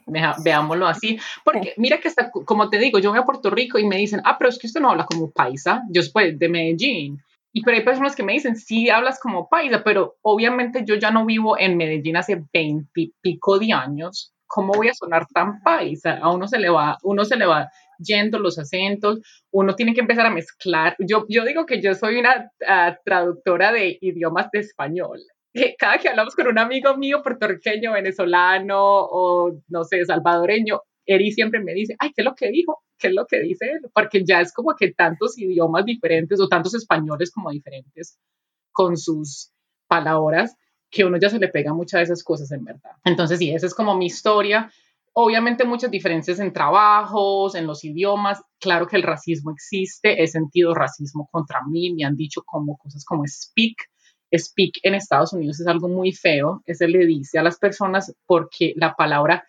veámoslo 0.43 0.86
así. 0.86 1.18
Porque 1.45 1.74
mira 1.76 2.01
que 2.01 2.09
está, 2.09 2.30
como 2.30 2.70
te 2.70 2.78
digo, 2.78 2.99
yo 2.99 3.11
voy 3.11 3.18
a 3.18 3.24
Puerto 3.24 3.51
Rico 3.51 3.78
y 3.78 3.86
me 3.86 3.97
dicen, 3.97 4.22
ah, 4.24 4.36
pero 4.39 4.49
es 4.49 4.59
que 4.59 4.66
usted 4.66 4.80
no 4.80 4.91
habla 4.91 5.05
como 5.05 5.30
paisa. 5.30 5.82
Yo 5.91 6.03
soy 6.03 6.36
de 6.36 6.49
Medellín. 6.49 7.22
Y 7.59 7.62
pero 7.62 7.76
hay 7.76 7.82
personas 7.82 8.14
que 8.14 8.22
me 8.22 8.34
dicen, 8.34 8.54
sí 8.54 8.88
hablas 8.88 9.18
como 9.18 9.48
paisa, 9.48 9.82
pero 9.82 10.16
obviamente 10.22 10.84
yo 10.84 10.94
ya 10.94 11.11
no 11.11 11.26
vivo 11.26 11.59
en 11.59 11.76
Medellín 11.76 12.16
hace 12.16 12.40
veintipico 12.52 13.59
de 13.59 13.72
años. 13.72 14.32
¿Cómo 14.46 14.74
voy 14.74 14.90
a 14.90 14.94
sonar 14.94 15.26
tan 15.34 15.61
paisa? 15.61 16.18
A 16.22 16.32
uno 16.32 16.46
se 16.46 16.61
le 16.61 16.70
va, 16.70 16.96
uno 17.02 17.24
se 17.24 17.34
le 17.34 17.46
va 17.46 17.68
yendo 17.98 18.38
los 18.38 18.61
acentos, 18.61 19.18
uno 19.50 19.74
tiene 19.74 19.92
que 19.92 20.00
empezar 20.00 20.26
a 20.26 20.30
mezclar. 20.30 20.94
Yo, 21.00 21.26
yo 21.28 21.44
digo 21.44 21.66
que 21.66 21.82
yo 21.82 21.96
soy 21.96 22.20
una 22.20 22.48
ah, 22.64 22.96
traductora 23.04 23.72
de 23.72 23.98
idiomas 24.00 24.48
de 24.52 24.61
español. 24.61 25.18
Cada 25.80 25.98
que 25.98 26.11
hablamos 26.11 26.36
con 26.36 26.46
un 26.46 26.61
amigo 26.61 26.96
mío 26.96 27.24
puertorriqueño, 27.24 27.92
venezolano 27.92 28.78
o 28.78 29.50
no 29.66 29.82
sé, 29.82 30.04
salvadoreño, 30.04 30.80
Eri 31.09 31.32
siempre 31.32 31.61
me 31.61 31.72
dice, 31.72 31.96
ay, 31.98 32.12
¿qué 32.14 32.20
es 32.20 32.24
lo 32.24 32.34
que 32.34 32.50
dijo? 32.50 32.82
¿Qué 32.98 33.09
es 33.09 33.14
lo 33.14 33.26
que 33.26 33.40
dice 33.40 33.64
él? 33.70 33.90
Porque 33.94 34.24
ya 34.24 34.42
es 34.42 34.52
como 34.52 34.74
que 34.76 34.92
tantos 34.92 35.38
idiomas 35.38 35.86
diferentes 35.86 36.38
o 36.38 36.48
tantos 36.48 36.74
españoles 36.74 37.30
como 37.30 37.50
diferentes 37.50 38.18
con 38.70 38.96
sus 38.96 39.50
palabras 39.88 40.54
que 40.90 41.04
uno 41.04 41.16
ya 41.18 41.30
se 41.30 41.38
le 41.38 41.48
pega 41.48 41.72
muchas 41.72 42.00
de 42.00 42.04
esas 42.04 42.22
cosas 42.22 42.52
en 42.52 42.64
verdad. 42.64 42.92
Entonces, 43.04 43.38
sí, 43.38 43.50
esa 43.50 43.66
es 43.66 43.74
como 43.74 43.96
mi 43.96 44.06
historia. 44.06 44.70
Obviamente 45.14 45.64
muchas 45.64 45.90
diferencias 45.90 46.38
en 46.40 46.52
trabajos, 46.52 47.54
en 47.54 47.66
los 47.66 47.82
idiomas. 47.84 48.42
Claro 48.61 48.86
que 48.86 48.96
el 48.96 49.02
racismo 49.02 49.50
existe. 49.50 50.22
He 50.22 50.26
sentido 50.26 50.74
racismo 50.74 51.26
contra 51.32 51.61
mí. 51.66 51.94
Me 51.94 52.04
han 52.04 52.16
dicho 52.16 52.42
como 52.44 52.76
cosas 52.76 53.04
como 53.04 53.24
speak. 53.26 53.76
Speak 54.36 54.80
en 54.82 54.94
Estados 54.94 55.32
Unidos 55.32 55.59
es 55.59 55.66
algo 55.66 55.88
muy 55.88 56.12
feo. 56.12 56.62
Ese 56.66 56.86
le 56.86 57.06
dice 57.06 57.38
a 57.38 57.42
las 57.42 57.59
personas 57.59 58.14
porque 58.26 58.74
la 58.76 58.94
palabra 58.94 59.44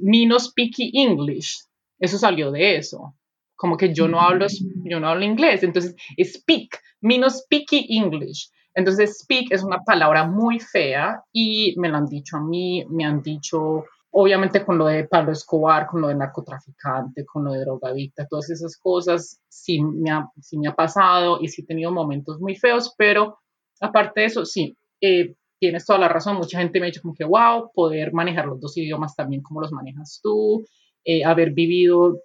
me 0.00 0.26
no 0.26 0.38
speaky 0.38 0.90
English. 0.94 1.64
Eso 1.98 2.18
salió 2.18 2.50
de 2.50 2.76
eso. 2.76 3.14
Como 3.56 3.76
que 3.76 3.94
yo 3.94 4.08
no 4.08 4.20
hablo, 4.20 4.46
yo 4.84 4.98
no 4.98 5.08
hablo 5.08 5.24
inglés. 5.24 5.62
Entonces, 5.62 5.94
speak, 6.20 6.78
me 7.00 7.18
no 7.18 7.30
speaky 7.30 7.86
English. 7.90 8.50
Entonces, 8.74 9.18
speak 9.18 9.52
es 9.52 9.62
una 9.62 9.80
palabra 9.84 10.26
muy 10.26 10.58
fea 10.58 11.22
y 11.32 11.74
me 11.78 11.88
lo 11.88 11.98
han 11.98 12.06
dicho 12.06 12.38
a 12.38 12.40
mí, 12.40 12.84
me 12.88 13.04
han 13.04 13.20
dicho, 13.20 13.84
obviamente 14.10 14.64
con 14.64 14.78
lo 14.78 14.86
de 14.86 15.04
Pablo 15.04 15.32
Escobar, 15.32 15.86
con 15.86 16.00
lo 16.00 16.08
de 16.08 16.14
narcotraficante, 16.14 17.26
con 17.26 17.44
lo 17.44 17.52
de 17.52 17.60
drogadicta, 17.60 18.26
todas 18.26 18.50
esas 18.50 18.78
cosas, 18.78 19.40
sí 19.48 19.82
me 19.82 20.10
ha, 20.10 20.26
sí 20.40 20.56
me 20.58 20.68
ha 20.68 20.74
pasado 20.74 21.38
y 21.40 21.48
sí 21.48 21.62
he 21.62 21.66
tenido 21.66 21.92
momentos 21.92 22.40
muy 22.40 22.56
feos, 22.56 22.94
pero 22.96 23.38
aparte 23.80 24.20
de 24.22 24.26
eso, 24.26 24.46
sí, 24.46 24.76
eh, 25.00 25.34
tienes 25.62 25.86
toda 25.86 26.00
la 26.00 26.08
razón, 26.08 26.38
mucha 26.38 26.58
gente 26.58 26.80
me 26.80 26.86
ha 26.86 26.90
dicho 26.90 27.02
como 27.02 27.14
que, 27.14 27.22
wow, 27.22 27.70
poder 27.72 28.12
manejar 28.12 28.46
los 28.46 28.60
dos 28.60 28.76
idiomas 28.76 29.14
también 29.14 29.42
como 29.42 29.60
los 29.60 29.70
manejas 29.70 30.18
tú, 30.20 30.66
eh, 31.04 31.24
haber 31.24 31.52
vivido 31.52 32.18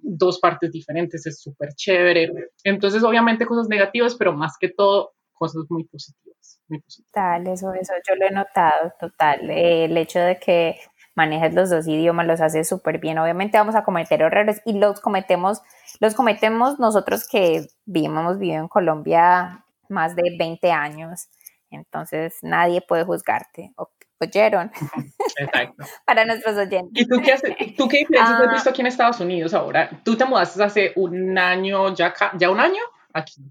dos 0.00 0.40
partes 0.40 0.72
diferentes 0.72 1.24
es 1.24 1.40
súper 1.40 1.74
chévere. 1.74 2.32
Entonces, 2.64 3.04
obviamente 3.04 3.46
cosas 3.46 3.68
negativas, 3.68 4.16
pero 4.16 4.32
más 4.32 4.56
que 4.58 4.68
todo, 4.68 5.12
cosas 5.32 5.62
muy 5.68 5.84
positivas. 5.84 6.60
Muy 6.66 6.80
positivas. 6.80 7.12
Total, 7.12 7.46
eso, 7.46 7.72
eso 7.72 7.92
yo 8.04 8.16
lo 8.16 8.26
he 8.26 8.32
notado, 8.32 8.92
total. 8.98 9.48
el 9.48 9.96
hecho 9.96 10.18
de 10.18 10.40
que 10.40 10.80
manejes 11.14 11.54
los 11.54 11.70
dos 11.70 11.86
idiomas 11.86 12.26
los 12.26 12.40
hace 12.40 12.64
súper 12.64 12.98
bien. 12.98 13.16
Obviamente 13.18 13.58
vamos 13.58 13.76
a 13.76 13.84
cometer 13.84 14.22
errores 14.22 14.60
y 14.64 14.72
los 14.72 14.98
cometemos, 14.98 15.62
los 16.00 16.14
cometemos 16.14 16.80
nosotros 16.80 17.28
que 17.28 17.64
vivimos, 17.84 18.40
vivido 18.40 18.60
en 18.60 18.66
Colombia 18.66 19.64
más 19.88 20.16
de 20.16 20.34
20 20.36 20.72
años 20.72 21.28
entonces 21.76 22.38
nadie 22.42 22.80
puede 22.80 23.04
juzgarte. 23.04 23.72
¿Oyeron? 24.20 24.70
Exacto. 25.36 25.84
Para 26.06 26.24
nuestros 26.24 26.56
oyentes. 26.56 26.90
¿Y 26.94 27.06
tú 27.06 27.20
qué, 27.20 27.74
tú 27.76 27.88
qué 27.88 27.98
diferencias 27.98 28.40
has 28.40 28.48
ah. 28.48 28.52
visto 28.52 28.70
aquí 28.70 28.80
en 28.80 28.86
Estados 28.86 29.20
Unidos 29.20 29.52
ahora? 29.52 29.90
Tú 30.04 30.16
te 30.16 30.24
mudaste 30.24 30.62
hace 30.62 30.92
un 30.94 31.36
año, 31.36 31.92
ya, 31.94 32.14
ya 32.38 32.50
un 32.50 32.60
año 32.60 32.82
aquí. 33.12 33.42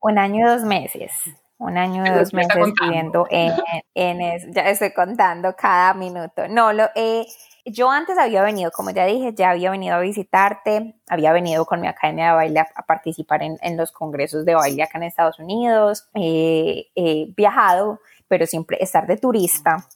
un 0.00 0.18
año 0.18 0.46
y 0.46 0.50
dos 0.50 0.62
meses. 0.62 1.12
Un 1.58 1.76
año 1.76 2.02
y 2.06 2.10
dos 2.10 2.32
meses 2.32 2.56
viviendo 2.80 3.26
en, 3.28 3.52
en, 3.94 4.52
ya 4.54 4.62
estoy 4.62 4.94
contando 4.94 5.54
cada 5.54 5.92
minuto. 5.92 6.48
No, 6.48 6.72
lo 6.72 6.88
he 6.94 7.26
yo 7.72 7.90
antes 7.90 8.18
había 8.18 8.42
venido, 8.42 8.70
como 8.70 8.90
ya 8.90 9.06
dije, 9.06 9.34
ya 9.34 9.50
había 9.50 9.70
venido 9.70 9.96
a 9.96 10.00
visitarte, 10.00 10.94
había 11.08 11.32
venido 11.32 11.64
con 11.66 11.80
mi 11.80 11.88
academia 11.88 12.28
de 12.28 12.32
baile 12.32 12.60
a, 12.60 12.86
participar 12.86 13.42
en, 13.42 13.76
los 13.76 13.92
congresos 13.92 14.44
de 14.44 14.54
baile 14.54 14.82
acá 14.82 14.98
en 14.98 15.04
Estados 15.04 15.38
Unidos, 15.38 16.08
he 16.14 17.32
viajado, 17.36 18.00
pero 18.28 18.46
siempre 18.46 18.78
estar 18.80 19.06
de 19.06 19.16
turista 19.16 19.88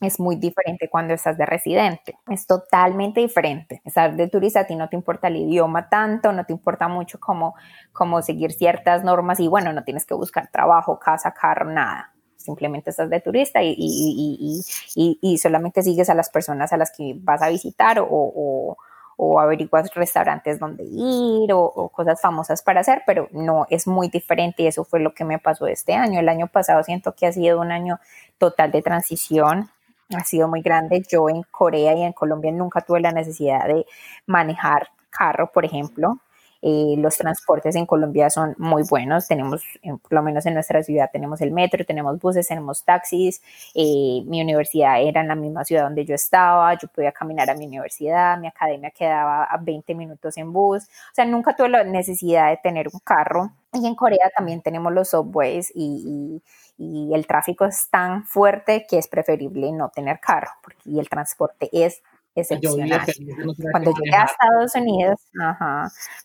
es 0.00 0.20
muy 0.20 0.36
diferente 0.36 0.88
cuando 0.88 1.14
estás 1.14 1.36
de 1.36 1.46
residente. 1.46 2.18
Es 2.28 2.46
totalmente 2.46 3.20
diferente. 3.20 3.80
Estar 3.84 4.14
de 4.14 4.28
turista 4.28 4.60
a 4.60 4.66
ti 4.66 4.76
no 4.76 4.88
te 4.88 4.96
importa 4.96 5.28
el 5.28 5.36
idioma 5.36 5.88
tanto, 5.88 6.32
no 6.32 6.44
te 6.44 6.52
importa 6.52 6.88
mucho 6.88 7.18
como, 7.18 7.54
como 7.92 8.22
seguir 8.22 8.52
ciertas 8.52 9.04
normas 9.04 9.40
y 9.40 9.48
bueno, 9.48 9.72
no 9.72 9.84
tienes 9.84 10.06
que 10.06 10.14
buscar 10.14 10.50
trabajo, 10.50 10.98
casa, 10.98 11.32
carro, 11.32 11.70
nada 11.70 12.12
simplemente 12.38 12.90
estás 12.90 13.10
de 13.10 13.20
turista 13.20 13.62
y, 13.62 13.74
y, 13.76 14.62
y, 14.94 15.18
y, 15.20 15.38
solamente 15.38 15.82
sigues 15.82 16.08
a 16.08 16.14
las 16.14 16.30
personas 16.30 16.72
a 16.72 16.76
las 16.76 16.90
que 16.90 17.14
vas 17.18 17.42
a 17.42 17.48
visitar 17.48 17.98
o, 17.98 18.06
o, 18.10 18.76
o 19.20 19.40
averiguas 19.40 19.92
restaurantes 19.94 20.60
donde 20.60 20.84
ir 20.84 21.52
o, 21.52 21.90
cosas 21.90 22.20
famosas 22.20 22.62
para 22.62 22.80
hacer, 22.80 23.02
pero 23.04 23.28
no, 23.32 23.66
es 23.68 23.86
muy 23.88 24.08
diferente 24.08 24.62
y 24.62 24.68
eso 24.68 24.84
fue 24.84 25.00
lo 25.00 25.12
que 25.12 25.24
me 25.24 25.40
pasó 25.40 25.66
este 25.66 25.94
año. 25.94 26.20
El 26.20 26.28
año 26.28 26.46
pasado 26.46 26.82
siento 26.84 27.14
que 27.14 27.26
ha 27.26 27.32
sido 27.32 27.60
un 27.60 27.72
año 27.72 27.98
total 28.38 28.70
de 28.70 28.80
transición, 28.80 29.70
ha 30.16 30.24
sido 30.24 30.46
muy 30.46 30.62
grande. 30.62 31.02
Yo 31.10 31.28
en 31.28 31.42
Corea 31.50 31.94
y 31.94 32.02
en 32.02 32.12
Colombia 32.12 32.52
nunca 32.52 32.80
tuve 32.80 33.00
la 33.00 33.10
necesidad 33.10 33.66
de 33.66 33.84
manejar 34.26 34.88
carro, 35.10 35.50
por 35.52 35.64
ejemplo. 35.64 36.18
Eh, 36.60 36.96
los 36.98 37.16
transportes 37.16 37.76
en 37.76 37.86
Colombia 37.86 38.30
son 38.30 38.54
muy 38.58 38.82
buenos, 38.88 39.28
tenemos, 39.28 39.62
por 40.02 40.12
lo 40.12 40.22
menos 40.22 40.44
en 40.46 40.54
nuestra 40.54 40.82
ciudad, 40.82 41.08
tenemos 41.12 41.40
el 41.40 41.52
metro, 41.52 41.84
tenemos 41.84 42.18
buses, 42.18 42.48
tenemos 42.48 42.84
taxis, 42.84 43.40
eh, 43.74 44.22
mi 44.26 44.42
universidad 44.42 45.00
era 45.00 45.20
en 45.20 45.28
la 45.28 45.36
misma 45.36 45.64
ciudad 45.64 45.84
donde 45.84 46.04
yo 46.04 46.14
estaba, 46.16 46.74
yo 46.74 46.88
podía 46.88 47.12
caminar 47.12 47.48
a 47.48 47.54
mi 47.54 47.66
universidad, 47.66 48.38
mi 48.38 48.48
academia 48.48 48.90
quedaba 48.90 49.44
a 49.44 49.56
20 49.58 49.94
minutos 49.94 50.36
en 50.36 50.52
bus, 50.52 50.84
o 50.84 51.14
sea, 51.14 51.24
nunca 51.24 51.54
tuve 51.54 51.68
la 51.68 51.84
necesidad 51.84 52.50
de 52.50 52.56
tener 52.56 52.88
un 52.92 53.00
carro. 53.00 53.52
Y 53.72 53.86
en 53.86 53.94
Corea 53.94 54.30
también 54.34 54.62
tenemos 54.62 54.92
los 54.94 55.10
subways 55.10 55.70
y, 55.74 56.42
y 56.78 57.14
el 57.14 57.26
tráfico 57.26 57.66
es 57.66 57.88
tan 57.90 58.24
fuerte 58.24 58.86
que 58.88 58.98
es 58.98 59.08
preferible 59.08 59.70
no 59.72 59.90
tener 59.90 60.20
carro, 60.20 60.50
porque 60.62 60.78
y 60.88 60.98
el 60.98 61.08
transporte 61.08 61.68
es 61.72 62.02
excepcional. 62.40 63.02
Cuando 63.72 63.92
llegué 63.92 64.16
a 64.16 64.24
Estados 64.24 64.74
Unidos, 64.74 65.20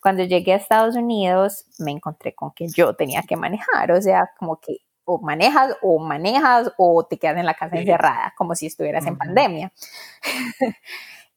cuando 0.02 0.24
llegué 0.24 0.54
a 0.54 0.58
Estados 0.58 0.96
Unidos, 0.96 1.66
me 1.80 1.92
encontré 1.92 2.34
con 2.34 2.52
que 2.52 2.68
yo 2.68 2.96
tenía 2.96 3.24
que 3.24 3.36
manejar, 3.36 3.92
o 3.92 4.02
sea, 4.02 4.32
como 4.38 4.60
que 4.60 4.78
o 5.06 5.20
manejas 5.22 5.76
o 5.82 6.00
manejas 6.00 6.72
o 6.78 7.06
te 7.06 7.18
quedas 7.18 7.38
en 7.38 7.46
la 7.46 7.54
casa 7.54 7.78
encerrada, 7.78 8.34
como 8.38 8.56
si 8.56 8.68
estuvieras 8.68 9.06
en 9.06 9.18
pandemia. 9.18 9.72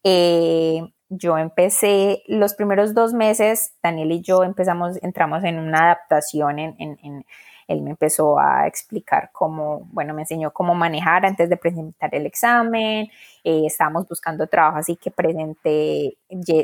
Eh, 0.09 0.81
yo 1.09 1.37
empecé 1.37 2.23
los 2.27 2.53
primeros 2.53 2.93
dos 2.93 3.13
meses, 3.13 3.73
Daniel 3.83 4.11
y 4.13 4.21
yo 4.21 4.43
empezamos, 4.43 4.97
entramos 5.01 5.43
en 5.43 5.59
una 5.59 5.85
adaptación 5.85 6.59
en, 6.59 7.25
él 7.67 7.81
me 7.81 7.91
empezó 7.91 8.39
a 8.39 8.67
explicar 8.67 9.29
cómo, 9.33 9.87
bueno, 9.91 10.13
me 10.13 10.21
enseñó 10.21 10.51
cómo 10.51 10.73
manejar 10.73 11.25
antes 11.25 11.49
de 11.49 11.57
presentar 11.57 12.13
el 12.15 12.25
examen, 12.25 13.09
eh, 13.43 13.63
estábamos 13.65 14.07
buscando 14.07 14.47
trabajo, 14.47 14.77
así 14.77 14.95
que 14.95 15.11
presenté, 15.11 16.17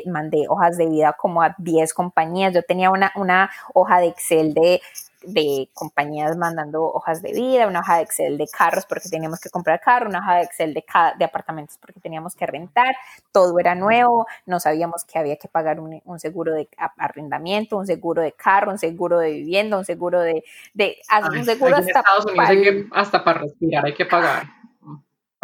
mandé 0.06 0.46
hojas 0.48 0.76
de 0.76 0.86
vida 0.86 1.14
como 1.18 1.42
a 1.42 1.54
10 1.58 1.92
compañías, 1.94 2.54
yo 2.54 2.62
tenía 2.62 2.90
una, 2.90 3.12
una 3.16 3.50
hoja 3.74 4.00
de 4.00 4.06
Excel 4.08 4.54
de 4.54 4.80
de 5.26 5.68
compañías 5.72 6.36
mandando 6.36 6.84
hojas 6.84 7.22
de 7.22 7.32
vida, 7.32 7.66
una 7.66 7.80
hoja 7.80 7.96
de 7.96 8.02
Excel 8.02 8.38
de 8.38 8.46
carros 8.46 8.86
porque 8.86 9.08
teníamos 9.08 9.40
que 9.40 9.50
comprar 9.50 9.80
carro, 9.80 10.08
una 10.08 10.20
hoja 10.20 10.36
de 10.36 10.42
Excel 10.42 10.74
de, 10.74 10.84
de 11.18 11.24
apartamentos 11.24 11.78
porque 11.78 12.00
teníamos 12.00 12.34
que 12.34 12.46
rentar, 12.46 12.94
todo 13.32 13.58
era 13.58 13.74
nuevo, 13.74 14.26
no 14.46 14.60
sabíamos 14.60 15.04
que 15.04 15.18
había 15.18 15.36
que 15.36 15.48
pagar 15.48 15.80
un, 15.80 16.00
seguro 16.18 16.54
de 16.54 16.68
arrendamiento, 16.98 17.76
un 17.76 17.86
seguro 17.86 18.22
de 18.22 18.32
carro, 18.32 18.72
un 18.72 18.78
seguro 18.78 19.18
de 19.18 19.30
vivienda, 19.32 19.78
un 19.78 19.84
seguro 19.84 20.20
de... 20.20 20.44
de 20.74 20.96
un 21.30 21.44
seguro 21.44 21.76
hasta, 21.76 22.02
para, 22.34 22.50
hasta 22.92 23.24
para 23.24 23.40
respirar 23.40 23.84
hay 23.84 23.94
que 23.94 24.06
pagar 24.06 24.44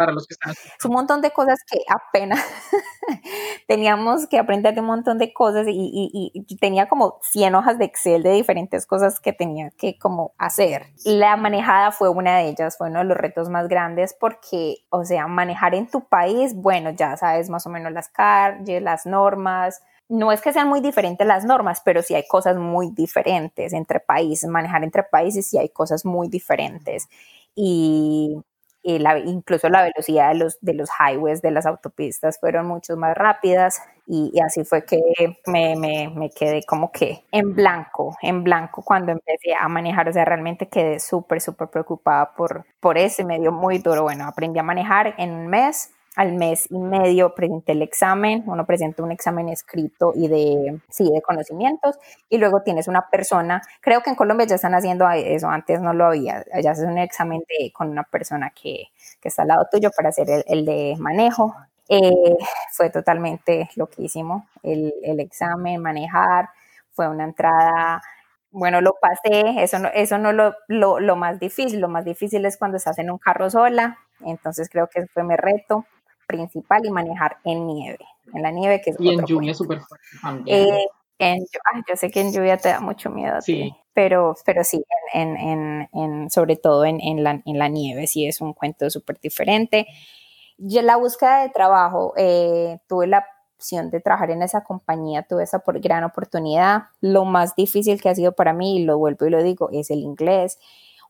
para 0.01 0.13
los 0.13 0.25
que 0.25 0.33
están. 0.33 0.51
Es 0.51 0.85
un 0.85 0.93
montón 0.93 1.21
de 1.21 1.29
cosas 1.29 1.59
que 1.69 1.79
apenas 1.87 2.39
teníamos 3.67 4.25
que 4.25 4.39
aprender 4.39 4.73
de 4.73 4.81
un 4.81 4.87
montón 4.87 5.19
de 5.19 5.31
cosas 5.31 5.67
y, 5.69 6.31
tenía 6.59 6.87
como 6.87 7.19
100 7.21 7.53
hojas 7.53 7.77
de 7.77 7.85
Excel 7.85 8.23
de 8.23 8.31
diferentes 8.31 8.87
cosas 8.87 9.19
que 9.19 9.31
tenía 9.31 9.69
que 9.77 9.99
como 9.99 10.33
hacer. 10.39 10.87
La 11.05 11.37
manejada 11.37 11.91
fue 11.91 12.09
una 12.09 12.37
de 12.37 12.49
ellas, 12.49 12.77
fue 12.77 12.89
uno 12.89 12.99
de 12.99 13.05
los 13.05 13.17
retos 13.17 13.49
más 13.49 13.67
grandes 13.67 14.15
porque, 14.19 14.77
o 14.89 15.05
sea, 15.05 15.27
manejar 15.27 15.75
en 15.75 15.87
tu 15.87 16.07
país, 16.07 16.55
bueno, 16.55 16.89
ya 16.89 17.15
sabes 17.15 17.49
más 17.49 17.67
o 17.67 17.69
menos 17.69 17.91
las 17.91 18.09
calles, 18.09 18.81
las 18.81 19.05
normas, 19.05 19.81
no 20.09 20.31
es 20.31 20.41
que 20.41 20.51
sean 20.51 20.67
muy 20.67 20.81
diferentes 20.81 21.25
las 21.25 21.45
normas, 21.45 21.81
pero 21.85 22.01
sí 22.01 22.15
hay 22.15 22.27
cosas 22.27 22.57
muy 22.57 22.89
diferentes 22.89 23.71
entre 23.71 23.99
países, 23.99 24.49
manejar 24.49 24.83
entre 24.83 25.03
países 25.03 25.47
sí 25.47 25.57
hay 25.57 25.69
cosas 25.69 26.05
muy 26.05 26.27
diferentes. 26.27 27.07
Y 27.55 28.41
eh, 28.83 28.99
incluso 29.25 29.69
la 29.69 29.83
velocidad 29.83 30.29
de 30.29 30.35
los, 30.35 30.59
de 30.61 30.73
los 30.73 30.89
highways, 30.99 31.41
de 31.41 31.51
las 31.51 31.65
autopistas 31.65 32.39
fueron 32.39 32.67
mucho 32.67 32.97
más 32.97 33.15
rápidas 33.15 33.81
y, 34.07 34.33
así 34.41 34.63
fue 34.65 34.83
que 34.83 34.99
me, 35.45 35.75
me, 35.75 36.09
me, 36.13 36.29
quedé 36.31 36.63
como 36.63 36.91
que 36.91 37.23
en 37.31 37.53
blanco, 37.53 38.17
en 38.21 38.43
blanco 38.43 38.81
cuando 38.83 39.11
empecé 39.11 39.53
a 39.57 39.67
manejar, 39.67 40.09
o 40.09 40.13
sea, 40.13 40.25
realmente 40.25 40.67
quedé 40.67 40.99
súper, 40.99 41.39
súper 41.39 41.69
preocupada 41.69 42.33
por, 42.35 42.65
por 42.79 42.97
eso 42.97 43.21
y 43.21 43.25
me 43.25 43.39
dio 43.39 43.51
muy 43.51 43.77
duro. 43.77 44.03
Bueno, 44.03 44.25
aprendí 44.25 44.59
a 44.59 44.63
manejar 44.63 45.13
en 45.17 45.31
un 45.31 45.47
mes 45.47 45.91
al 46.15 46.33
mes 46.33 46.67
y 46.69 46.77
medio 46.77 47.33
presenté 47.35 47.71
el 47.71 47.81
examen, 47.81 48.43
uno 48.47 48.65
presenta 48.65 49.01
un 49.03 49.11
examen 49.11 49.47
escrito 49.49 50.11
y 50.15 50.27
de, 50.27 50.79
sí, 50.89 51.09
de 51.09 51.21
conocimientos, 51.21 51.97
y 52.29 52.37
luego 52.37 52.61
tienes 52.63 52.87
una 52.87 53.07
persona, 53.09 53.61
creo 53.79 54.01
que 54.01 54.09
en 54.09 54.15
Colombia 54.17 54.45
ya 54.45 54.55
están 54.55 54.75
haciendo 54.75 55.09
eso, 55.09 55.47
antes 55.49 55.79
no 55.81 55.93
lo 55.93 56.05
había, 56.07 56.43
ya 56.61 56.71
haces 56.71 56.85
un 56.85 56.97
examen 56.97 57.41
con 57.73 57.89
una 57.89 58.03
persona 58.03 58.51
que, 58.51 58.85
que 59.21 59.29
está 59.29 59.43
al 59.43 59.49
lado 59.49 59.67
tuyo 59.71 59.89
para 59.95 60.09
hacer 60.09 60.29
el, 60.29 60.43
el 60.47 60.65
de 60.65 60.95
manejo. 60.99 61.55
Eh, 61.89 62.37
fue 62.71 62.89
totalmente 62.89 63.69
loquísimo 63.75 64.47
el, 64.63 64.93
el 65.03 65.19
examen, 65.19 65.81
manejar, 65.81 66.49
fue 66.93 67.07
una 67.09 67.25
entrada 67.25 68.01
bueno, 68.51 68.81
lo 68.81 68.95
pasé, 69.01 69.63
eso 69.63 69.79
no, 69.79 69.89
eso 69.93 70.17
no 70.17 70.33
lo, 70.33 70.53
lo, 70.67 70.99
lo, 70.99 71.15
más 71.15 71.39
difícil, 71.39 71.79
lo 71.79 71.87
más 71.87 72.03
difícil 72.05 72.45
es 72.45 72.57
cuando 72.57 72.75
estás 72.77 72.99
en 72.99 73.09
un 73.09 73.17
carro 73.17 73.49
sola, 73.49 73.97
entonces 74.25 74.69
creo 74.69 74.87
que 74.87 74.99
ese 74.99 75.07
fue 75.13 75.23
mi 75.23 75.35
reto 75.37 75.85
principal 76.31 76.85
y 76.85 76.89
manejar 76.89 77.37
en 77.43 77.67
nieve, 77.67 78.05
en 78.33 78.41
la 78.41 78.51
nieve 78.51 78.81
que 78.81 78.91
es... 78.91 78.97
Y 78.99 79.09
en 79.09 79.25
lluvia 79.25 79.53
súper 79.53 79.79
fuerte 79.79 80.87
eh, 81.21 81.37
yo 81.87 81.95
sé 81.95 82.09
que 82.09 82.21
en 82.21 82.33
lluvia 82.33 82.57
te 82.57 82.69
da 82.69 82.79
mucho 82.79 83.09
miedo, 83.09 83.39
sí. 83.41 83.71
pero, 83.93 84.35
pero 84.43 84.63
sí, 84.63 84.83
en, 85.13 85.37
en, 85.37 85.89
en, 85.93 86.29
sobre 86.31 86.55
todo 86.55 86.83
en, 86.83 87.23
la, 87.23 87.41
en 87.45 87.59
la 87.59 87.67
nieve, 87.67 88.07
sí 88.07 88.25
es 88.25 88.41
un 88.41 88.53
cuento 88.53 88.89
súper 88.89 89.19
diferente. 89.19 89.85
Yo 90.57 90.81
la 90.81 90.97
búsqueda 90.97 91.43
de 91.43 91.49
trabajo, 91.49 92.13
eh, 92.17 92.79
tuve 92.87 93.05
la 93.05 93.25
opción 93.55 93.91
de 93.91 93.99
trabajar 93.99 94.31
en 94.31 94.41
esa 94.41 94.63
compañía, 94.63 95.21
tuve 95.21 95.43
esa 95.43 95.59
por, 95.59 95.79
gran 95.79 96.03
oportunidad. 96.03 96.85
Lo 97.01 97.25
más 97.25 97.55
difícil 97.55 98.01
que 98.01 98.09
ha 98.09 98.15
sido 98.15 98.31
para 98.31 98.53
mí, 98.53 98.77
y 98.77 98.83
lo 98.85 98.97
vuelvo 98.97 99.27
y 99.27 99.29
lo 99.29 99.43
digo, 99.43 99.69
es 99.71 99.91
el 99.91 99.99
inglés. 99.99 100.57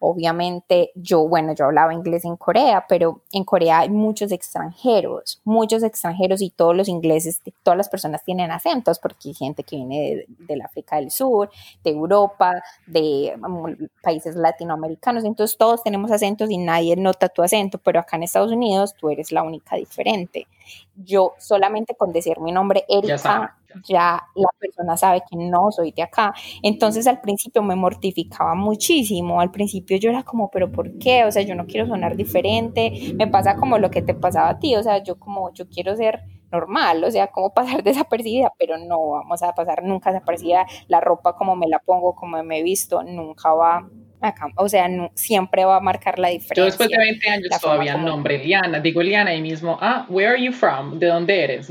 Obviamente 0.04 0.92
yo, 0.96 1.28
bueno, 1.28 1.54
yo 1.54 1.66
hablaba 1.66 1.94
inglés 1.94 2.26
en 2.26 2.36
Corea, 2.36 2.86
pero 2.90 3.22
en 3.32 3.44
Corea 3.44 3.82
hay 3.82 3.90
muchos 3.90 4.32
extranjeros, 4.32 5.40
muchos 5.44 5.84
extranjeros 5.84 6.42
y 6.42 6.50
todos 6.50 6.76
los 6.76 6.88
ingleses, 6.88 7.40
todas 7.62 7.78
las 7.78 7.88
personas 7.88 8.24
tienen 8.24 8.50
acentos 8.50 8.98
porque 8.98 9.30
hay 9.30 9.36
gente 9.36 9.64
que 9.64 9.76
viene 9.76 10.26
del 10.28 10.62
África 10.64 10.96
del 10.96 11.12
Sur, 11.12 11.52
de 11.84 11.92
Europa, 11.92 12.64
de 12.88 13.38
um, 13.48 13.76
países 14.02 14.36
latinoamericanos, 14.36 15.24
entonces 15.24 15.56
todos 15.56 15.84
tenemos 15.84 16.10
acentos 16.12 16.50
y 16.50 16.58
nadie 16.58 16.96
nota 16.96 17.30
tu 17.30 17.44
acento, 17.44 17.78
pero 17.78 18.00
acá 18.00 18.18
en 18.18 18.24
Estados 18.24 18.52
Unidos 18.52 18.96
tú 18.96 19.12
eres 19.12 19.32
la 19.32 19.44
única 19.44 19.76
diferente. 19.76 20.48
Yo 20.96 21.36
solamente 21.38 21.94
con 21.94 22.12
decir 22.12 22.40
mi 22.40 22.52
nombre, 22.52 22.86
Erika, 22.88 23.56
ya 23.88 24.22
la 24.36 24.48
persona 24.60 24.98
sabe 24.98 25.22
que 25.30 25.38
no 25.38 25.72
soy 25.72 25.92
de 25.92 26.04
acá. 26.04 26.34
Entonces 26.62 27.08
al 27.08 27.22
principio 27.22 27.62
me 27.64 27.76
mortificaba 27.76 28.56
muchísimo, 28.56 29.42
al 29.42 29.52
principio 29.52 29.98
yo 29.98 30.10
era 30.10 30.24
como, 30.24 30.50
pero 30.50 30.72
¿por 30.72 30.98
qué? 30.98 31.26
O 31.26 31.32
sea, 31.32 31.44
yo 31.44 31.56
no 31.56 31.66
quiero 31.66 31.88
sonar 31.88 32.16
diferente, 32.16 33.14
me 33.16 33.28
pasa 33.28 33.56
como 33.56 33.78
lo 33.78 33.90
que 33.92 34.02
te 34.02 34.14
pasaba 34.14 34.50
a 34.50 34.60
ti, 34.60 34.76
o 34.76 34.84
sea, 34.84 35.04
yo 35.04 35.18
como, 35.20 35.54
yo 35.54 35.68
quiero 35.68 35.96
ser 35.96 36.22
normal, 36.52 37.04
o 37.04 37.12
sea, 37.12 37.28
como 37.28 37.54
pasar 37.54 37.84
desapercibida, 37.84 38.52
pero 38.58 38.78
no 38.78 39.10
vamos 39.10 39.42
a 39.44 39.54
pasar 39.54 39.84
nunca 39.84 40.12
desapercibida, 40.12 40.66
la 40.88 41.00
ropa 41.00 41.36
como 41.36 41.56
me 41.56 41.68
la 41.68 41.80
pongo, 41.80 42.16
como 42.16 42.42
me 42.44 42.60
he 42.60 42.64
visto, 42.64 43.04
nunca 43.04 43.54
va 43.54 43.90
acá, 44.22 44.48
o 44.56 44.70
sea, 44.70 44.88
siempre 45.16 45.66
va 45.66 45.78
a 45.78 45.80
marcar 45.80 46.20
la 46.20 46.30
diferencia. 46.30 46.62
Yo 46.62 46.66
después 46.66 46.90
de 46.90 46.98
20 46.98 47.30
años 47.30 47.50
todavía 47.60 47.98
nombre 47.98 48.38
Liana, 48.38 48.80
digo 48.80 49.02
Liana 49.02 49.34
y 49.34 49.42
mismo, 49.42 49.78
ah, 49.82 50.06
where 50.10 50.30
are 50.30 50.44
you 50.44 50.52
from? 50.52 51.00
¿De 51.00 51.08
dónde 51.08 51.44
eres? 51.44 51.68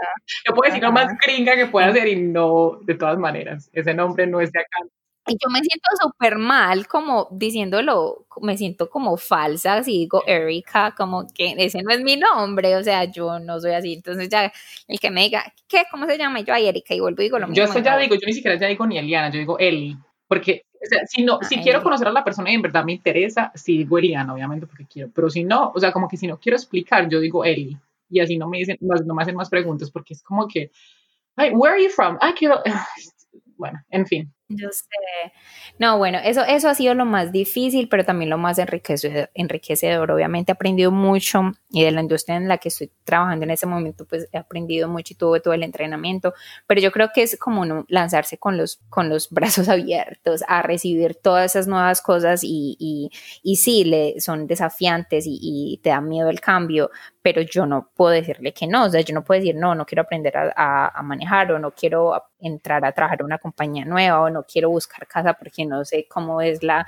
Yo 0.46 0.54
puedo 0.54 0.70
decir 0.70 0.82
lo 0.82 0.92
más 0.92 1.08
gringa 1.18 1.54
que 1.56 1.66
pueda 1.66 1.92
ser 1.92 2.08
y 2.08 2.16
no, 2.16 2.78
de 2.82 2.94
todas 2.94 3.18
maneras, 3.18 3.70
ese 3.72 3.94
nombre 3.94 4.26
no 4.26 4.40
es 4.40 4.52
de 4.52 4.60
acá. 4.60 4.78
Y 5.26 5.34
yo 5.34 5.50
me 5.50 5.60
siento 5.60 5.88
súper 6.00 6.38
mal 6.38 6.88
como 6.88 7.28
diciéndolo, 7.30 8.26
me 8.40 8.56
siento 8.56 8.88
como 8.88 9.16
falsa 9.16 9.82
si 9.84 9.92
digo 9.92 10.24
Erika, 10.26 10.94
como 10.96 11.26
que 11.32 11.54
ese 11.58 11.82
no 11.82 11.92
es 11.92 12.00
mi 12.00 12.16
nombre, 12.16 12.74
o 12.74 12.82
sea, 12.82 13.04
yo 13.04 13.38
no 13.38 13.60
soy 13.60 13.72
así. 13.72 13.92
Entonces 13.92 14.28
ya 14.28 14.50
el 14.88 14.98
que 14.98 15.10
me 15.10 15.22
diga, 15.22 15.44
¿qué? 15.68 15.84
¿Cómo 15.90 16.06
se 16.06 16.16
llama? 16.16 16.40
yo, 16.40 16.54
ay, 16.54 16.68
Erika, 16.68 16.94
y 16.94 17.00
vuelvo 17.00 17.20
y 17.20 17.26
digo 17.26 17.38
lo 17.38 17.46
mismo. 17.46 17.56
Yo 17.56 17.64
esto 17.64 17.80
ya 17.80 17.96
digo, 17.98 18.14
yo 18.14 18.26
ni 18.26 18.32
siquiera 18.32 18.58
ya 18.58 18.66
digo 18.66 18.86
ni 18.86 18.98
Eliana, 18.98 19.30
yo 19.30 19.38
digo 19.38 19.58
Eli, 19.58 19.96
porque 20.26 20.64
o 20.82 20.86
sea, 20.86 21.06
si, 21.06 21.22
no, 21.22 21.38
si 21.42 21.58
quiero 21.58 21.82
conocer 21.82 22.08
a 22.08 22.12
la 22.12 22.24
persona 22.24 22.50
y 22.50 22.54
en 22.54 22.62
verdad 22.62 22.84
me 22.84 22.92
interesa, 22.92 23.52
sí 23.54 23.76
digo 23.78 23.98
Eliana, 23.98 24.32
obviamente, 24.32 24.66
porque 24.66 24.86
quiero, 24.86 25.10
pero 25.14 25.28
si 25.28 25.44
no, 25.44 25.70
o 25.74 25.78
sea, 25.78 25.92
como 25.92 26.08
que 26.08 26.16
si 26.16 26.26
no 26.26 26.40
quiero 26.40 26.56
explicar, 26.56 27.08
yo 27.08 27.20
digo 27.20 27.44
Eli 27.44 27.76
y 28.10 28.20
así 28.20 28.36
no 28.36 28.48
me 28.48 28.58
dicen, 28.58 28.76
no, 28.80 29.14
me 29.14 29.22
hacen 29.22 29.36
más 29.36 29.48
preguntas 29.48 29.90
porque 29.90 30.14
es 30.14 30.22
como 30.22 30.48
que, 30.48 30.70
ay, 31.36 31.50
where 31.52 31.74
are 31.74 31.82
you 31.82 31.90
from? 31.90 32.18
Ay, 32.20 32.34
quiero, 32.34 32.62
bueno, 33.56 33.78
en 33.90 34.06
fin. 34.06 34.32
Yo 34.52 34.68
sé. 34.72 34.84
No, 35.78 35.96
bueno, 35.98 36.18
eso, 36.24 36.42
eso 36.42 36.68
ha 36.68 36.74
sido 36.74 36.92
lo 36.94 37.04
más 37.04 37.30
difícil, 37.30 37.88
pero 37.88 38.04
también 38.04 38.30
lo 38.30 38.36
más 38.36 38.58
enriquecedor, 38.58 39.30
enriquecedor. 39.34 40.10
Obviamente 40.10 40.50
he 40.50 40.54
aprendido 40.54 40.90
mucho 40.90 41.52
y 41.70 41.84
de 41.84 41.92
la 41.92 42.00
industria 42.00 42.36
en 42.36 42.48
la 42.48 42.58
que 42.58 42.68
estoy 42.68 42.90
trabajando 43.04 43.44
en 43.44 43.52
ese 43.52 43.66
momento, 43.66 44.04
pues 44.06 44.28
he 44.32 44.38
aprendido 44.38 44.88
mucho 44.88 45.14
y 45.14 45.16
tuve 45.16 45.40
todo 45.40 45.54
el 45.54 45.62
entrenamiento, 45.62 46.34
pero 46.66 46.80
yo 46.80 46.90
creo 46.90 47.10
que 47.14 47.22
es 47.22 47.38
como 47.38 47.64
no 47.64 47.84
lanzarse 47.88 48.38
con 48.38 48.56
los, 48.56 48.80
con 48.88 49.08
los 49.08 49.30
brazos 49.30 49.68
abiertos 49.68 50.42
a 50.48 50.62
recibir 50.62 51.14
todas 51.14 51.52
esas 51.52 51.68
nuevas 51.68 52.02
cosas 52.02 52.42
y, 52.42 52.76
y, 52.80 53.10
y 53.42 53.56
sí, 53.56 53.84
le, 53.84 54.20
son 54.20 54.46
desafiantes 54.46 55.24
y, 55.26 55.78
te 55.82 55.90
da 55.90 56.00
miedo 56.00 56.28
el 56.28 56.40
cambio, 56.40 56.90
pero 57.22 57.42
yo 57.42 57.66
no 57.66 57.90
puedo 57.94 58.10
decirle 58.10 58.52
que 58.52 58.66
no, 58.66 58.86
o 58.86 58.90
sea, 58.90 59.00
yo 59.02 59.14
no 59.14 59.22
puedo 59.24 59.40
decir, 59.40 59.54
no, 59.54 59.74
no 59.74 59.86
quiero 59.86 60.02
aprender 60.02 60.36
a, 60.36 60.88
a, 60.88 61.02
manejar 61.02 61.52
o 61.52 61.58
no 61.58 61.70
quiero 61.70 62.12
entrar 62.40 62.84
a 62.84 62.92
trabajar 62.92 63.20
en 63.20 63.26
una 63.26 63.38
compañía 63.38 63.84
nueva 63.84 64.20
o 64.20 64.30
no 64.30 64.39
quiero 64.44 64.70
buscar 64.70 65.06
casa 65.06 65.34
porque 65.34 65.64
no 65.64 65.84
sé 65.84 66.06
cómo 66.08 66.40
es 66.40 66.62
la, 66.62 66.86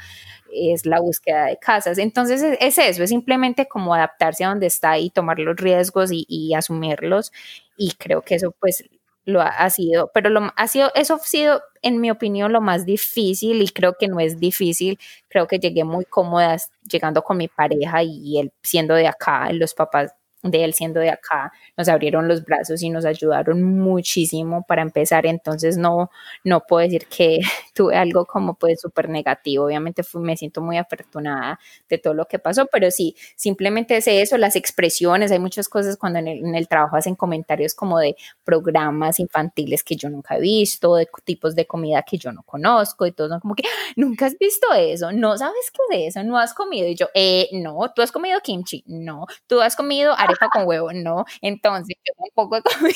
es 0.52 0.86
la 0.86 1.00
búsqueda 1.00 1.46
de 1.46 1.58
casas. 1.58 1.98
Entonces 1.98 2.42
es, 2.42 2.78
eso, 2.78 3.02
es 3.02 3.10
simplemente 3.10 3.66
como 3.66 3.94
adaptarse 3.94 4.44
a 4.44 4.48
donde 4.48 4.66
está 4.66 4.98
y 4.98 5.10
tomar 5.10 5.38
los 5.38 5.56
riesgos 5.56 6.12
y, 6.12 6.24
y 6.28 6.54
asumirlos 6.54 7.32
y 7.76 7.92
creo 7.92 8.22
que 8.22 8.36
eso 8.36 8.54
pues 8.60 8.84
lo 9.24 9.40
ha, 9.40 9.70
sido, 9.70 10.10
pero 10.12 10.30
lo 10.30 10.52
ha 10.56 10.66
sido, 10.66 10.90
eso 10.94 11.14
ha 11.14 11.18
sido, 11.20 11.62
en 11.82 12.00
mi 12.00 12.10
opinión, 12.10 12.52
lo 12.52 12.60
más 12.60 12.84
difícil 12.84 13.62
y 13.62 13.68
creo 13.68 13.94
que 13.98 14.08
no 14.08 14.18
es 14.20 14.40
difícil. 14.40 14.98
Creo 15.28 15.46
que 15.46 15.58
llegué 15.58 15.84
muy 15.84 16.04
cómoda 16.04 16.56
llegando 16.82 17.22
con 17.22 17.36
mi 17.36 17.48
pareja 17.48 18.02
y 18.02 18.38
él 18.38 18.52
siendo 18.62 18.94
de 18.94 19.06
acá, 19.06 19.52
los 19.52 19.74
papás 19.74 20.12
de 20.42 20.64
él 20.64 20.74
siendo 20.74 21.00
de 21.00 21.10
acá, 21.10 21.52
nos 21.76 21.88
abrieron 21.88 22.26
los 22.26 22.44
brazos 22.44 22.82
y 22.82 22.90
nos 22.90 23.04
ayudaron 23.04 23.62
muchísimo 23.62 24.64
para 24.66 24.82
empezar, 24.82 25.24
entonces 25.26 25.76
no, 25.76 26.10
no 26.44 26.60
puedo 26.60 26.82
decir 26.82 27.06
que 27.06 27.40
tuve 27.74 27.96
algo 27.96 28.26
como 28.26 28.54
pues 28.54 28.80
súper 28.80 29.08
negativo, 29.08 29.66
obviamente 29.66 30.02
me 30.14 30.36
siento 30.36 30.60
muy 30.60 30.78
afortunada 30.78 31.60
de 31.88 31.98
todo 31.98 32.14
lo 32.14 32.26
que 32.26 32.38
pasó, 32.38 32.66
pero 32.66 32.90
sí, 32.90 33.16
simplemente 33.36 33.96
es 33.96 34.06
eso, 34.08 34.36
las 34.36 34.56
expresiones, 34.56 35.30
hay 35.30 35.38
muchas 35.38 35.68
cosas 35.68 35.96
cuando 35.96 36.18
en 36.18 36.54
el, 36.54 36.68
trabajo 36.68 36.96
hacen 36.96 37.14
comentarios 37.14 37.74
como 37.74 37.98
de 37.98 38.16
programas 38.44 39.20
infantiles 39.20 39.82
que 39.82 39.96
yo 39.96 40.08
nunca 40.08 40.36
he 40.36 40.40
visto, 40.40 40.96
de 40.96 41.08
tipos 41.24 41.54
de 41.54 41.66
comida 41.66 42.02
que 42.02 42.18
yo 42.18 42.32
no 42.32 42.42
conozco 42.42 43.06
y 43.06 43.12
todo, 43.12 43.28
son 43.28 43.40
como 43.40 43.54
que, 43.54 43.64
ah, 43.66 43.92
nunca 43.96 44.26
has 44.26 44.38
visto 44.38 44.72
eso, 44.74 45.12
no 45.12 45.36
sabes 45.36 45.70
qué 45.72 46.06
es 46.06 46.16
eso, 46.16 46.24
no 46.24 46.38
has 46.38 46.54
comido, 46.54 46.88
y 46.88 46.94
yo, 46.94 47.08
eh, 47.14 47.48
no, 47.52 47.92
tú 47.94 48.02
has 48.02 48.10
comido 48.10 48.40
kimchi, 48.40 48.82
no, 48.86 49.26
tú 49.46 49.60
has 49.60 49.76
comido 49.76 50.14
con 50.52 50.66
huevo, 50.66 50.92
no. 50.92 51.24
Entonces, 51.40 51.96
yo 52.04 52.12
poco 52.34 52.56
de 52.56 52.62
comida. 52.62 52.94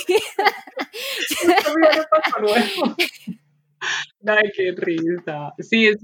Ay, 4.26 4.50
qué 4.54 4.72
risa. 4.76 5.52
Sí, 5.58 5.86
es, 5.86 5.96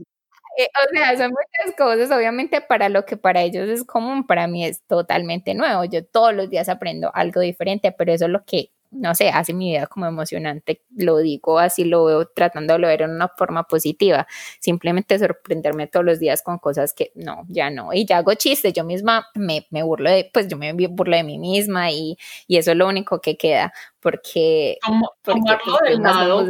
eh, 0.58 0.68
o 0.86 0.90
sea, 0.94 1.16
son 1.16 1.30
muchas 1.30 1.76
cosas, 1.76 2.10
obviamente 2.16 2.60
para 2.60 2.88
lo 2.90 3.06
que 3.06 3.16
para 3.16 3.42
ellos 3.42 3.68
es 3.68 3.84
común, 3.84 4.26
para 4.26 4.46
mí 4.48 4.64
es 4.66 4.82
totalmente 4.86 5.54
nuevo. 5.54 5.84
Yo 5.84 6.04
todos 6.04 6.34
los 6.34 6.50
días 6.50 6.68
aprendo 6.68 7.10
algo 7.14 7.40
diferente, 7.40 7.92
pero 7.92 8.12
eso 8.12 8.26
es 8.26 8.30
lo 8.30 8.44
que 8.44 8.70
no 8.92 9.14
sé, 9.14 9.30
hace 9.30 9.54
mi 9.54 9.70
vida 9.72 9.86
como 9.86 10.06
emocionante, 10.06 10.82
lo 10.96 11.18
digo 11.18 11.58
así, 11.58 11.84
lo 11.84 12.04
veo 12.04 12.26
tratando 12.26 12.74
de 12.74 12.80
ver 12.80 13.02
en 13.02 13.10
una 13.10 13.28
forma 13.28 13.64
positiva, 13.64 14.26
simplemente 14.60 15.18
sorprenderme 15.18 15.86
todos 15.86 16.04
los 16.04 16.18
días 16.20 16.42
con 16.42 16.58
cosas 16.58 16.92
que 16.92 17.10
no, 17.14 17.44
ya 17.48 17.70
no, 17.70 17.92
y 17.92 18.06
ya 18.06 18.18
hago 18.18 18.34
chistes, 18.34 18.72
yo 18.72 18.84
misma 18.84 19.26
me, 19.34 19.66
me 19.70 19.82
burlo 19.82 20.10
de, 20.10 20.30
pues 20.32 20.48
yo 20.48 20.56
me 20.56 20.72
burlo 20.72 21.16
de 21.16 21.24
mí 21.24 21.38
misma 21.38 21.90
y, 21.90 22.16
y 22.46 22.58
eso 22.58 22.72
es 22.72 22.76
lo 22.76 22.86
único 22.86 23.20
que 23.20 23.36
queda, 23.36 23.72
porque, 24.00 24.78
tomarlo 25.22 25.60
pues, 25.64 25.90
del 25.90 26.02
lado 26.02 26.46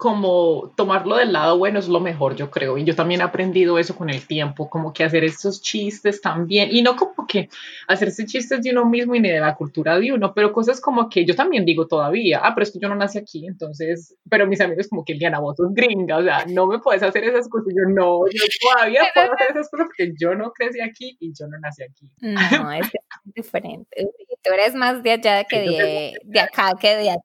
como 0.00 0.72
tomarlo 0.76 1.16
del 1.16 1.34
lado 1.34 1.58
bueno 1.58 1.78
es 1.78 1.86
lo 1.86 2.00
mejor 2.00 2.34
yo 2.34 2.50
creo. 2.50 2.78
Y 2.78 2.84
yo 2.84 2.96
también 2.96 3.20
he 3.20 3.24
aprendido 3.24 3.78
eso 3.78 3.94
con 3.94 4.08
el 4.08 4.26
tiempo 4.26 4.70
como 4.70 4.94
que 4.94 5.04
hacer 5.04 5.24
esos 5.24 5.60
chistes 5.60 6.22
también 6.22 6.70
y 6.72 6.80
no 6.80 6.96
como 6.96 7.26
que 7.26 7.50
hacerse 7.86 8.24
chistes 8.24 8.62
de 8.62 8.70
uno 8.70 8.86
mismo 8.86 9.14
y 9.14 9.20
ni 9.20 9.28
de 9.28 9.40
la 9.40 9.54
cultura 9.54 9.98
de 9.98 10.10
uno 10.10 10.32
pero 10.32 10.54
cosas 10.54 10.80
como 10.80 11.10
que 11.10 11.26
yo 11.26 11.36
también 11.36 11.66
digo 11.66 11.86
todavía 11.86 12.40
ah 12.42 12.54
pero 12.54 12.62
es 12.62 12.72
que 12.72 12.78
yo 12.78 12.88
no 12.88 12.94
nací 12.94 13.18
aquí 13.18 13.46
entonces 13.46 14.16
pero 14.30 14.46
mis 14.46 14.62
amigos 14.62 14.88
como 14.88 15.04
que 15.04 15.12
Diana 15.12 15.38
vos 15.38 15.58
sos 15.58 15.68
gringa 15.74 16.16
o 16.16 16.22
sea 16.22 16.46
no 16.46 16.66
me 16.66 16.78
puedes 16.78 17.02
hacer 17.02 17.24
esas 17.24 17.46
cosas 17.50 17.74
yo 17.76 17.92
no 17.94 18.26
yo 18.26 18.42
todavía 18.72 19.02
puedo 19.12 19.34
hacer 19.34 19.50
esas 19.50 19.68
cosas 19.68 19.86
porque 19.86 20.14
yo 20.18 20.34
no 20.34 20.50
crecí 20.52 20.80
aquí 20.80 21.18
y 21.20 21.34
yo 21.38 21.46
no 21.46 21.58
nací 21.58 21.82
aquí 21.82 22.08
no 22.20 22.72
es 22.72 22.90
diferente. 23.34 24.08
Tú 24.42 24.52
eres 24.52 24.74
más 24.74 25.02
de 25.02 25.12
allá 25.12 25.44
que 25.44 25.60
de, 25.60 26.14
de 26.24 26.40
acá 26.40 26.72
que 26.80 26.96
de 26.96 27.10
allá. 27.10 27.20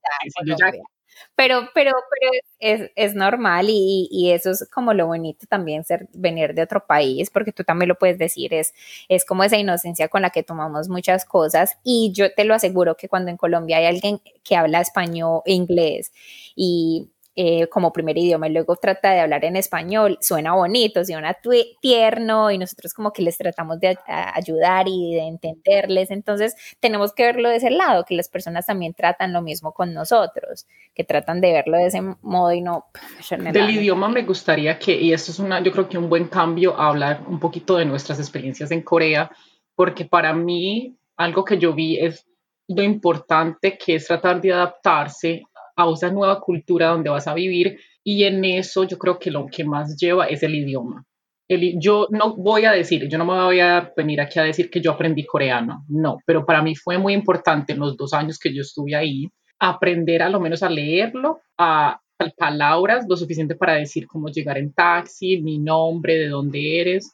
Pero, 1.36 1.70
pero, 1.74 1.92
pero 2.10 2.32
es, 2.60 2.92
es 2.96 3.16
normal 3.16 3.68
y, 3.70 4.08
y, 4.12 4.32
eso 4.32 4.52
es 4.52 4.68
como 4.74 4.94
lo 4.94 5.08
bonito 5.08 5.46
también 5.48 5.84
ser 5.84 6.08
venir 6.14 6.54
de 6.54 6.64
otro 6.64 6.86
país, 6.86 7.30
porque 7.30 7.52
tú 7.52 7.64
también 7.64 7.90
lo 7.90 7.96
puedes 7.98 8.18
decir, 8.18 8.54
es, 8.54 8.74
es 9.10 9.26
como 9.26 9.44
esa 9.44 9.58
inocencia 9.58 10.08
con 10.08 10.22
la 10.22 10.30
que 10.30 10.44
tomamos 10.44 10.90
muchas 10.90 11.26
cosas. 11.26 11.78
Y 11.84 12.12
yo 12.14 12.34
te 12.34 12.46
lo 12.46 12.54
aseguro 12.54 12.96
que 12.98 13.10
cuando 13.10 13.32
en 13.32 13.38
Colombia 13.38 13.78
hay 13.78 13.86
alguien 13.86 14.22
que 14.44 14.56
habla 14.56 14.82
español 14.82 15.42
e 15.46 15.54
inglés 15.54 16.12
y 16.56 17.10
eh, 17.38 17.68
como 17.68 17.92
primer 17.92 18.18
idioma 18.18 18.48
y 18.48 18.54
luego 18.54 18.78
trata 18.78 19.12
de 19.12 19.20
hablar 19.20 19.44
en 19.44 19.58
español, 19.58 20.18
suena 20.22 20.54
bonito, 20.54 21.04
suena 21.04 21.38
tierno 21.82 22.50
y 22.50 22.58
nosotros 22.58 22.94
como 22.94 23.12
que 23.12 23.24
les 23.24 23.38
tratamos 23.38 23.80
de 23.82 23.98
ayudar 24.08 24.88
y 24.88 25.16
de 25.16 25.28
entenderles. 25.28 26.12
Entonces 26.12 26.56
tenemos 26.80 27.12
que 27.14 27.24
verlo 27.24 27.50
de 27.50 27.58
ese 27.58 27.72
lado, 27.72 28.06
que 28.06 28.16
las 28.16 28.30
personas 28.30 28.66
también 28.66 28.94
tratan 28.94 29.34
lo 29.34 29.42
mismo 29.42 29.74
con 29.74 29.94
nosotros, 29.94 30.66
que 30.94 31.04
tratan 31.04 31.42
de 31.42 31.52
verlo 31.52 31.78
de 31.78 31.88
ese 31.88 32.02
modo 32.22 32.54
y 32.54 32.62
no... 32.62 32.86
Del 33.30 33.70
idioma 33.70 34.08
me 34.08 34.24
gustaría 34.24 34.80
que, 34.80 34.94
y 34.94 35.12
esto 35.12 35.32
es 35.32 35.40
una, 35.40 35.62
yo 35.62 35.74
creo 35.74 35.90
que 35.90 35.98
un 35.98 36.08
buen 36.08 36.30
cambio, 36.30 36.80
hablar 36.80 37.22
un 37.28 37.42
poquito 37.42 37.76
de 37.76 37.84
nuestras 37.84 38.18
experiencias 38.18 38.72
en 38.72 38.82
Corea, 38.82 39.30
porque 39.76 40.06
para 40.06 40.34
mí 40.34 40.96
algo 41.18 41.44
que 41.44 41.58
yo 41.58 41.74
vi 41.74 42.00
es 42.00 42.26
lo 42.68 42.82
importante 42.82 43.78
que 43.78 43.96
es 43.96 44.08
tratar 44.08 44.42
de 44.42 44.54
adaptarse 44.54 45.44
a 45.76 45.92
esa 45.92 46.12
nueva 46.12 46.40
cultura 46.40 46.88
donde 46.88 47.10
vas 47.10 47.28
a 47.28 47.34
vivir 47.34 47.80
y 48.04 48.24
en 48.24 48.44
eso 48.46 48.84
yo 48.84 48.98
creo 48.98 49.20
que 49.20 49.32
lo 49.32 49.48
que 49.48 49.64
más 49.64 49.98
lleva 49.98 50.26
es 50.28 50.44
el 50.44 50.56
idioma. 50.56 51.06
El, 51.48 51.80
yo 51.80 52.08
no 52.10 52.36
voy 52.36 52.66
a 52.66 52.72
decir, 52.72 53.08
yo 53.08 53.18
no 53.18 53.26
me 53.26 53.34
voy 53.34 53.60
a 53.60 53.92
venir 53.96 54.20
aquí 54.20 54.40
a 54.40 54.44
decir 54.44 54.70
que 54.70 54.82
yo 54.82 54.92
aprendí 54.92 55.26
coreano, 55.26 55.86
no, 55.90 56.18
pero 56.26 56.46
para 56.46 56.62
mí 56.62 56.76
fue 56.76 56.98
muy 56.98 57.14
importante 57.14 57.74
en 57.74 57.80
los 57.80 57.96
dos 57.98 58.14
años 58.14 58.40
que 58.40 58.54
yo 58.54 58.62
estuve 58.62 58.96
ahí 58.96 59.30
aprender 59.60 60.22
a 60.22 60.30
lo 60.30 60.40
menos 60.40 60.64
a 60.64 60.70
leerlo, 60.70 61.42
a, 61.58 62.00
a 62.20 62.30
palabras 62.38 63.06
lo 63.08 63.16
suficiente 63.16 63.56
para 63.56 63.74
decir 63.74 64.08
cómo 64.08 64.30
llegar 64.30 64.58
en 64.58 64.74
taxi, 64.74 65.42
mi 65.42 65.60
nombre, 65.60 66.18
de 66.18 66.30
dónde 66.30 66.82
eres 66.82 67.12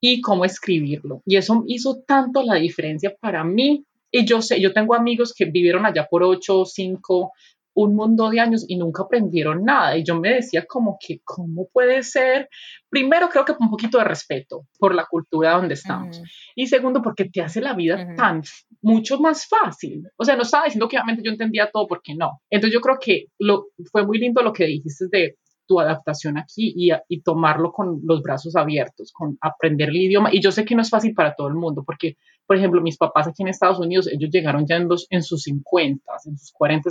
y 0.00 0.20
cómo 0.20 0.44
escribirlo. 0.44 1.22
Y 1.24 1.36
eso 1.36 1.64
hizo 1.66 2.02
tanto 2.06 2.42
la 2.42 2.54
diferencia 2.54 3.14
para 3.20 3.44
mí. 3.44 3.84
Y 4.10 4.24
yo 4.24 4.40
sé, 4.40 4.60
yo 4.60 4.72
tengo 4.72 4.94
amigos 4.94 5.34
que 5.36 5.46
vivieron 5.46 5.84
allá 5.84 6.06
por 6.08 6.22
ocho, 6.22 6.64
cinco, 6.64 7.32
un 7.76 7.94
mundo 7.94 8.30
de 8.30 8.40
años 8.40 8.64
y 8.66 8.76
nunca 8.76 9.02
aprendieron 9.02 9.62
nada. 9.62 9.96
Y 9.98 10.02
yo 10.02 10.18
me 10.18 10.32
decía 10.34 10.64
como 10.66 10.96
que, 10.98 11.20
¿cómo 11.22 11.68
puede 11.70 12.02
ser? 12.02 12.48
Primero, 12.88 13.28
creo 13.28 13.44
que 13.44 13.52
un 13.58 13.70
poquito 13.70 13.98
de 13.98 14.04
respeto 14.04 14.66
por 14.78 14.94
la 14.94 15.04
cultura 15.04 15.52
donde 15.52 15.74
estamos. 15.74 16.22
Y 16.54 16.66
segundo, 16.68 17.02
porque 17.02 17.26
te 17.26 17.42
hace 17.42 17.60
la 17.60 17.74
vida 17.74 18.14
tan 18.16 18.42
mucho 18.80 19.18
más 19.20 19.46
fácil. 19.46 20.04
O 20.16 20.24
sea, 20.24 20.36
no 20.36 20.42
estaba 20.42 20.64
diciendo 20.64 20.88
que 20.88 20.96
obviamente 20.96 21.22
yo 21.22 21.30
entendía 21.30 21.70
todo, 21.70 21.86
porque 21.86 22.14
no. 22.14 22.40
Entonces 22.48 22.72
yo 22.72 22.80
creo 22.80 22.96
que 22.98 23.26
lo, 23.38 23.66
fue 23.92 24.06
muy 24.06 24.18
lindo 24.18 24.42
lo 24.42 24.54
que 24.54 24.64
dijiste 24.64 25.04
de 25.10 25.36
tu 25.66 25.80
adaptación 25.80 26.38
aquí 26.38 26.74
y, 26.76 27.20
tomarlo 27.20 27.72
con 27.72 28.00
los 28.04 28.22
brazos 28.22 28.56
abiertos, 28.56 29.12
con 29.12 29.36
aprender 29.40 29.88
el 29.88 29.96
idioma. 29.96 30.30
Y 30.32 30.40
yo 30.40 30.52
sé 30.52 30.64
que 30.64 30.74
no 30.74 30.82
es 30.82 30.90
fácil 30.90 31.14
para 31.14 31.34
todo 31.34 31.48
el 31.48 31.54
mundo, 31.54 31.82
porque, 31.84 32.16
por 32.46 32.56
ejemplo, 32.56 32.80
mis 32.80 32.96
papás 32.96 33.26
aquí 33.26 33.42
en 33.42 33.48
Estados 33.48 33.78
Unidos, 33.78 34.08
ellos 34.08 34.30
llegaron 34.30 34.66
ya 34.66 34.76
en, 34.76 34.88
en 35.10 35.22
sus 35.22 35.42
50, 35.42 36.12
en 36.26 36.38
sus 36.38 36.52
40. 36.52 36.90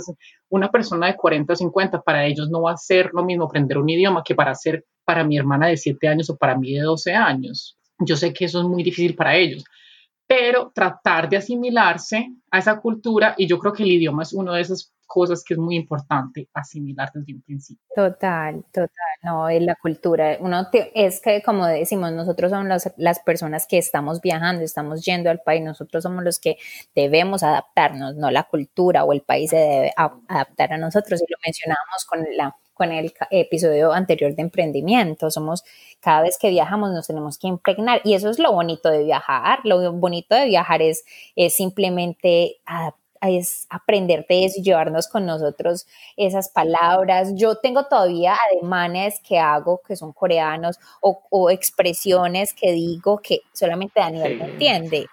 Una 0.50 0.70
persona 0.70 1.06
de 1.06 1.16
40, 1.16 1.56
50, 1.56 2.02
para 2.02 2.26
ellos 2.26 2.50
no 2.50 2.62
va 2.62 2.72
a 2.72 2.76
ser 2.76 3.10
lo 3.12 3.24
mismo 3.24 3.44
aprender 3.44 3.78
un 3.78 3.88
idioma 3.88 4.22
que 4.24 4.34
para 4.34 4.54
ser 4.54 4.84
para 5.04 5.24
mi 5.24 5.38
hermana 5.38 5.68
de 5.68 5.76
7 5.76 6.08
años 6.08 6.28
o 6.30 6.36
para 6.36 6.58
mí 6.58 6.74
de 6.74 6.80
12 6.80 7.14
años. 7.14 7.78
Yo 7.98 8.16
sé 8.16 8.32
que 8.32 8.44
eso 8.44 8.60
es 8.60 8.66
muy 8.66 8.82
difícil 8.82 9.14
para 9.14 9.36
ellos, 9.36 9.64
pero 10.26 10.72
tratar 10.74 11.28
de 11.28 11.38
asimilarse 11.38 12.28
a 12.50 12.58
esa 12.58 12.80
cultura, 12.80 13.34
y 13.38 13.46
yo 13.46 13.58
creo 13.58 13.72
que 13.72 13.84
el 13.84 13.92
idioma 13.92 14.24
es 14.24 14.32
uno 14.32 14.52
de 14.52 14.60
esos 14.60 14.92
cosas 15.06 15.42
que 15.44 15.54
es 15.54 15.58
muy 15.58 15.76
importante 15.76 16.48
asimilar 16.52 17.10
desde 17.14 17.34
un 17.34 17.42
principio. 17.42 17.84
Total, 17.94 18.64
total, 18.72 18.90
no, 19.22 19.48
es 19.48 19.62
la 19.62 19.76
cultura. 19.76 20.36
Uno 20.40 20.68
es 20.94 21.20
que, 21.20 21.42
como 21.42 21.66
decimos, 21.66 22.12
nosotros 22.12 22.50
somos 22.50 22.88
las 22.96 23.20
personas 23.20 23.66
que 23.66 23.78
estamos 23.78 24.20
viajando, 24.20 24.62
estamos 24.62 25.04
yendo 25.04 25.30
al 25.30 25.40
país, 25.40 25.62
nosotros 25.62 26.02
somos 26.02 26.24
los 26.24 26.38
que 26.38 26.56
debemos 26.94 27.42
adaptarnos, 27.42 28.16
no 28.16 28.30
la 28.30 28.44
cultura 28.44 29.04
o 29.04 29.12
el 29.12 29.22
país 29.22 29.50
se 29.50 29.56
debe 29.56 29.92
adaptar 29.96 30.72
a 30.72 30.78
nosotros. 30.78 31.22
Y 31.22 31.32
lo 31.32 31.38
mencionábamos 31.44 32.04
con 32.06 32.24
la 32.36 32.56
con 32.76 32.92
el 32.92 33.14
episodio 33.30 33.94
anterior 33.94 34.34
de 34.36 34.42
emprendimiento. 34.42 35.30
Somos, 35.30 35.64
cada 35.98 36.20
vez 36.20 36.36
que 36.38 36.50
viajamos 36.50 36.90
nos 36.90 37.06
tenemos 37.06 37.38
que 37.38 37.48
impregnar 37.48 38.02
y 38.04 38.12
eso 38.12 38.28
es 38.28 38.38
lo 38.38 38.52
bonito 38.52 38.90
de 38.90 39.02
viajar. 39.02 39.60
Lo 39.64 39.90
bonito 39.94 40.34
de 40.34 40.44
viajar 40.44 40.82
es, 40.82 41.02
es 41.36 41.56
simplemente 41.56 42.58
adaptar 42.66 43.05
es 43.20 43.66
aprender 43.70 44.26
de 44.28 44.44
eso 44.44 44.56
y 44.58 44.62
llevarnos 44.62 45.08
con 45.08 45.26
nosotros 45.26 45.86
esas 46.16 46.48
palabras. 46.48 47.32
Yo 47.34 47.56
tengo 47.56 47.86
todavía 47.86 48.36
ademanes 48.50 49.20
que 49.20 49.38
hago 49.38 49.80
que 49.86 49.96
son 49.96 50.12
coreanos 50.12 50.78
o, 51.00 51.50
expresiones 51.50 52.52
que 52.52 52.72
digo 52.72 53.18
que 53.18 53.40
solamente 53.52 54.00
Daniel 54.00 54.40
entiende 54.40 55.06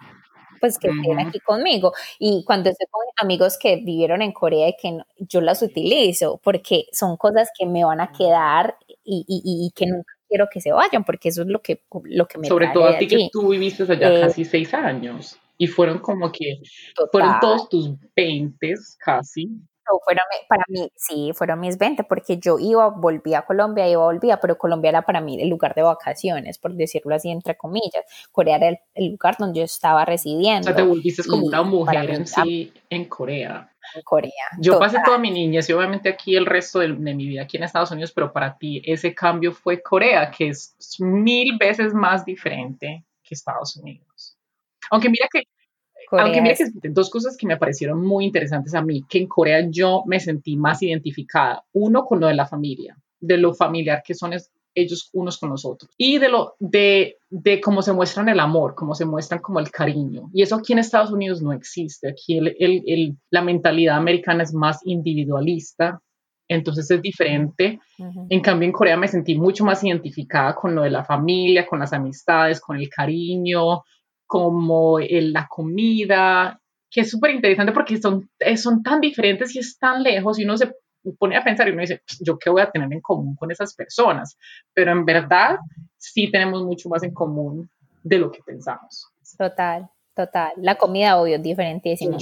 pues 0.60 0.80
que 0.80 0.88
estén 0.88 1.20
aquí 1.20 1.41
conmigo. 1.41 1.91
Y 2.20 2.45
cuando 2.45 2.70
estoy 2.70 2.88
con 2.89 3.04
amigos 3.18 3.58
que 3.58 3.76
vivieron 3.76 4.22
en 4.22 4.32
Corea 4.32 4.70
y 4.70 4.78
que 4.82 4.97
yo 5.18 5.41
las 5.41 5.62
utilizo, 5.62 6.39
porque 6.41 6.86
son 6.93 7.18
cosas 7.18 7.49
que 7.58 7.66
me 7.66 7.84
van 7.84 7.99
a 7.99 8.14
quedar 8.14 8.78
y, 9.04 9.26
y, 9.28 9.70
que 9.76 9.88
nunca 9.88 10.14
quiero 10.30 10.47
que 10.49 10.62
se 10.62 10.72
vayan, 10.72 11.04
porque 11.04 11.28
eso 11.28 11.41
es 11.41 11.49
lo 11.49 11.62
que, 11.62 11.84
lo 12.06 12.28
que 12.28 12.38
me 12.38 12.47
Sobre 12.47 12.70
todo 12.70 12.86
a 12.86 12.97
ti 12.97 13.08
que 13.08 13.28
tú 13.30 13.49
viviste 13.49 13.84
allá 13.84 14.10
eh, 14.10 14.22
casi 14.22 14.45
seis 14.45 14.74
años. 14.74 15.38
Y 15.64 15.68
fueron 15.68 15.99
como 15.99 16.30
que, 16.30 16.59
fueron 17.09 17.39
todos 17.39 17.70
tus 17.70 17.91
20 18.18 18.74
casi. 18.99 19.45
No, 19.45 19.97
fueron, 20.03 20.26
para 20.49 20.64
mí, 20.68 20.89
sí, 20.93 21.32
fueron 21.34 21.61
mis 21.61 21.78
20, 21.78 22.03
porque 22.03 22.38
yo 22.38 22.59
iba, 22.59 22.89
volvía 22.89 23.39
a 23.39 23.45
Colombia, 23.45 23.88
iba, 23.88 24.03
volvía, 24.03 24.41
pero 24.41 24.57
Colombia 24.57 24.89
era 24.89 25.03
para 25.03 25.22
mí 25.22 25.41
el 25.41 25.47
lugar 25.47 25.74
de 25.74 25.84
vacaciones, 25.84 26.57
por 26.57 26.74
decirlo 26.74 27.16
así, 27.16 27.30
entre 27.32 27.55
comillas. 27.55 28.03
Corea 28.34 28.57
era 28.57 28.78
el, 28.93 29.11
lugar 29.11 29.38
donde 29.39 29.59
yo 29.59 29.64
estaba 29.64 30.03
residiendo. 30.03 30.70
O 30.70 30.74
sea, 30.74 30.76
te 30.76 30.84
volviste 30.84 31.24
como 31.24 31.45
una 31.45 31.64
mujer 31.64 32.09
en 32.09 32.28
sí 32.28 32.74
en 32.89 33.05
Corea. 33.05 33.72
En 33.95 34.01
Corea. 34.01 34.49
Yo 34.59 34.80
pasé 34.80 34.97
toda 35.05 35.18
mi 35.18 35.32
niñez 35.32 35.70
y 35.70 35.74
obviamente 35.74 36.09
aquí 36.09 36.36
el 36.36 36.45
resto 36.45 36.80
de, 36.80 36.89
de, 36.89 37.16
mi 37.16 37.26
vida 37.26 37.43
aquí 37.43 37.55
en 37.55 37.64
Estados 37.64 37.91
Unidos, 37.91 38.11
pero 38.11 38.34
para 38.34 38.57
ti 38.57 38.82
ese 38.84 39.16
cambio 39.16 39.53
fue 39.53 39.82
Corea, 39.82 40.30
que 40.30 40.49
es 40.49 40.76
mil 40.99 41.57
veces 41.57 41.93
más 41.93 42.26
diferente 42.26 43.05
que 43.24 43.34
Estados 43.34 43.78
Unidos. 43.78 44.38
Aunque 44.89 45.09
mira 45.09 45.28
que 45.32 45.43
Aunque 46.22 46.41
mira 46.41 46.55
que 46.55 46.89
dos 46.89 47.09
cosas 47.09 47.38
que 47.38 47.47
me 47.47 47.57
parecieron 47.57 48.05
muy 48.05 48.26
interesantes 48.26 48.74
a 48.74 48.82
mí, 48.82 49.03
que 49.09 49.20
en 49.20 49.28
Corea 49.28 49.68
yo 49.70 50.03
me 50.05 50.20
sentí 50.20 50.55
más 50.55 50.82
identificada. 50.82 51.64
Uno 51.74 52.05
con 52.05 52.20
lo 52.20 52.28
de 52.28 52.36
la 52.36 52.45
familia, 52.45 52.97
de 53.20 53.38
lo 53.38 53.53
familiar 53.53 54.03
que 54.05 54.14
son 54.14 54.34
ellos 54.76 55.09
unos 55.14 55.38
con 55.38 55.49
los 55.49 55.66
otros 55.66 55.91
y 55.97 56.18
de 56.18 56.30
lo 56.30 56.55
de, 56.59 57.18
de 57.30 57.61
cómo 57.61 57.82
se 57.82 57.93
muestran 57.93 58.30
el 58.30 58.39
amor, 58.39 58.74
cómo 58.76 58.95
se 58.95 59.05
muestran 59.05 59.39
como 59.39 59.59
el 59.59 59.70
cariño. 59.70 60.30
Y 60.34 60.41
eso 60.41 60.55
aquí 60.55 60.74
en 60.74 60.80
Estados 60.80 61.11
Unidos 61.11 61.41
no 61.41 61.53
existe. 61.53 62.09
Aquí 62.09 62.38
el, 62.38 62.55
el, 62.59 63.18
la 63.30 63.41
mentalidad 63.41 63.97
americana 63.97 64.43
es 64.43 64.53
más 64.53 64.80
individualista, 64.86 66.01
entonces 66.47 66.89
es 66.89 67.01
diferente. 67.01 67.80
En 68.30 68.41
cambio, 68.41 68.68
en 68.68 68.74
Corea 68.74 68.97
me 68.97 69.07
sentí 69.07 69.36
mucho 69.36 69.64
más 69.64 69.84
identificada 69.84 70.55
con 70.55 70.76
lo 70.76 70.82
de 70.82 70.89
la 70.89 71.03
familia, 71.03 71.66
con 71.66 71.80
las 71.80 71.93
amistades, 71.93 72.59
con 72.59 72.78
el 72.78 72.89
cariño, 72.89 73.84
como 74.26 74.99
la 74.99 75.47
comida, 75.47 76.59
que 76.89 77.01
es 77.01 77.09
súper 77.09 77.32
interesante 77.32 77.71
porque 77.74 77.99
son, 77.99 78.30
eh, 78.39 78.55
son 78.55 78.84
tan 78.84 79.01
diferentes 79.01 79.55
y 79.55 79.59
es 79.59 79.78
tan 79.78 80.03
lejos 80.03 80.39
y 80.39 80.45
uno 80.45 80.57
se 80.57 80.71
pone 81.17 81.36
a 81.36 81.43
pensar 81.43 81.67
y 81.67 81.71
uno 81.71 81.82
dice, 81.82 82.01
pues, 82.05 82.19
yo 82.24 82.38
qué 82.38 82.49
voy 82.49 82.61
a 82.61 82.71
tener 82.71 82.91
en 82.93 83.01
común 83.01 83.36
con 83.36 83.51
esas 83.51 83.74
personas, 83.74 84.38
pero 84.74 84.91
en 84.91 85.03
verdad 85.03 85.57
sí 85.97 86.30
tenemos 86.32 86.63
mucho 86.63 86.89
más 86.89 87.03
en 87.03 87.13
común 87.13 87.69
de 88.03 88.19
lo 88.19 88.32
que 88.32 88.41
pensamos. 88.45 89.07
Total, 89.38 89.89
total. 90.15 90.51
La 90.57 90.76
comida, 90.76 91.19
obvio, 91.19 91.38
es 91.38 91.43
diferentísima. 91.43 92.17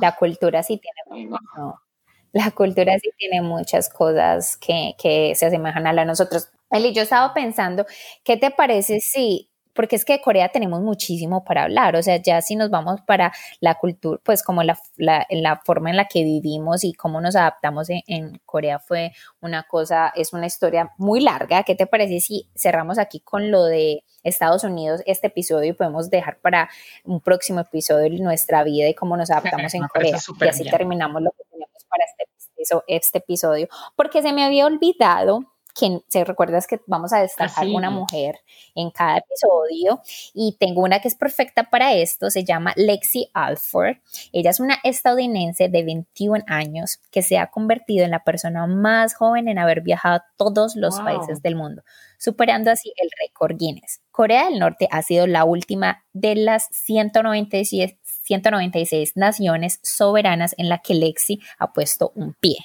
La 0.00 0.16
cultura 0.16 0.62
sí 0.62 0.80
tiene... 0.80 1.30
la 2.32 2.50
cultura 2.50 2.98
sí 2.98 3.10
tiene 3.16 3.42
muchas 3.42 3.88
cosas 3.88 4.56
que, 4.56 4.94
que 5.00 5.34
se 5.36 5.46
asemejan 5.46 5.86
a 5.86 5.92
la 5.92 6.02
de 6.02 6.06
nosotros. 6.06 6.50
Eli, 6.70 6.92
yo 6.92 7.02
estaba 7.02 7.32
pensando, 7.32 7.86
¿qué 8.24 8.36
te 8.36 8.50
parece 8.50 8.98
si 8.98 9.50
porque 9.74 9.96
es 9.96 10.04
que 10.04 10.14
de 10.14 10.20
Corea 10.20 10.48
tenemos 10.48 10.80
muchísimo 10.80 11.44
para 11.44 11.64
hablar, 11.64 11.96
o 11.96 12.02
sea, 12.02 12.16
ya 12.16 12.40
si 12.40 12.56
nos 12.56 12.70
vamos 12.70 13.00
para 13.02 13.32
la 13.60 13.74
cultura, 13.74 14.20
pues 14.24 14.42
como 14.42 14.62
la, 14.62 14.78
la, 14.96 15.26
la 15.30 15.60
forma 15.64 15.90
en 15.90 15.96
la 15.96 16.06
que 16.06 16.22
vivimos 16.22 16.84
y 16.84 16.92
cómo 16.92 17.20
nos 17.20 17.36
adaptamos 17.36 17.88
en, 17.90 18.40
Corea 18.44 18.78
fue 18.78 19.12
una 19.40 19.64
cosa, 19.64 20.12
es 20.14 20.32
una 20.32 20.46
historia 20.46 20.92
muy 20.96 21.20
larga. 21.20 21.64
¿Qué 21.64 21.74
te 21.74 21.86
parece 21.86 22.20
si 22.20 22.48
cerramos 22.54 22.98
aquí 22.98 23.20
con 23.20 23.50
lo 23.50 23.64
de 23.64 24.04
Estados 24.22 24.64
Unidos 24.64 25.02
este 25.06 25.26
episodio 25.26 25.70
y 25.70 25.72
podemos 25.72 26.08
dejar 26.10 26.38
para 26.40 26.70
un 27.04 27.20
próximo 27.20 27.60
episodio 27.60 28.08
nuestra 28.22 28.62
vida 28.62 28.88
y 28.88 28.94
cómo 28.94 29.16
nos 29.16 29.30
adaptamos 29.30 29.74
en 29.74 29.86
Corea? 29.88 30.16
Y 30.40 30.48
así 30.48 30.64
terminamos 30.70 31.22
lo 31.22 31.30
que 31.32 31.44
tenemos 31.50 31.84
para 31.88 32.04
este, 32.04 32.84
este 32.86 33.18
episodio, 33.18 33.68
porque 33.96 34.22
se 34.22 34.32
me 34.32 34.44
había 34.44 34.66
olvidado 34.66 35.53
que 35.74 36.00
se 36.08 36.24
recuerdas 36.24 36.66
que 36.66 36.80
vamos 36.86 37.12
a 37.12 37.20
destacar 37.20 37.66
una 37.66 37.90
mujer 37.90 38.38
en 38.74 38.90
cada 38.90 39.18
episodio 39.18 40.00
y 40.32 40.56
tengo 40.58 40.82
una 40.82 41.00
que 41.00 41.08
es 41.08 41.16
perfecta 41.16 41.68
para 41.70 41.94
esto, 41.94 42.30
se 42.30 42.44
llama 42.44 42.72
Lexi 42.76 43.28
Alford. 43.34 43.96
Ella 44.32 44.50
es 44.50 44.60
una 44.60 44.78
estadounidense 44.84 45.68
de 45.68 45.84
21 45.84 46.44
años 46.46 47.00
que 47.10 47.22
se 47.22 47.38
ha 47.38 47.50
convertido 47.50 48.04
en 48.04 48.12
la 48.12 48.22
persona 48.22 48.66
más 48.66 49.14
joven 49.14 49.48
en 49.48 49.58
haber 49.58 49.80
viajado 49.80 50.16
a 50.16 50.24
todos 50.36 50.76
los 50.76 51.00
países 51.00 51.42
del 51.42 51.56
mundo, 51.56 51.82
superando 52.18 52.70
así 52.70 52.92
el 52.96 53.10
récord 53.20 53.56
Guinness. 53.58 54.00
Corea 54.12 54.44
del 54.44 54.60
Norte 54.60 54.88
ha 54.90 55.02
sido 55.02 55.26
la 55.26 55.44
última 55.44 56.04
de 56.12 56.36
las 56.36 56.68
196 56.70 57.96
196 58.24 59.16
naciones 59.16 59.80
soberanas 59.82 60.54
en 60.56 60.68
la 60.68 60.78
que 60.78 60.94
Lexi 60.94 61.40
ha 61.58 61.72
puesto 61.72 62.12
un 62.14 62.34
pie. 62.34 62.56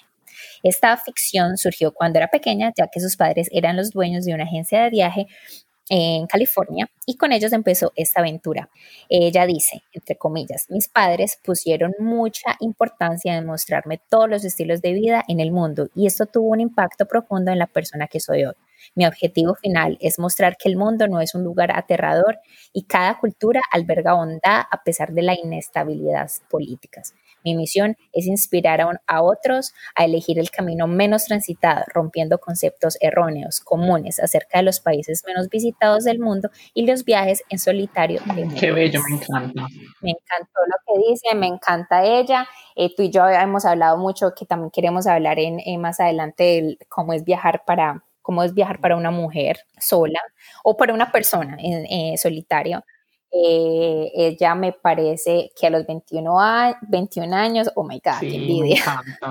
Esta 0.64 0.96
ficción 0.98 1.58
surgió 1.58 1.94
cuando 1.94 2.20
era 2.20 2.28
pequeña, 2.28 2.72
ya 2.78 2.88
que 2.88 3.00
sus 3.00 3.16
padres 3.18 3.50
eran 3.52 3.78
los 3.78 3.92
dueños 3.92 4.26
de 4.26 4.34
una 4.34 4.44
agencia 4.44 4.84
de 4.84 4.90
viaje 4.90 5.28
en 5.90 6.28
California 6.28 6.90
y 7.06 7.18
con 7.18 7.32
ellos 7.32 7.52
empezó 7.52 7.92
esta 7.96 8.22
aventura. 8.22 8.70
Ella 9.10 9.46
dice, 9.46 9.82
entre 9.92 10.16
comillas, 10.16 10.68
mis 10.70 10.88
padres 10.88 11.40
pusieron 11.44 11.94
mucha 12.00 12.56
importancia 12.60 13.36
en 13.36 13.46
mostrarme 13.46 14.00
todos 14.10 14.30
los 14.30 14.46
estilos 14.46 14.82
de 14.82 14.94
vida 14.94 15.24
en 15.28 15.40
el 15.40 15.52
mundo 15.52 15.90
y 15.96 16.06
esto 16.06 16.28
tuvo 16.28 16.50
un 16.50 16.62
impacto 16.62 17.08
profundo 17.08 17.52
en 17.52 17.60
la 17.60 17.68
persona 17.68 18.08
que 18.08 18.20
soy 18.20 18.46
hoy. 18.46 18.54
Mi 18.96 19.06
objetivo 19.06 19.56
final 19.56 19.98
es 20.00 20.20
mostrar 20.20 20.56
que 20.58 20.70
el 20.70 20.78
mundo 20.78 21.08
no 21.08 21.20
es 21.20 21.36
un 21.36 21.44
lugar 21.44 21.72
aterrador 21.72 22.40
y 22.72 22.84
cada 22.84 23.20
cultura 23.20 23.62
alberga 23.72 24.14
bondad 24.14 24.64
a 24.72 24.84
pesar 24.84 25.12
de 25.12 25.24
la 25.24 25.34
inestabilidad 25.34 26.30
políticas. 26.50 27.14
Mi 27.44 27.56
misión 27.56 27.96
es 28.14 28.26
inspirar 28.26 28.82
a, 28.82 29.22
otros 29.22 29.74
a 29.96 30.06
elegir 30.06 30.40
el 30.40 30.52
camino 30.52 30.88
menos 30.88 31.26
transitado, 31.26 31.84
rompiendo 31.94 32.40
conceptos 32.40 32.98
erróneos, 33.02 33.60
comunes 33.62 34.20
acerca 34.20 34.60
de 34.60 34.64
los 34.64 34.80
países 34.80 35.24
menos 35.26 35.50
visitados 35.50 36.04
del 36.04 36.20
mundo 36.20 36.50
y 36.74 36.86
los 36.86 37.04
viajes 37.04 37.44
en 37.50 37.60
solitario. 37.60 38.22
Qué 38.60 38.72
bello, 38.72 39.02
me 39.10 39.16
encanta. 39.16 39.68
Me 40.02 40.12
encantó 40.12 40.60
lo 40.68 40.76
que 40.86 41.10
dice, 41.10 41.36
me 41.36 41.48
encanta 41.48 42.04
ella. 42.06 42.48
Eh, 42.76 42.94
tú 42.96 43.04
y 43.04 43.10
yo 43.10 43.28
hemos 43.28 43.66
hablado 43.66 43.98
mucho 43.98 44.34
que 44.36 44.46
también 44.46 44.72
queremos 44.72 45.08
hablar 45.08 45.40
en, 45.40 45.60
más 45.82 46.00
adelante 46.00 46.44
de 46.44 46.78
cómo 46.88 47.14
es 47.14 47.24
viajar 47.24 47.64
para 47.66 48.04
cómo 48.22 48.44
es 48.44 48.54
viajar 48.54 48.80
para 48.80 48.96
una 48.96 49.10
mujer 49.10 49.62
sola 49.80 50.20
o 50.64 50.78
para 50.78 50.94
una 50.94 51.12
persona 51.12 51.58
en, 51.60 51.86
eh, 51.86 52.16
solitario 52.18 52.84
eh, 53.32 54.12
ella 54.16 54.56
me 54.56 54.74
parece 54.74 55.52
que 55.60 55.68
a 55.68 55.70
los 55.70 55.86
21, 55.86 56.36
21 56.82 57.36
años, 57.36 57.70
oh 57.76 57.84
my 57.84 58.02
God, 58.04 58.20
qué 58.22 58.36
envidia. 58.36 58.84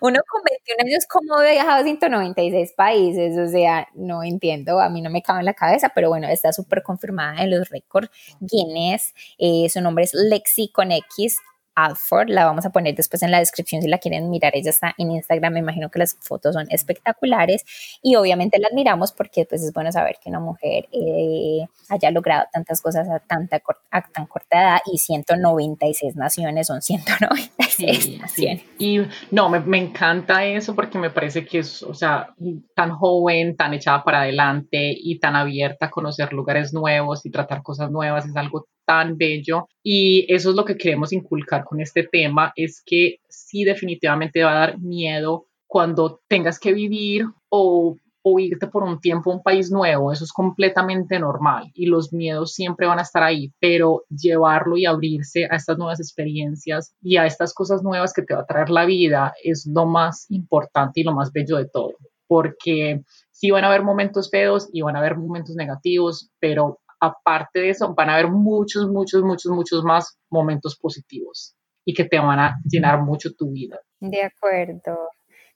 Uno 0.00 0.20
con 0.28 0.42
21 0.42 0.84
años, 0.84 1.06
¿cómo 1.08 1.36
ha 1.36 1.42
viajado 1.42 1.80
a 1.80 1.84
196 1.84 2.72
países? 2.72 3.38
O 3.38 3.48
sea, 3.48 3.86
no 3.94 4.24
entiendo, 4.24 4.80
a 4.80 4.88
mí 4.88 5.00
no 5.02 5.10
me 5.10 5.22
cabe 5.22 5.40
en 5.40 5.46
la 5.46 5.54
cabeza, 5.54 5.92
pero 5.94 6.08
bueno, 6.08 6.26
está 6.28 6.52
súper 6.52 6.82
confirmada 6.82 7.42
en 7.42 7.50
los 7.50 7.68
récords 7.68 8.10
Guinness. 8.40 9.14
Eh, 9.38 9.68
su 9.68 9.80
nombre 9.80 10.04
es 10.04 10.14
Lexi 10.14 10.70
con 10.72 10.90
X, 10.90 11.38
Alford, 11.78 12.28
la 12.28 12.44
vamos 12.44 12.66
a 12.66 12.70
poner 12.70 12.96
después 12.96 13.22
en 13.22 13.30
la 13.30 13.38
descripción 13.38 13.80
si 13.80 13.88
la 13.88 13.98
quieren 13.98 14.28
mirar, 14.30 14.56
ella 14.56 14.70
está 14.70 14.94
en 14.98 15.12
Instagram, 15.12 15.52
me 15.52 15.60
imagino 15.60 15.90
que 15.90 16.00
las 16.00 16.16
fotos 16.20 16.54
son 16.54 16.66
espectaculares 16.70 17.64
y 18.02 18.16
obviamente 18.16 18.58
la 18.58 18.66
admiramos 18.68 19.12
porque 19.12 19.44
pues 19.44 19.62
es 19.62 19.72
bueno 19.72 19.92
saber 19.92 20.16
que 20.22 20.28
una 20.28 20.40
mujer 20.40 20.88
eh, 20.90 21.66
haya 21.88 22.10
logrado 22.10 22.46
tantas 22.52 22.80
cosas 22.80 23.08
a, 23.08 23.20
tanta, 23.20 23.60
tan 24.12 24.26
corta 24.26 24.60
edad 24.60 24.78
y 24.92 24.98
196 24.98 26.16
naciones 26.16 26.66
son 26.66 26.82
196 26.82 28.20
naciones. 28.20 28.64
Y 28.78 29.00
no, 29.30 29.48
me, 29.48 29.60
me, 29.60 29.78
encanta 29.78 30.44
eso 30.44 30.74
porque 30.74 30.98
me 30.98 31.10
parece 31.10 31.44
que 31.46 31.60
es, 31.60 31.82
o 31.84 31.94
sea, 31.94 32.34
tan 32.74 32.90
joven, 32.90 33.56
tan 33.56 33.72
echada 33.74 34.02
para 34.02 34.22
adelante 34.22 34.94
y 34.96 35.20
tan 35.20 35.36
abierta 35.36 35.86
a 35.86 35.90
conocer 35.90 36.32
lugares 36.32 36.72
nuevos 36.72 37.24
y 37.24 37.30
tratar 37.30 37.62
cosas 37.62 37.90
nuevas, 37.92 38.26
es 38.26 38.36
algo 38.36 38.66
tan 38.88 39.18
bello. 39.18 39.68
Y 39.82 40.24
eso 40.32 40.48
es 40.48 40.56
lo 40.56 40.64
que 40.64 40.78
queremos 40.78 41.12
inculcar 41.12 41.64
con 41.64 41.78
este 41.78 42.08
tema, 42.10 42.52
es 42.56 42.82
que 42.84 43.20
sí 43.28 43.64
definitivamente 43.64 44.42
va 44.42 44.52
a 44.52 44.66
dar 44.66 44.78
miedo 44.78 45.44
cuando 45.66 46.22
tengas 46.26 46.58
que 46.58 46.72
vivir 46.72 47.26
o, 47.50 47.96
o 48.22 48.38
irte 48.38 48.66
por 48.66 48.84
un 48.84 48.98
tiempo 48.98 49.30
a 49.30 49.36
un 49.36 49.42
país 49.42 49.70
nuevo, 49.70 50.10
eso 50.10 50.24
es 50.24 50.32
completamente 50.32 51.18
normal 51.18 51.70
y 51.74 51.84
los 51.84 52.14
miedos 52.14 52.54
siempre 52.54 52.86
van 52.86 52.98
a 52.98 53.02
estar 53.02 53.22
ahí, 53.22 53.52
pero 53.60 54.04
llevarlo 54.08 54.78
y 54.78 54.86
abrirse 54.86 55.44
a 55.50 55.56
estas 55.56 55.76
nuevas 55.76 56.00
experiencias 56.00 56.94
y 57.02 57.18
a 57.18 57.26
estas 57.26 57.52
cosas 57.52 57.82
nuevas 57.82 58.14
que 58.14 58.22
te 58.22 58.34
va 58.34 58.40
a 58.40 58.46
traer 58.46 58.70
la 58.70 58.86
vida 58.86 59.34
es 59.44 59.66
lo 59.70 59.84
más 59.84 60.30
importante 60.30 61.00
y 61.00 61.04
lo 61.04 61.12
más 61.12 61.30
bello 61.30 61.58
de 61.58 61.68
todo, 61.68 61.92
porque 62.26 63.02
sí 63.30 63.50
van 63.50 63.64
a 63.64 63.68
haber 63.68 63.82
momentos 63.82 64.30
feos 64.30 64.70
y 64.72 64.80
van 64.80 64.96
a 64.96 65.00
haber 65.00 65.18
momentos 65.18 65.54
negativos, 65.56 66.30
pero 66.40 66.80
aparte 67.00 67.60
de 67.60 67.70
eso, 67.70 67.94
van 67.94 68.10
a 68.10 68.14
haber 68.14 68.28
muchos, 68.28 68.88
muchos, 68.88 69.22
muchos, 69.22 69.52
muchos 69.52 69.84
más 69.84 70.18
momentos 70.30 70.76
positivos 70.76 71.54
y 71.84 71.94
que 71.94 72.04
te 72.04 72.18
van 72.18 72.38
a 72.38 72.56
llenar 72.64 73.02
mucho 73.02 73.30
tu 73.34 73.50
vida. 73.50 73.80
De 74.00 74.22
acuerdo. 74.22 75.10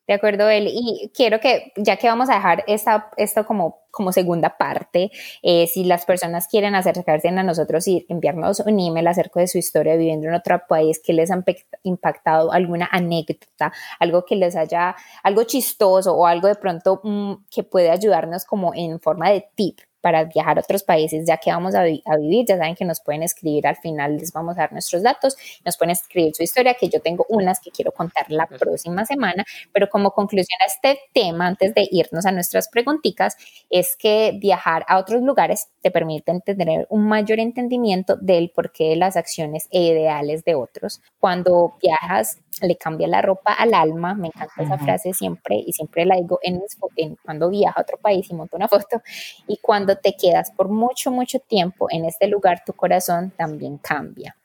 De 0.06 0.14
acuerdo, 0.14 0.48
él. 0.50 0.68
Y 0.68 1.12
quiero 1.14 1.38
que, 1.38 1.72
ya 1.76 1.96
que 1.96 2.08
vamos 2.08 2.28
a 2.28 2.34
dejar 2.34 2.64
esta, 2.66 3.10
esto 3.16 3.46
como, 3.46 3.82
como 3.90 4.12
segunda 4.12 4.56
parte, 4.58 5.10
eh, 5.42 5.68
si 5.68 5.84
las 5.84 6.04
personas 6.06 6.48
quieren 6.48 6.74
acercarse 6.74 7.28
a 7.28 7.42
nosotros 7.42 7.86
y 7.86 8.04
enviarnos 8.08 8.60
un 8.60 8.80
email 8.80 9.06
acerca 9.06 9.40
de 9.40 9.46
su 9.46 9.58
historia 9.58 9.94
viviendo 9.94 10.26
en 10.26 10.34
otro 10.34 10.60
país, 10.68 11.00
que 11.04 11.12
les 11.12 11.30
han 11.30 11.44
impactado, 11.84 12.52
alguna 12.52 12.88
anécdota, 12.90 13.72
algo 14.00 14.24
que 14.24 14.34
les 14.34 14.56
haya, 14.56 14.96
algo 15.22 15.44
chistoso 15.44 16.14
o 16.14 16.26
algo 16.26 16.48
de 16.48 16.56
pronto 16.56 17.00
mm, 17.04 17.44
que 17.48 17.62
puede 17.62 17.90
ayudarnos 17.90 18.44
como 18.44 18.74
en 18.74 18.98
forma 19.00 19.30
de 19.30 19.46
tip 19.54 19.78
para 20.02 20.24
viajar 20.24 20.58
a 20.58 20.60
otros 20.60 20.82
países, 20.82 21.24
ya 21.26 21.38
que 21.38 21.50
vamos 21.50 21.74
a, 21.74 21.84
vivir, 21.84 22.44
ya 22.46 22.58
saben 22.58 22.74
que 22.74 22.84
nos 22.84 23.00
pueden 23.00 23.22
escribir 23.22 23.66
al 23.66 23.76
final, 23.76 24.16
les 24.16 24.32
vamos 24.32 24.58
a 24.58 24.62
dar 24.62 24.72
nuestros 24.72 25.02
datos, 25.02 25.36
nos 25.64 25.78
pueden 25.78 25.92
escribir 25.92 26.34
su 26.34 26.42
historia, 26.42 26.74
que 26.74 26.88
yo 26.88 27.00
tengo 27.00 27.24
unas 27.28 27.60
que 27.60 27.70
quiero 27.70 27.92
contar 27.92 28.26
la 28.28 28.46
próxima 28.46 29.06
semana, 29.06 29.44
pero 29.72 29.88
como 29.88 30.10
conclusión 30.10 30.58
a 30.60 30.66
este 30.66 31.00
tema, 31.14 31.46
antes 31.46 31.74
de 31.74 31.88
irnos 31.90 32.26
a 32.26 32.32
nuestras 32.32 32.68
preguntitas, 32.68 33.36
es 33.70 33.96
que 33.96 34.36
viajar 34.38 34.84
a 34.88 34.98
otros 34.98 35.22
lugares 35.22 35.68
te 35.80 35.90
permite 35.90 36.32
tener 36.40 36.86
un 36.90 37.06
mayor 37.06 37.40
entendimiento 37.40 38.16
del 38.16 38.50
porqué 38.50 38.90
de 38.90 38.96
las 38.96 39.16
acciones 39.16 39.68
e 39.70 39.82
ideales 39.82 40.44
de 40.44 40.54
otros. 40.54 41.00
Cuando 41.18 41.74
viajas, 41.80 42.38
le 42.62 42.76
cambia 42.76 43.06
la 43.08 43.22
ropa 43.22 43.52
al 43.52 43.74
alma, 43.74 44.14
me 44.14 44.28
encanta 44.28 44.62
esa 44.62 44.78
frase 44.78 45.12
siempre 45.12 45.56
y 45.56 45.72
siempre 45.72 46.04
la 46.06 46.16
digo 46.16 46.38
en, 46.42 46.62
en 46.96 47.16
cuando 47.24 47.50
viajo 47.50 47.78
a 47.78 47.82
otro 47.82 47.98
país 47.98 48.28
y 48.30 48.34
monto 48.34 48.56
una 48.56 48.68
foto 48.68 49.02
y 49.46 49.58
cuando 49.58 49.96
te 49.96 50.14
quedas 50.16 50.50
por 50.52 50.68
mucho, 50.68 51.10
mucho 51.10 51.38
tiempo 51.40 51.88
en 51.90 52.04
este 52.04 52.26
lugar, 52.28 52.62
tu 52.64 52.72
corazón 52.72 53.32
también 53.36 53.78
cambia. 53.78 54.36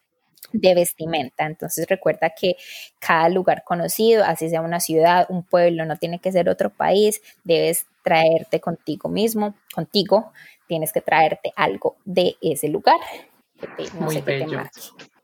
de 0.53 0.75
vestimenta. 0.75 1.45
Entonces 1.45 1.87
recuerda 1.89 2.29
que 2.29 2.55
cada 2.99 3.29
lugar 3.29 3.63
conocido, 3.65 4.23
así 4.23 4.49
sea 4.49 4.61
una 4.61 4.79
ciudad, 4.79 5.25
un 5.29 5.43
pueblo, 5.43 5.85
no 5.85 5.97
tiene 5.97 6.19
que 6.19 6.31
ser 6.31 6.49
otro 6.49 6.69
país, 6.69 7.21
debes 7.43 7.85
traerte 8.03 8.59
contigo 8.61 9.09
mismo, 9.09 9.55
contigo, 9.73 10.31
tienes 10.67 10.93
que 10.93 11.01
traerte 11.01 11.51
algo 11.55 11.97
de 12.05 12.37
ese 12.41 12.69
lugar. 12.69 12.99
Muy 13.99 14.21
bello. 14.21 14.61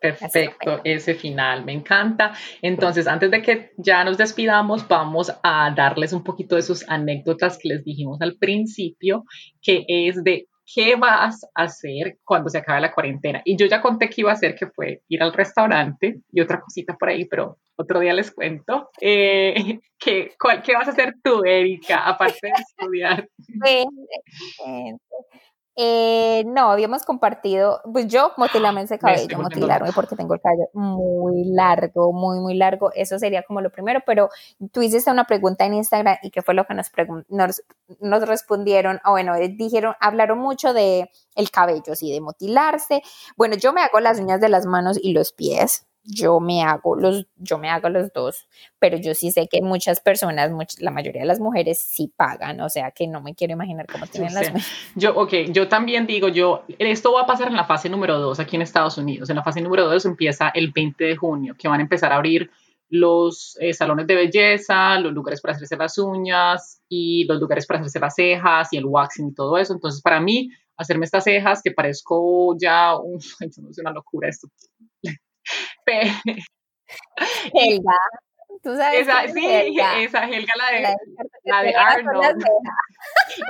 Perfecto, 0.04 0.82
ese 0.84 1.16
final, 1.16 1.64
me 1.64 1.72
encanta. 1.72 2.34
Entonces, 2.62 3.08
antes 3.08 3.32
de 3.32 3.42
que 3.42 3.72
ya 3.78 4.04
nos 4.04 4.18
despidamos, 4.18 4.86
vamos 4.86 5.32
a 5.42 5.74
darles 5.74 6.12
un 6.12 6.26
poquito 6.26 6.58
de 6.58 6.62
sus 6.62 6.84
anécdotas 6.90 7.58
que 7.58 7.70
les 7.70 7.86
dijimos 7.86 8.20
al 8.20 8.36
principio, 8.36 9.24
que 9.62 9.86
es 9.88 10.22
de 10.22 10.50
¿qué 10.76 10.98
vas 10.98 11.46
a 11.56 11.64
hacer 11.64 12.18
cuando 12.26 12.50
se 12.50 12.58
acabe 12.58 12.82
la 12.82 12.92
cuarentena? 12.92 13.42
Y 13.46 13.56
yo 13.56 13.66
ya 13.66 13.82
conté 13.82 14.10
que 14.10 14.20
iba 14.22 14.32
a 14.32 14.34
hacer, 14.34 14.56
que 14.56 14.68
fue 14.68 15.04
ir 15.08 15.24
al 15.24 15.32
restaurante 15.32 16.20
y 16.34 16.42
otra 16.42 16.60
cosita 16.60 16.98
por 16.98 17.08
ahí, 17.08 17.24
pero 17.24 17.60
otro 17.78 18.02
día 18.02 18.14
les 18.14 18.30
cuento. 18.30 18.90
Eh, 19.00 19.54
¿qué, 19.98 20.32
¿Qué 20.66 20.74
vas 20.74 20.88
a 20.90 20.92
hacer 20.92 21.14
tú, 21.24 21.46
Erika, 21.46 22.06
aparte 22.06 22.40
de 22.42 22.52
estudiar? 22.52 23.30
Eh, 25.76 26.44
no, 26.46 26.70
habíamos 26.70 27.04
compartido, 27.04 27.82
pues 27.92 28.08
yo 28.08 28.32
motilarme 28.38 28.84
ese 28.84 29.00
cabello, 29.00 29.40
motilarme 29.40 29.92
porque 29.94 30.16
tengo 30.16 30.36
el 30.36 30.42
cabello 30.42 30.68
muy 30.74 31.46
largo, 31.46 32.14
muy, 32.14 32.40
muy 32.40 32.56
largo. 32.56 32.92
Eso 32.94 33.18
sería 33.18 33.44
como 33.44 33.62
lo 33.62 33.72
primero, 33.72 34.02
pero 34.06 34.30
tú 34.72 34.82
hiciste 34.82 35.10
una 35.10 35.26
pregunta 35.26 35.66
en 35.66 35.74
Instagram 35.76 36.18
y 36.22 36.30
qué 36.30 36.42
fue 36.42 36.54
lo 36.54 36.66
que 36.66 36.76
nos, 36.76 36.92
nos, 37.30 37.64
nos 38.00 38.28
respondieron, 38.28 39.00
o 39.06 39.12
bueno, 39.12 39.36
eh, 39.36 39.50
dijeron, 39.50 39.96
hablaron 40.00 40.38
mucho 40.38 40.74
de 40.74 41.10
el 41.36 41.50
cabello, 41.50 41.96
sí, 41.96 42.12
de 42.12 42.22
motilarse. 42.22 43.02
Bueno, 43.36 43.56
yo 43.56 43.74
me 43.74 43.82
hago 43.82 44.00
las 44.00 44.20
uñas 44.20 44.40
de 44.42 44.50
las 44.50 44.66
manos 44.66 45.00
y 45.02 45.14
los 45.14 45.34
pies, 45.34 45.88
yo 46.04 46.40
me 46.40 46.64
hago 46.64 46.96
los, 46.96 47.28
yo 47.36 47.58
me 47.58 47.70
hago 47.70 47.90
los 47.90 48.12
dos, 48.12 48.48
pero 48.80 48.98
yo 48.98 49.14
sí 49.16 49.32
sé 49.32 49.48
que 49.48 49.62
muchas 49.62 50.02
personas, 50.02 50.52
la 50.80 50.92
mayoría 50.92 51.22
de 51.22 51.28
las 51.28 51.40
mujeres 51.40 51.80
sí 51.80 52.12
pagan, 52.16 52.60
o 52.62 52.70
sea 52.70 52.92
que 52.92 53.08
no 53.08 53.22
me 53.22 53.36
quiero 53.36 53.54
imaginar 53.54 53.86
cómo 53.92 54.06
tienen 54.08 54.34
las 54.34 54.52
Yo, 54.96 55.16
ok, 55.16 55.34
yo 55.50 55.68
también 55.68 56.06
digo, 56.06 56.28
yo, 56.28 56.64
esto 56.78 57.14
va 57.14 57.22
a 57.22 57.26
pasar 57.26 57.48
en 57.48 57.56
la 57.56 57.66
fase 57.66 57.90
número 57.90 58.20
dos 58.20 58.40
aquí 58.40 58.56
en 58.56 58.62
Estados 58.62 58.98
Unidos. 58.98 59.30
En 59.30 59.38
la 59.38 59.44
fase 59.44 59.62
número 59.62 59.88
dos 59.88 60.06
empieza 60.06 60.50
el 60.50 60.72
20 60.72 61.04
de 61.04 61.16
junio, 61.16 61.56
que 61.58 61.68
van 61.68 61.80
a 61.80 61.84
empezar 61.84 62.12
a 62.12 62.16
abrir 62.16 62.52
los 62.90 63.58
eh, 63.60 63.74
salones 63.74 64.06
de 64.06 64.16
belleza, 64.16 65.00
los 65.00 65.14
lugares 65.14 65.42
para 65.42 65.56
hacerse 65.56 65.76
las 65.76 65.98
uñas 65.98 66.82
y 66.88 67.26
los 67.26 67.40
lugares 67.40 67.66
para 67.66 67.80
hacerse 67.80 68.00
las 68.00 68.14
cejas 68.14 68.72
y 68.72 68.78
el 68.78 68.86
waxing 68.86 69.30
y 69.30 69.34
todo 69.34 69.58
eso. 69.58 69.74
Entonces, 69.74 70.02
para 70.02 70.20
mí, 70.20 70.50
hacerme 70.78 71.06
estas 71.06 71.24
cejas, 71.24 71.62
que 71.64 71.72
parezco 71.72 72.56
ya 72.60 72.96
un, 72.98 73.18
es 73.40 73.80
una 73.80 73.92
locura 73.92 74.30
esto, 74.30 74.48
Helga. 77.54 77.98
¿Tú 78.62 78.76
sabes 78.76 79.02
esa, 79.02 79.28
sí, 79.28 79.46
esa 79.46 80.26
Helga, 80.26 80.54
la 80.58 80.72
de, 80.72 80.96
la, 81.44 81.64
de 81.64 81.76
Arnold. 81.76 82.46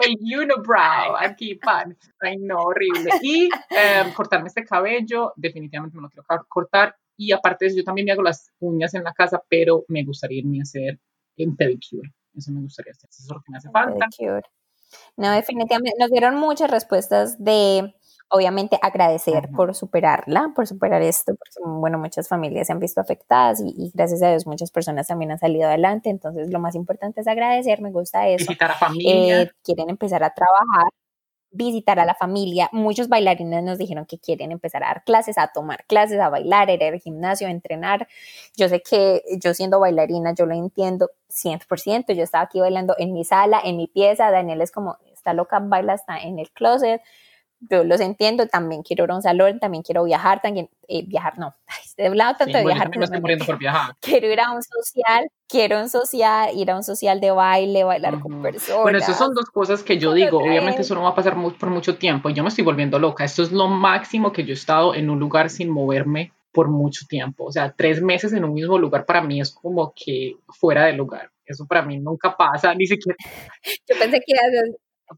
El 0.01 0.17
unibrow, 0.21 1.15
aquí, 1.19 1.55
pan. 1.55 1.95
Ay, 2.19 2.37
no, 2.37 2.57
horrible. 2.57 3.11
Y 3.21 3.49
em, 3.69 4.11
cortarme 4.13 4.47
este 4.47 4.63
cabello, 4.63 5.33
definitivamente 5.35 5.97
me 5.97 6.03
lo 6.03 6.09
quiero 6.09 6.25
cortar. 6.47 6.95
Y 7.15 7.31
aparte 7.31 7.65
de 7.65 7.69
eso, 7.69 7.77
yo 7.77 7.83
también 7.83 8.05
me 8.05 8.11
hago 8.11 8.23
las 8.23 8.51
uñas 8.59 8.93
en 8.95 9.03
la 9.03 9.13
casa, 9.13 9.41
pero 9.47 9.83
me 9.87 10.03
gustaría 10.03 10.39
irme 10.39 10.59
a 10.59 10.63
hacer 10.63 10.99
en 11.37 11.55
pedicure. 11.55 12.11
Eso 12.35 12.51
me 12.51 12.61
gustaría 12.61 12.91
hacer. 12.91 13.09
Eso 13.09 13.23
es 13.23 13.29
lo 13.29 13.41
que 13.41 13.51
me 13.51 13.57
hace 13.57 13.69
falta. 13.69 14.07
No, 15.17 15.31
definitivamente. 15.31 15.97
Nos 15.99 16.09
dieron 16.11 16.35
muchas 16.37 16.71
respuestas 16.71 17.43
de 17.43 17.93
obviamente 18.33 18.79
agradecer 18.81 19.49
por 19.55 19.75
superarla, 19.75 20.51
por 20.55 20.65
superar 20.65 21.03
esto, 21.03 21.35
porque 21.35 21.79
bueno, 21.79 21.99
muchas 21.99 22.27
familias 22.27 22.65
se 22.65 22.73
han 22.73 22.79
visto 22.79 22.99
afectadas 22.99 23.61
y, 23.63 23.91
gracias 23.93 24.23
a 24.23 24.31
Dios 24.31 24.47
muchas 24.47 24.71
personas 24.71 25.07
también 25.07 25.31
han 25.31 25.37
salido 25.37 25.67
adelante, 25.67 26.09
entonces 26.09 26.51
lo 26.51 26.59
más 26.59 26.73
importante 26.73 27.21
es 27.21 27.27
agradecer, 27.27 27.79
me 27.79 27.91
gusta 27.91 28.27
eso. 28.27 28.47
Visitar 28.47 28.71
a 28.71 28.73
familia. 28.73 29.41
Eh, 29.43 29.51
quieren 29.63 29.91
empezar 29.91 30.23
a 30.23 30.33
trabajar, 30.33 30.89
visitar 31.51 31.99
a 31.99 32.05
la 32.05 32.15
familia, 32.15 32.69
muchos 32.71 33.07
bailarines 33.07 33.63
nos 33.63 33.77
dijeron 33.77 34.07
que 34.07 34.17
quieren 34.17 34.51
empezar 34.51 34.83
a 34.83 34.87
dar 34.87 35.03
clases, 35.03 35.37
a 35.37 35.51
tomar 35.53 35.85
clases, 35.85 36.19
a 36.19 36.29
bailar, 36.29 36.71
ir 36.71 36.83
al 36.83 36.99
gimnasio, 36.99 37.47
a 37.47 37.51
entrenar. 37.51 38.07
Yo 38.57 38.67
sé 38.67 38.81
que 38.81 39.21
yo 39.39 39.53
siendo 39.53 39.79
bailarina, 39.79 40.33
yo 40.33 40.47
lo 40.47 40.55
entiendo 40.55 41.11
100%, 41.29 42.15
yo 42.15 42.23
estaba 42.23 42.45
aquí 42.45 42.59
bailando 42.59 42.95
en 42.97 43.13
mi 43.13 43.25
sala, 43.25 43.61
en 43.63 43.77
mi 43.77 43.85
pieza, 43.85 44.31
Daniel 44.31 44.61
es 44.61 44.71
como, 44.71 44.97
está 45.13 45.35
loca, 45.35 45.59
baila 45.59 45.93
hasta 45.93 46.17
en 46.17 46.39
el 46.39 46.49
closet, 46.49 46.99
yo 47.69 47.83
los 47.83 47.99
entiendo, 48.01 48.47
también 48.47 48.83
quiero 48.83 49.05
ir 49.05 49.11
a 49.11 49.15
un 49.15 49.21
salón, 49.21 49.59
también 49.59 49.83
quiero 49.83 50.03
viajar, 50.03 50.41
también 50.41 50.69
eh, 50.87 51.03
viajar, 51.05 51.37
no, 51.37 51.55
he 51.97 52.07
hablado 52.07 52.35
tanto 52.37 52.57
de 52.57 52.65
viajar. 52.65 52.89
Muriendo 53.21 53.45
por 53.45 53.57
viajar. 53.57 53.95
Quiero 53.99 54.31
ir 54.31 54.39
a 54.39 54.51
un 54.51 54.61
social, 54.61 55.29
quiero 55.47 55.79
un 55.79 55.89
social, 55.89 56.49
ir 56.55 56.71
a 56.71 56.75
un 56.75 56.83
social 56.83 57.19
de 57.19 57.31
baile, 57.31 57.83
bailar 57.83 58.19
con 58.19 58.41
personas. 58.41 58.83
Bueno, 58.83 58.97
esas 58.97 59.17
son 59.17 59.33
dos 59.33 59.49
cosas 59.49 59.83
que 59.83 59.97
yo 59.97 60.13
digo, 60.13 60.39
obviamente 60.39 60.81
eso 60.81 60.95
no 60.95 61.03
va 61.03 61.09
a 61.09 61.15
pasar 61.15 61.35
por 61.59 61.69
mucho 61.69 61.97
tiempo, 61.97 62.29
yo 62.29 62.43
me 62.43 62.49
estoy 62.49 62.63
volviendo 62.63 62.99
loca, 62.99 63.23
esto 63.23 63.43
es 63.43 63.51
lo 63.51 63.67
máximo 63.67 64.31
que 64.31 64.43
yo 64.43 64.51
he 64.51 64.53
estado 64.53 64.95
en 64.95 65.09
un 65.09 65.19
lugar 65.19 65.49
sin 65.49 65.69
moverme 65.69 66.31
por 66.51 66.69
mucho 66.69 67.05
tiempo, 67.07 67.45
o 67.45 67.51
sea, 67.51 67.73
tres 67.75 68.01
meses 68.01 68.31
en 68.33 68.43
un 68.43 68.53
mismo 68.53 68.77
lugar 68.77 69.05
para 69.05 69.21
mí 69.21 69.41
es 69.41 69.51
como 69.51 69.93
que 69.95 70.35
fuera 70.49 70.85
de 70.85 70.93
lugar. 70.93 71.33
Eso 71.45 71.65
para 71.67 71.81
mí 71.81 71.99
nunca 71.99 72.35
pasa, 72.37 72.73
ni 72.73 72.85
siquiera. 72.85 73.17
Yo 73.87 73.99
pensé 73.99 74.21
que 74.25 74.33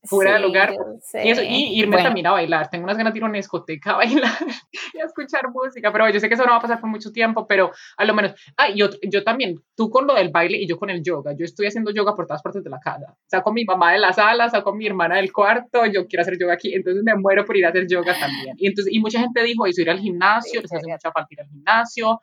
fuera 0.04 0.34
del 0.34 0.44
lugar. 0.44 0.74
Y, 1.24 1.30
eso, 1.30 1.42
y 1.44 1.80
irme 1.80 1.98
también 1.98 2.28
a 2.28 2.32
bailar. 2.32 2.70
Tengo 2.70 2.84
unas 2.84 2.98
ganas 2.98 3.14
de 3.14 3.20
ir 3.20 3.24
a 3.24 3.28
una 3.28 3.38
discoteca 3.38 3.92
a 3.92 3.98
bailar 3.98 4.32
y 4.94 5.00
a 5.00 5.06
escuchar 5.06 5.50
música, 5.52 5.92
pero 5.92 6.10
yo 6.10 6.20
sé 6.20 6.28
que 6.28 6.36
eso 6.36 6.46
no 6.46 6.52
va 6.52 6.58
a 6.58 6.62
pasar 6.62 6.80
por 6.80 6.90
mucho 6.90 7.12
tiempo, 7.12 7.48
pero 7.48 7.72
a 7.98 8.06
lo 8.06 8.14
menos, 8.14 8.34
ah, 8.58 8.70
yo, 8.70 8.90
yo 9.04 9.24
también, 9.24 9.56
tú 9.76 9.90
con 9.90 10.08
lo 10.08 10.14
del 10.14 10.30
baile 10.30 10.58
y 10.58 10.68
yo 10.68 10.78
con 10.78 10.90
el 10.90 11.04
yoga. 11.04 11.34
Yo 11.38 11.46
estoy 11.46 11.68
haciendo 11.68 11.92
yoga 11.92 12.16
por 12.16 12.28
todas 12.28 12.42
partes 12.42 12.64
de 12.64 12.70
la 12.70 12.80
casa. 12.80 13.16
Saco 13.28 13.50
a 13.50 13.54
mi 13.54 13.66
mamá 13.66 13.94
de 13.94 14.00
la 14.00 14.14
sala, 14.14 14.50
saco 14.50 14.72
a 14.72 14.76
mi 14.76 14.88
hermana 14.88 15.18
del 15.18 15.32
cuarto, 15.32 15.86
yo 15.86 16.08
quiero 16.08 16.22
hacer 16.22 16.38
yoga 16.40 16.54
aquí, 16.54 16.74
entonces 16.74 17.04
me 17.04 17.16
muero 17.16 17.46
por 17.46 17.58
ir 17.58 17.66
a 17.66 17.70
hacer 17.70 17.88
yoga 17.88 18.18
también. 18.20 18.56
Y, 18.58 18.68
entonces, 18.68 18.94
y 18.94 19.00
mucha 19.00 19.20
gente 19.20 19.44
dijo 19.44 19.66
eso, 19.66 19.82
ir 19.82 19.90
al 19.90 20.00
gimnasio, 20.00 20.62
les 20.62 20.72
hace 20.72 20.88
mucha 20.88 21.12
falta 21.12 21.28
ir 21.32 21.42
al 21.42 21.48
gimnasio, 21.48 22.20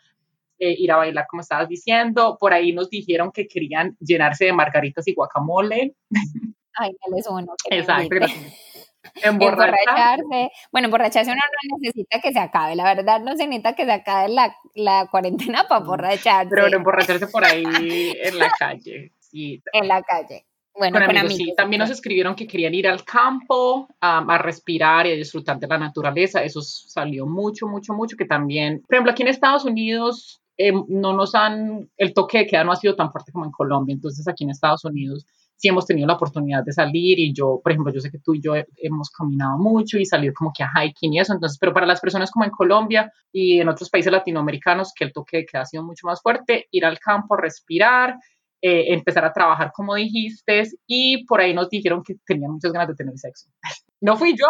eh, 0.58 0.76
ir 0.78 0.92
a 0.92 0.96
bailar, 0.96 1.26
como 1.28 1.40
estabas 1.40 1.68
diciendo. 1.68 2.36
Por 2.38 2.52
ahí 2.52 2.72
nos 2.72 2.88
dijeron 2.88 3.32
que 3.32 3.48
querían 3.48 3.96
llenarse 3.98 4.44
de 4.44 4.52
margaritas 4.52 5.06
y 5.08 5.14
guacamole. 5.14 5.94
Ay, 6.78 6.90
él 6.90 7.18
es 7.18 7.26
uno. 7.28 7.54
Exacto, 7.70 8.16
Emborracharse. 9.22 10.50
Bueno, 10.70 10.86
emborracharse 10.86 11.30
uno 11.30 11.40
no 11.64 11.78
necesita 11.80 12.20
que 12.20 12.32
se 12.32 12.38
acabe. 12.38 12.76
La 12.76 12.84
verdad, 12.84 13.20
no 13.20 13.36
se 13.36 13.46
necesita 13.46 13.74
que 13.74 13.84
se 13.84 13.92
acabe 13.92 14.28
la, 14.28 14.56
la 14.74 15.08
cuarentena 15.10 15.66
para 15.68 15.80
emborracharse. 15.80 16.54
Pero 16.54 16.68
emborracharse 16.68 17.26
por 17.26 17.44
ahí 17.44 18.14
en 18.22 18.38
la 18.38 18.50
calle. 18.58 19.12
Sí. 19.18 19.62
En 19.72 19.88
la 19.88 20.02
calle. 20.02 20.46
Bueno, 20.74 20.98
con, 21.04 21.16
amigos, 21.16 21.36
sí. 21.36 21.54
También 21.56 21.80
nos 21.80 21.90
escribieron 21.90 22.34
que 22.34 22.46
querían 22.46 22.74
ir 22.74 22.88
al 22.88 23.04
campo 23.04 23.88
a 24.00 24.38
respirar 24.38 25.06
y 25.06 25.12
a 25.12 25.16
disfrutar 25.16 25.58
de 25.58 25.66
la 25.66 25.78
naturaleza. 25.78 26.42
Eso 26.42 26.62
salió 26.62 27.26
mucho, 27.26 27.66
mucho, 27.66 27.92
mucho. 27.92 28.16
Que 28.16 28.24
también, 28.24 28.80
por 28.82 28.94
ejemplo, 28.94 29.12
aquí 29.12 29.22
en 29.22 29.28
Estados 29.28 29.64
Unidos 29.64 30.42
eh, 30.56 30.72
no 30.88 31.12
nos 31.12 31.34
han, 31.34 31.90
el 31.96 32.14
toque 32.14 32.38
de 32.38 32.46
queda 32.46 32.64
no 32.64 32.72
ha 32.72 32.76
sido 32.76 32.94
tan 32.94 33.10
fuerte 33.10 33.32
como 33.32 33.44
en 33.44 33.50
Colombia. 33.50 33.92
Entonces, 33.92 34.26
aquí 34.28 34.44
en 34.44 34.50
Estados 34.50 34.84
Unidos 34.84 35.26
sí 35.62 35.68
hemos 35.68 35.86
tenido 35.86 36.08
la 36.08 36.14
oportunidad 36.14 36.64
de 36.64 36.72
salir 36.72 37.20
y 37.20 37.32
yo, 37.32 37.60
por 37.62 37.70
ejemplo, 37.70 37.92
yo 37.92 38.00
sé 38.00 38.10
que 38.10 38.18
tú 38.18 38.34
y 38.34 38.40
yo 38.40 38.54
hemos 38.78 39.10
caminado 39.10 39.56
mucho 39.58 39.96
y 39.96 40.04
salido 40.04 40.34
como 40.34 40.52
que 40.52 40.64
a 40.64 40.70
hiking 40.74 41.14
y 41.14 41.20
eso, 41.20 41.32
entonces, 41.32 41.56
pero 41.56 41.72
para 41.72 41.86
las 41.86 42.00
personas 42.00 42.32
como 42.32 42.44
en 42.44 42.50
Colombia 42.50 43.12
y 43.30 43.60
en 43.60 43.68
otros 43.68 43.88
países 43.88 44.10
latinoamericanos 44.10 44.92
que 44.92 45.04
el 45.04 45.12
toque 45.12 45.46
que 45.46 45.56
ha 45.56 45.64
sido 45.64 45.84
mucho 45.84 46.08
más 46.08 46.20
fuerte, 46.20 46.66
ir 46.72 46.84
al 46.84 46.98
campo, 46.98 47.36
respirar, 47.36 48.16
eh, 48.60 48.92
empezar 48.92 49.24
a 49.24 49.32
trabajar 49.32 49.70
como 49.72 49.94
dijiste 49.94 50.64
y 50.84 51.24
por 51.26 51.40
ahí 51.40 51.54
nos 51.54 51.68
dijeron 51.68 52.02
que 52.02 52.16
tenían 52.26 52.50
muchas 52.50 52.72
ganas 52.72 52.88
de 52.88 52.94
tener 52.96 53.16
sexo. 53.16 53.48
No 54.00 54.16
fui 54.16 54.34
yo, 54.36 54.48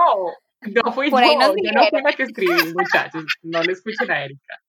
no 0.83 0.93
fui 0.95 1.11
yo, 1.11 1.19
yo 1.19 1.73
no 1.75 1.85
fui 1.91 2.01
la 2.03 2.13
que 2.15 2.23
escribí, 2.23 2.73
muchachos, 2.75 3.23
no 3.43 3.63
le 3.63 3.73
escuchen 3.73 4.11
a 4.11 4.25
Erika. 4.25 4.63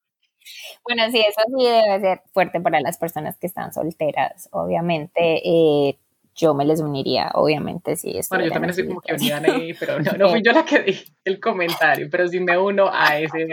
Bueno, 0.83 1.09
sí, 1.09 1.19
eso 1.19 1.41
sí 1.47 1.63
debe 1.63 1.99
ser 2.01 2.21
fuerte 2.33 2.59
para 2.59 2.81
las 2.81 2.97
personas 2.97 3.37
que 3.37 3.47
están 3.47 3.71
solteras, 3.71 4.49
obviamente. 4.51 5.39
Eh, 5.47 5.97
yo 6.35 6.53
me 6.53 6.65
les 6.65 6.81
uniría, 6.81 7.31
obviamente, 7.33 7.95
si 7.95 8.17
es. 8.17 8.29
Bueno, 8.29 8.45
yo 8.45 8.51
también 8.51 8.69
estoy 8.71 8.87
como 8.87 9.01
que 9.01 9.13
unida 9.13 9.41
ahí, 9.45 9.73
pero 9.79 9.99
no, 9.99 10.11
no 10.13 10.29
fui 10.29 10.41
yo 10.43 10.51
la 10.51 10.65
que 10.65 10.81
di 10.81 10.99
el 11.23 11.39
comentario, 11.39 12.07
pero 12.09 12.27
sí 12.27 12.39
me 12.39 12.57
uno 12.57 12.89
a 12.91 13.19
ese. 13.19 13.47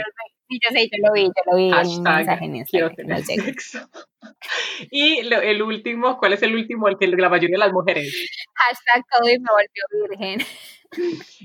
Sí, 0.49 0.59
yo 0.61 0.71
sé, 0.73 0.89
yo 0.91 1.07
lo 1.07 1.13
vi, 1.13 1.27
yo 1.27 1.43
lo 1.47 1.57
vi 1.57 1.71
en 1.71 2.03
mensaje 2.03 2.45
en 2.45 2.65
Quiero 2.65 2.91
tener 2.91 3.25
sexo. 3.25 3.79
Y 4.91 5.19
el 5.19 5.63
último, 5.63 6.19
¿cuál 6.19 6.35
es 6.35 6.43
el 6.43 6.55
último? 6.55 6.89
El 6.89 6.99
que 6.99 7.07
la 7.07 7.29
mayoría 7.29 7.55
de 7.55 7.59
las 7.59 7.73
mujeres. 7.73 8.29
Hashtag 8.55 9.05
COVID 9.11 9.39
me 9.39 9.49
volvió 9.51 10.09
virgen. 10.09 10.47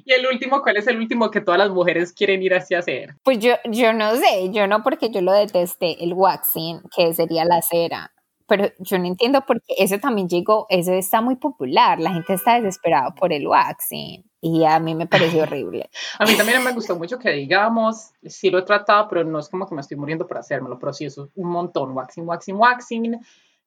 Y 0.04 0.12
el 0.12 0.26
último, 0.26 0.62
¿cuál 0.62 0.78
es 0.78 0.88
el 0.88 0.98
último 0.98 1.30
que 1.30 1.42
todas 1.42 1.58
las 1.58 1.70
mujeres 1.70 2.12
quieren 2.14 2.42
ir 2.42 2.54
hacia 2.54 2.80
hacer? 2.80 3.16
Pues 3.24 3.40
yo, 3.40 3.56
yo 3.66 3.94
no 3.94 4.16
sé, 4.16 4.50
yo 4.52 4.68
no 4.68 4.82
porque 4.82 5.10
yo 5.10 5.22
lo 5.22 5.34
detesté, 5.34 6.04
el 6.04 6.14
waxing, 6.14 6.82
que 6.96 7.14
sería 7.14 7.46
la 7.46 7.62
cera 7.62 8.15
pero 8.48 8.68
yo 8.80 8.98
no 9.00 9.06
entiendo 9.06 9.42
por 9.42 9.62
qué 9.62 9.76
ese 9.78 9.98
también 9.98 10.30
llegó, 10.30 10.68
ese 10.70 10.98
está 10.98 11.22
muy 11.22 11.36
popular, 11.36 12.00
la 12.00 12.14
gente 12.14 12.34
está 12.34 12.56
desesperada 12.56 13.12
por 13.16 13.34
el 13.34 13.48
waxing. 13.48 14.24
y 14.42 14.64
a 14.64 14.80
mí 14.80 14.94
me 14.94 15.08
pareció 15.08 15.44
horrible. 15.44 15.90
a 16.20 16.26
mí 16.26 16.36
también 16.38 16.64
me 16.64 16.72
gustó 16.72 16.96
mucho 16.96 17.18
que 17.18 17.32
digamos, 17.32 18.12
sí 18.24 18.50
lo 18.50 18.60
he 18.60 18.64
tratado, 18.64 19.08
pero 19.10 19.24
no 19.24 19.40
es 19.40 19.50
como 19.50 19.68
que 19.68 19.76
me 19.76 19.82
estoy 19.82 19.98
muriendo 19.98 20.28
por 20.28 20.38
hacérmelo, 20.38 20.78
pero 20.78 20.94
sí 20.94 21.06
es 21.06 21.18
un 21.18 21.32
montón, 21.36 21.92
waxing, 21.92 22.28
waxing, 22.28 22.56
waxing. 22.56 23.20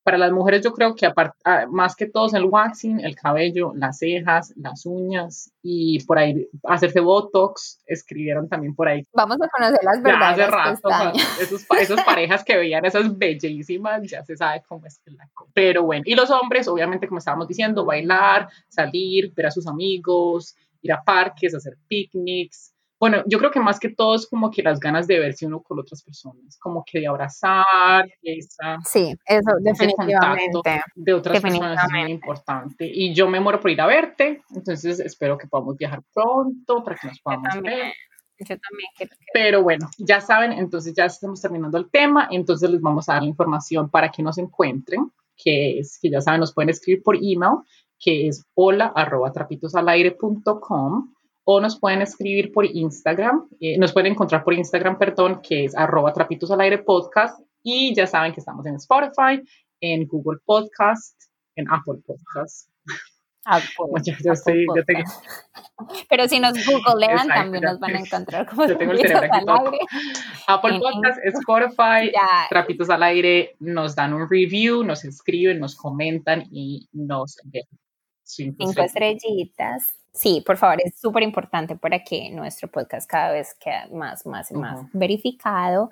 Para 0.09 0.17
las 0.17 0.33
mujeres 0.33 0.65
yo 0.65 0.73
creo 0.73 0.95
que 0.95 1.05
aparte, 1.05 1.37
ah, 1.45 1.67
más 1.71 1.95
que 1.95 2.07
todo 2.07 2.35
el 2.35 2.47
waxing, 2.47 3.01
el 3.01 3.15
cabello, 3.15 3.75
las 3.75 3.99
cejas, 3.99 4.55
las 4.57 4.87
uñas 4.87 5.53
y 5.63 6.03
por 6.07 6.19
ahí 6.19 6.49
hacerse 6.65 7.01
botox, 7.01 7.83
escribieron 7.85 8.49
también 8.49 8.75
por 8.75 8.89
ahí. 8.89 9.03
Vamos 9.13 9.37
a 9.37 9.49
conocer 9.49 9.81
las 9.83 10.03
verdades. 10.03 10.47
hace 10.47 10.51
rato, 10.51 10.89
esos, 11.43 11.67
esas 11.79 12.03
parejas 12.05 12.43
que 12.43 12.57
veían 12.57 12.87
esas 12.87 13.19
bellísimas, 13.19 14.01
ya 14.11 14.25
se 14.25 14.35
sabe 14.35 14.63
cómo 14.67 14.87
es 14.87 14.99
que 15.05 15.11
la 15.11 15.29
Pero 15.53 15.83
bueno, 15.83 16.05
y 16.07 16.15
los 16.15 16.31
hombres, 16.31 16.69
obviamente, 16.69 17.07
como 17.07 17.19
estábamos 17.19 17.47
diciendo, 17.47 17.85
bailar, 17.85 18.49
salir, 18.67 19.35
ver 19.35 19.49
a 19.49 19.51
sus 19.51 19.67
amigos, 19.67 20.57
ir 20.81 20.93
a 20.93 21.05
parques, 21.05 21.55
hacer 21.55 21.77
picnics, 21.87 22.73
bueno, 23.01 23.23
yo 23.27 23.39
creo 23.39 23.51
que 23.51 23.61
más 23.61 23.79
que 23.79 23.91
todo 23.91 24.17
es 24.17 24.27
como 24.27 24.51
que 24.51 24.63
las 24.63 24.81
ganas 24.81 25.07
de 25.07 25.21
verse 25.21 25.47
uno 25.47 25.63
con 25.63 25.79
otras 25.79 26.03
personas, 26.03 26.59
como 26.59 26.85
que 26.85 26.99
de 26.99 27.07
abrazar, 27.07 28.09
esa, 28.23 28.79
sí, 28.85 29.15
eso 29.25 29.51
definitivamente. 29.61 30.83
de 30.97 31.15
otras 31.15 31.41
personas 31.41 31.85
es 31.85 31.91
muy 31.93 32.11
importante. 32.11 32.91
Y 32.93 33.15
yo 33.15 33.29
me 33.29 33.39
muero 33.39 33.61
por 33.61 33.71
ir 33.71 33.81
a 33.81 33.87
verte, 33.87 34.43
entonces 34.55 34.99
espero 34.99 35.39
que 35.39 35.47
podamos 35.47 35.77
viajar 35.77 36.03
pronto 36.13 36.83
para 36.83 36.97
que 36.97 37.07
nos 37.09 37.21
podamos 37.21 37.49
ver. 37.63 37.93
Yo 38.41 38.57
también 38.57 38.91
quiero. 38.97 39.13
Pero 39.33 39.63
bueno, 39.63 39.89
ya 39.99 40.21
saben, 40.21 40.53
entonces 40.53 40.95
ya 40.95 41.05
estamos 41.07 41.41
terminando 41.41 41.79
el 41.79 41.91
tema, 41.91 42.29
entonces 42.31 42.69
les 42.69 42.81
vamos 42.81 43.09
a 43.09 43.15
dar 43.15 43.23
la 43.23 43.29
información 43.29 43.91
para 43.91 44.11
que 44.11 44.23
nos 44.23 44.39
encuentren, 44.39 45.13
que 45.37 45.79
es, 45.79 45.99
que 46.01 46.11
ya 46.11 46.21
saben, 46.21 46.41
nos 46.41 46.53
pueden 46.53 46.71
escribir 46.71 47.03
por 47.03 47.17
email, 47.17 47.59
que 47.99 48.29
es 48.29 48.45
hola 48.55 48.93
arroba 48.95 49.33
o 51.51 51.63
nos 51.63 51.81
pueden 51.81 52.03
escribir 52.03 52.53
por 52.53 52.67
Instagram, 52.67 53.49
eh, 53.59 53.79
nos 53.79 53.95
pueden 53.95 54.13
encontrar 54.13 54.45
por 54.45 54.53
Instagram, 54.53 54.99
perdón, 54.99 55.41
que 55.43 55.65
es 55.65 55.75
arroba 55.75 56.13
trapitos 56.13 56.51
al 56.51 56.61
aire 56.61 56.77
podcast 56.77 57.41
y 57.63 57.95
ya 57.95 58.07
saben 58.07 58.35
que 58.35 58.41
estamos 58.41 58.67
en 58.67 58.75
Spotify, 58.75 59.43
en 59.81 60.07
Google 60.07 60.41
Podcast, 60.45 61.19
en 61.57 61.65
Apple 61.71 62.03
Podcast. 62.07 62.69
Pero 66.11 66.29
si 66.29 66.39
nos 66.39 66.53
googlean 66.67 67.29
también 67.29 67.65
nos 67.65 67.81
van 67.81 67.97
a 67.97 68.01
encontrar 68.01 68.47
como 68.47 68.67
yo 68.67 68.77
tengo 68.77 68.93
el 68.93 68.99
cerebro 68.99 69.73
Apple 70.49 70.81
Podcast, 70.81 71.19
Spotify, 71.25 72.13
Trapitos 72.51 72.91
al 72.91 73.03
Aire, 73.05 73.57
nos 73.59 73.97
dan 73.97 74.13
un 74.13 74.29
review, 74.29 74.85
nos 74.85 75.03
escriben, 75.03 75.61
nos 75.61 75.77
comentan 75.77 76.45
y 76.53 76.91
nos 76.93 77.39
dejan 77.45 77.79
cinco 78.23 78.71
estrellitas. 78.83 79.98
Sí, 80.13 80.43
por 80.45 80.57
favor, 80.57 80.79
es 80.85 80.99
súper 80.99 81.23
importante 81.23 81.77
para 81.77 82.03
que 82.03 82.31
nuestro 82.31 82.69
podcast 82.69 83.09
cada 83.09 83.31
vez 83.31 83.55
quede 83.55 83.87
más, 83.93 84.27
más 84.27 84.51
y 84.51 84.55
más 84.55 84.81
verificado. 84.93 85.91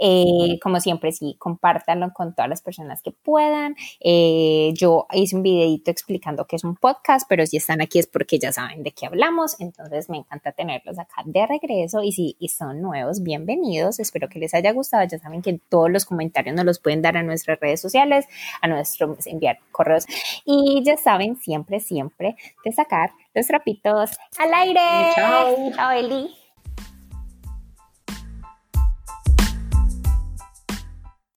Eh, 0.00 0.58
como 0.62 0.80
siempre, 0.80 1.12
sí, 1.12 1.36
compártanlo 1.38 2.10
con 2.14 2.34
todas 2.34 2.48
las 2.48 2.62
personas 2.62 3.02
que 3.02 3.10
puedan. 3.10 3.76
Eh, 4.00 4.72
yo 4.74 5.06
hice 5.12 5.36
un 5.36 5.42
videito 5.42 5.90
explicando 5.90 6.46
qué 6.46 6.56
es 6.56 6.64
un 6.64 6.76
podcast, 6.76 7.26
pero 7.28 7.44
si 7.44 7.58
están 7.58 7.82
aquí 7.82 7.98
es 7.98 8.06
porque 8.06 8.38
ya 8.38 8.50
saben 8.50 8.82
de 8.82 8.92
qué 8.92 9.06
hablamos. 9.06 9.60
Entonces, 9.60 10.08
me 10.08 10.18
encanta 10.18 10.52
tenerlos 10.52 10.98
acá 10.98 11.22
de 11.26 11.46
regreso. 11.46 12.02
Y 12.02 12.12
si 12.12 12.36
son 12.48 12.80
nuevos, 12.80 13.22
bienvenidos. 13.22 14.00
Espero 14.00 14.30
que 14.30 14.38
les 14.38 14.54
haya 14.54 14.72
gustado. 14.72 15.06
Ya 15.06 15.18
saben 15.18 15.42
que 15.42 15.60
todos 15.68 15.90
los 15.90 16.06
comentarios 16.06 16.56
nos 16.56 16.64
los 16.64 16.78
pueden 16.78 17.02
dar 17.02 17.18
a 17.18 17.22
nuestras 17.22 17.60
redes 17.60 17.82
sociales, 17.82 18.26
a 18.62 18.68
nuestro 18.68 19.18
enviar 19.26 19.58
correos. 19.70 20.06
Y 20.46 20.82
ya 20.82 20.96
saben, 20.96 21.36
siempre, 21.36 21.80
siempre 21.80 22.36
de 22.64 22.72
sacar 22.72 23.10
los 23.36 23.46
trapitos 23.46 24.10
al 24.38 24.54
aire. 24.54 24.80
Chao. 25.14 25.72
Chao, 25.74 25.90
Eli. 25.92 26.45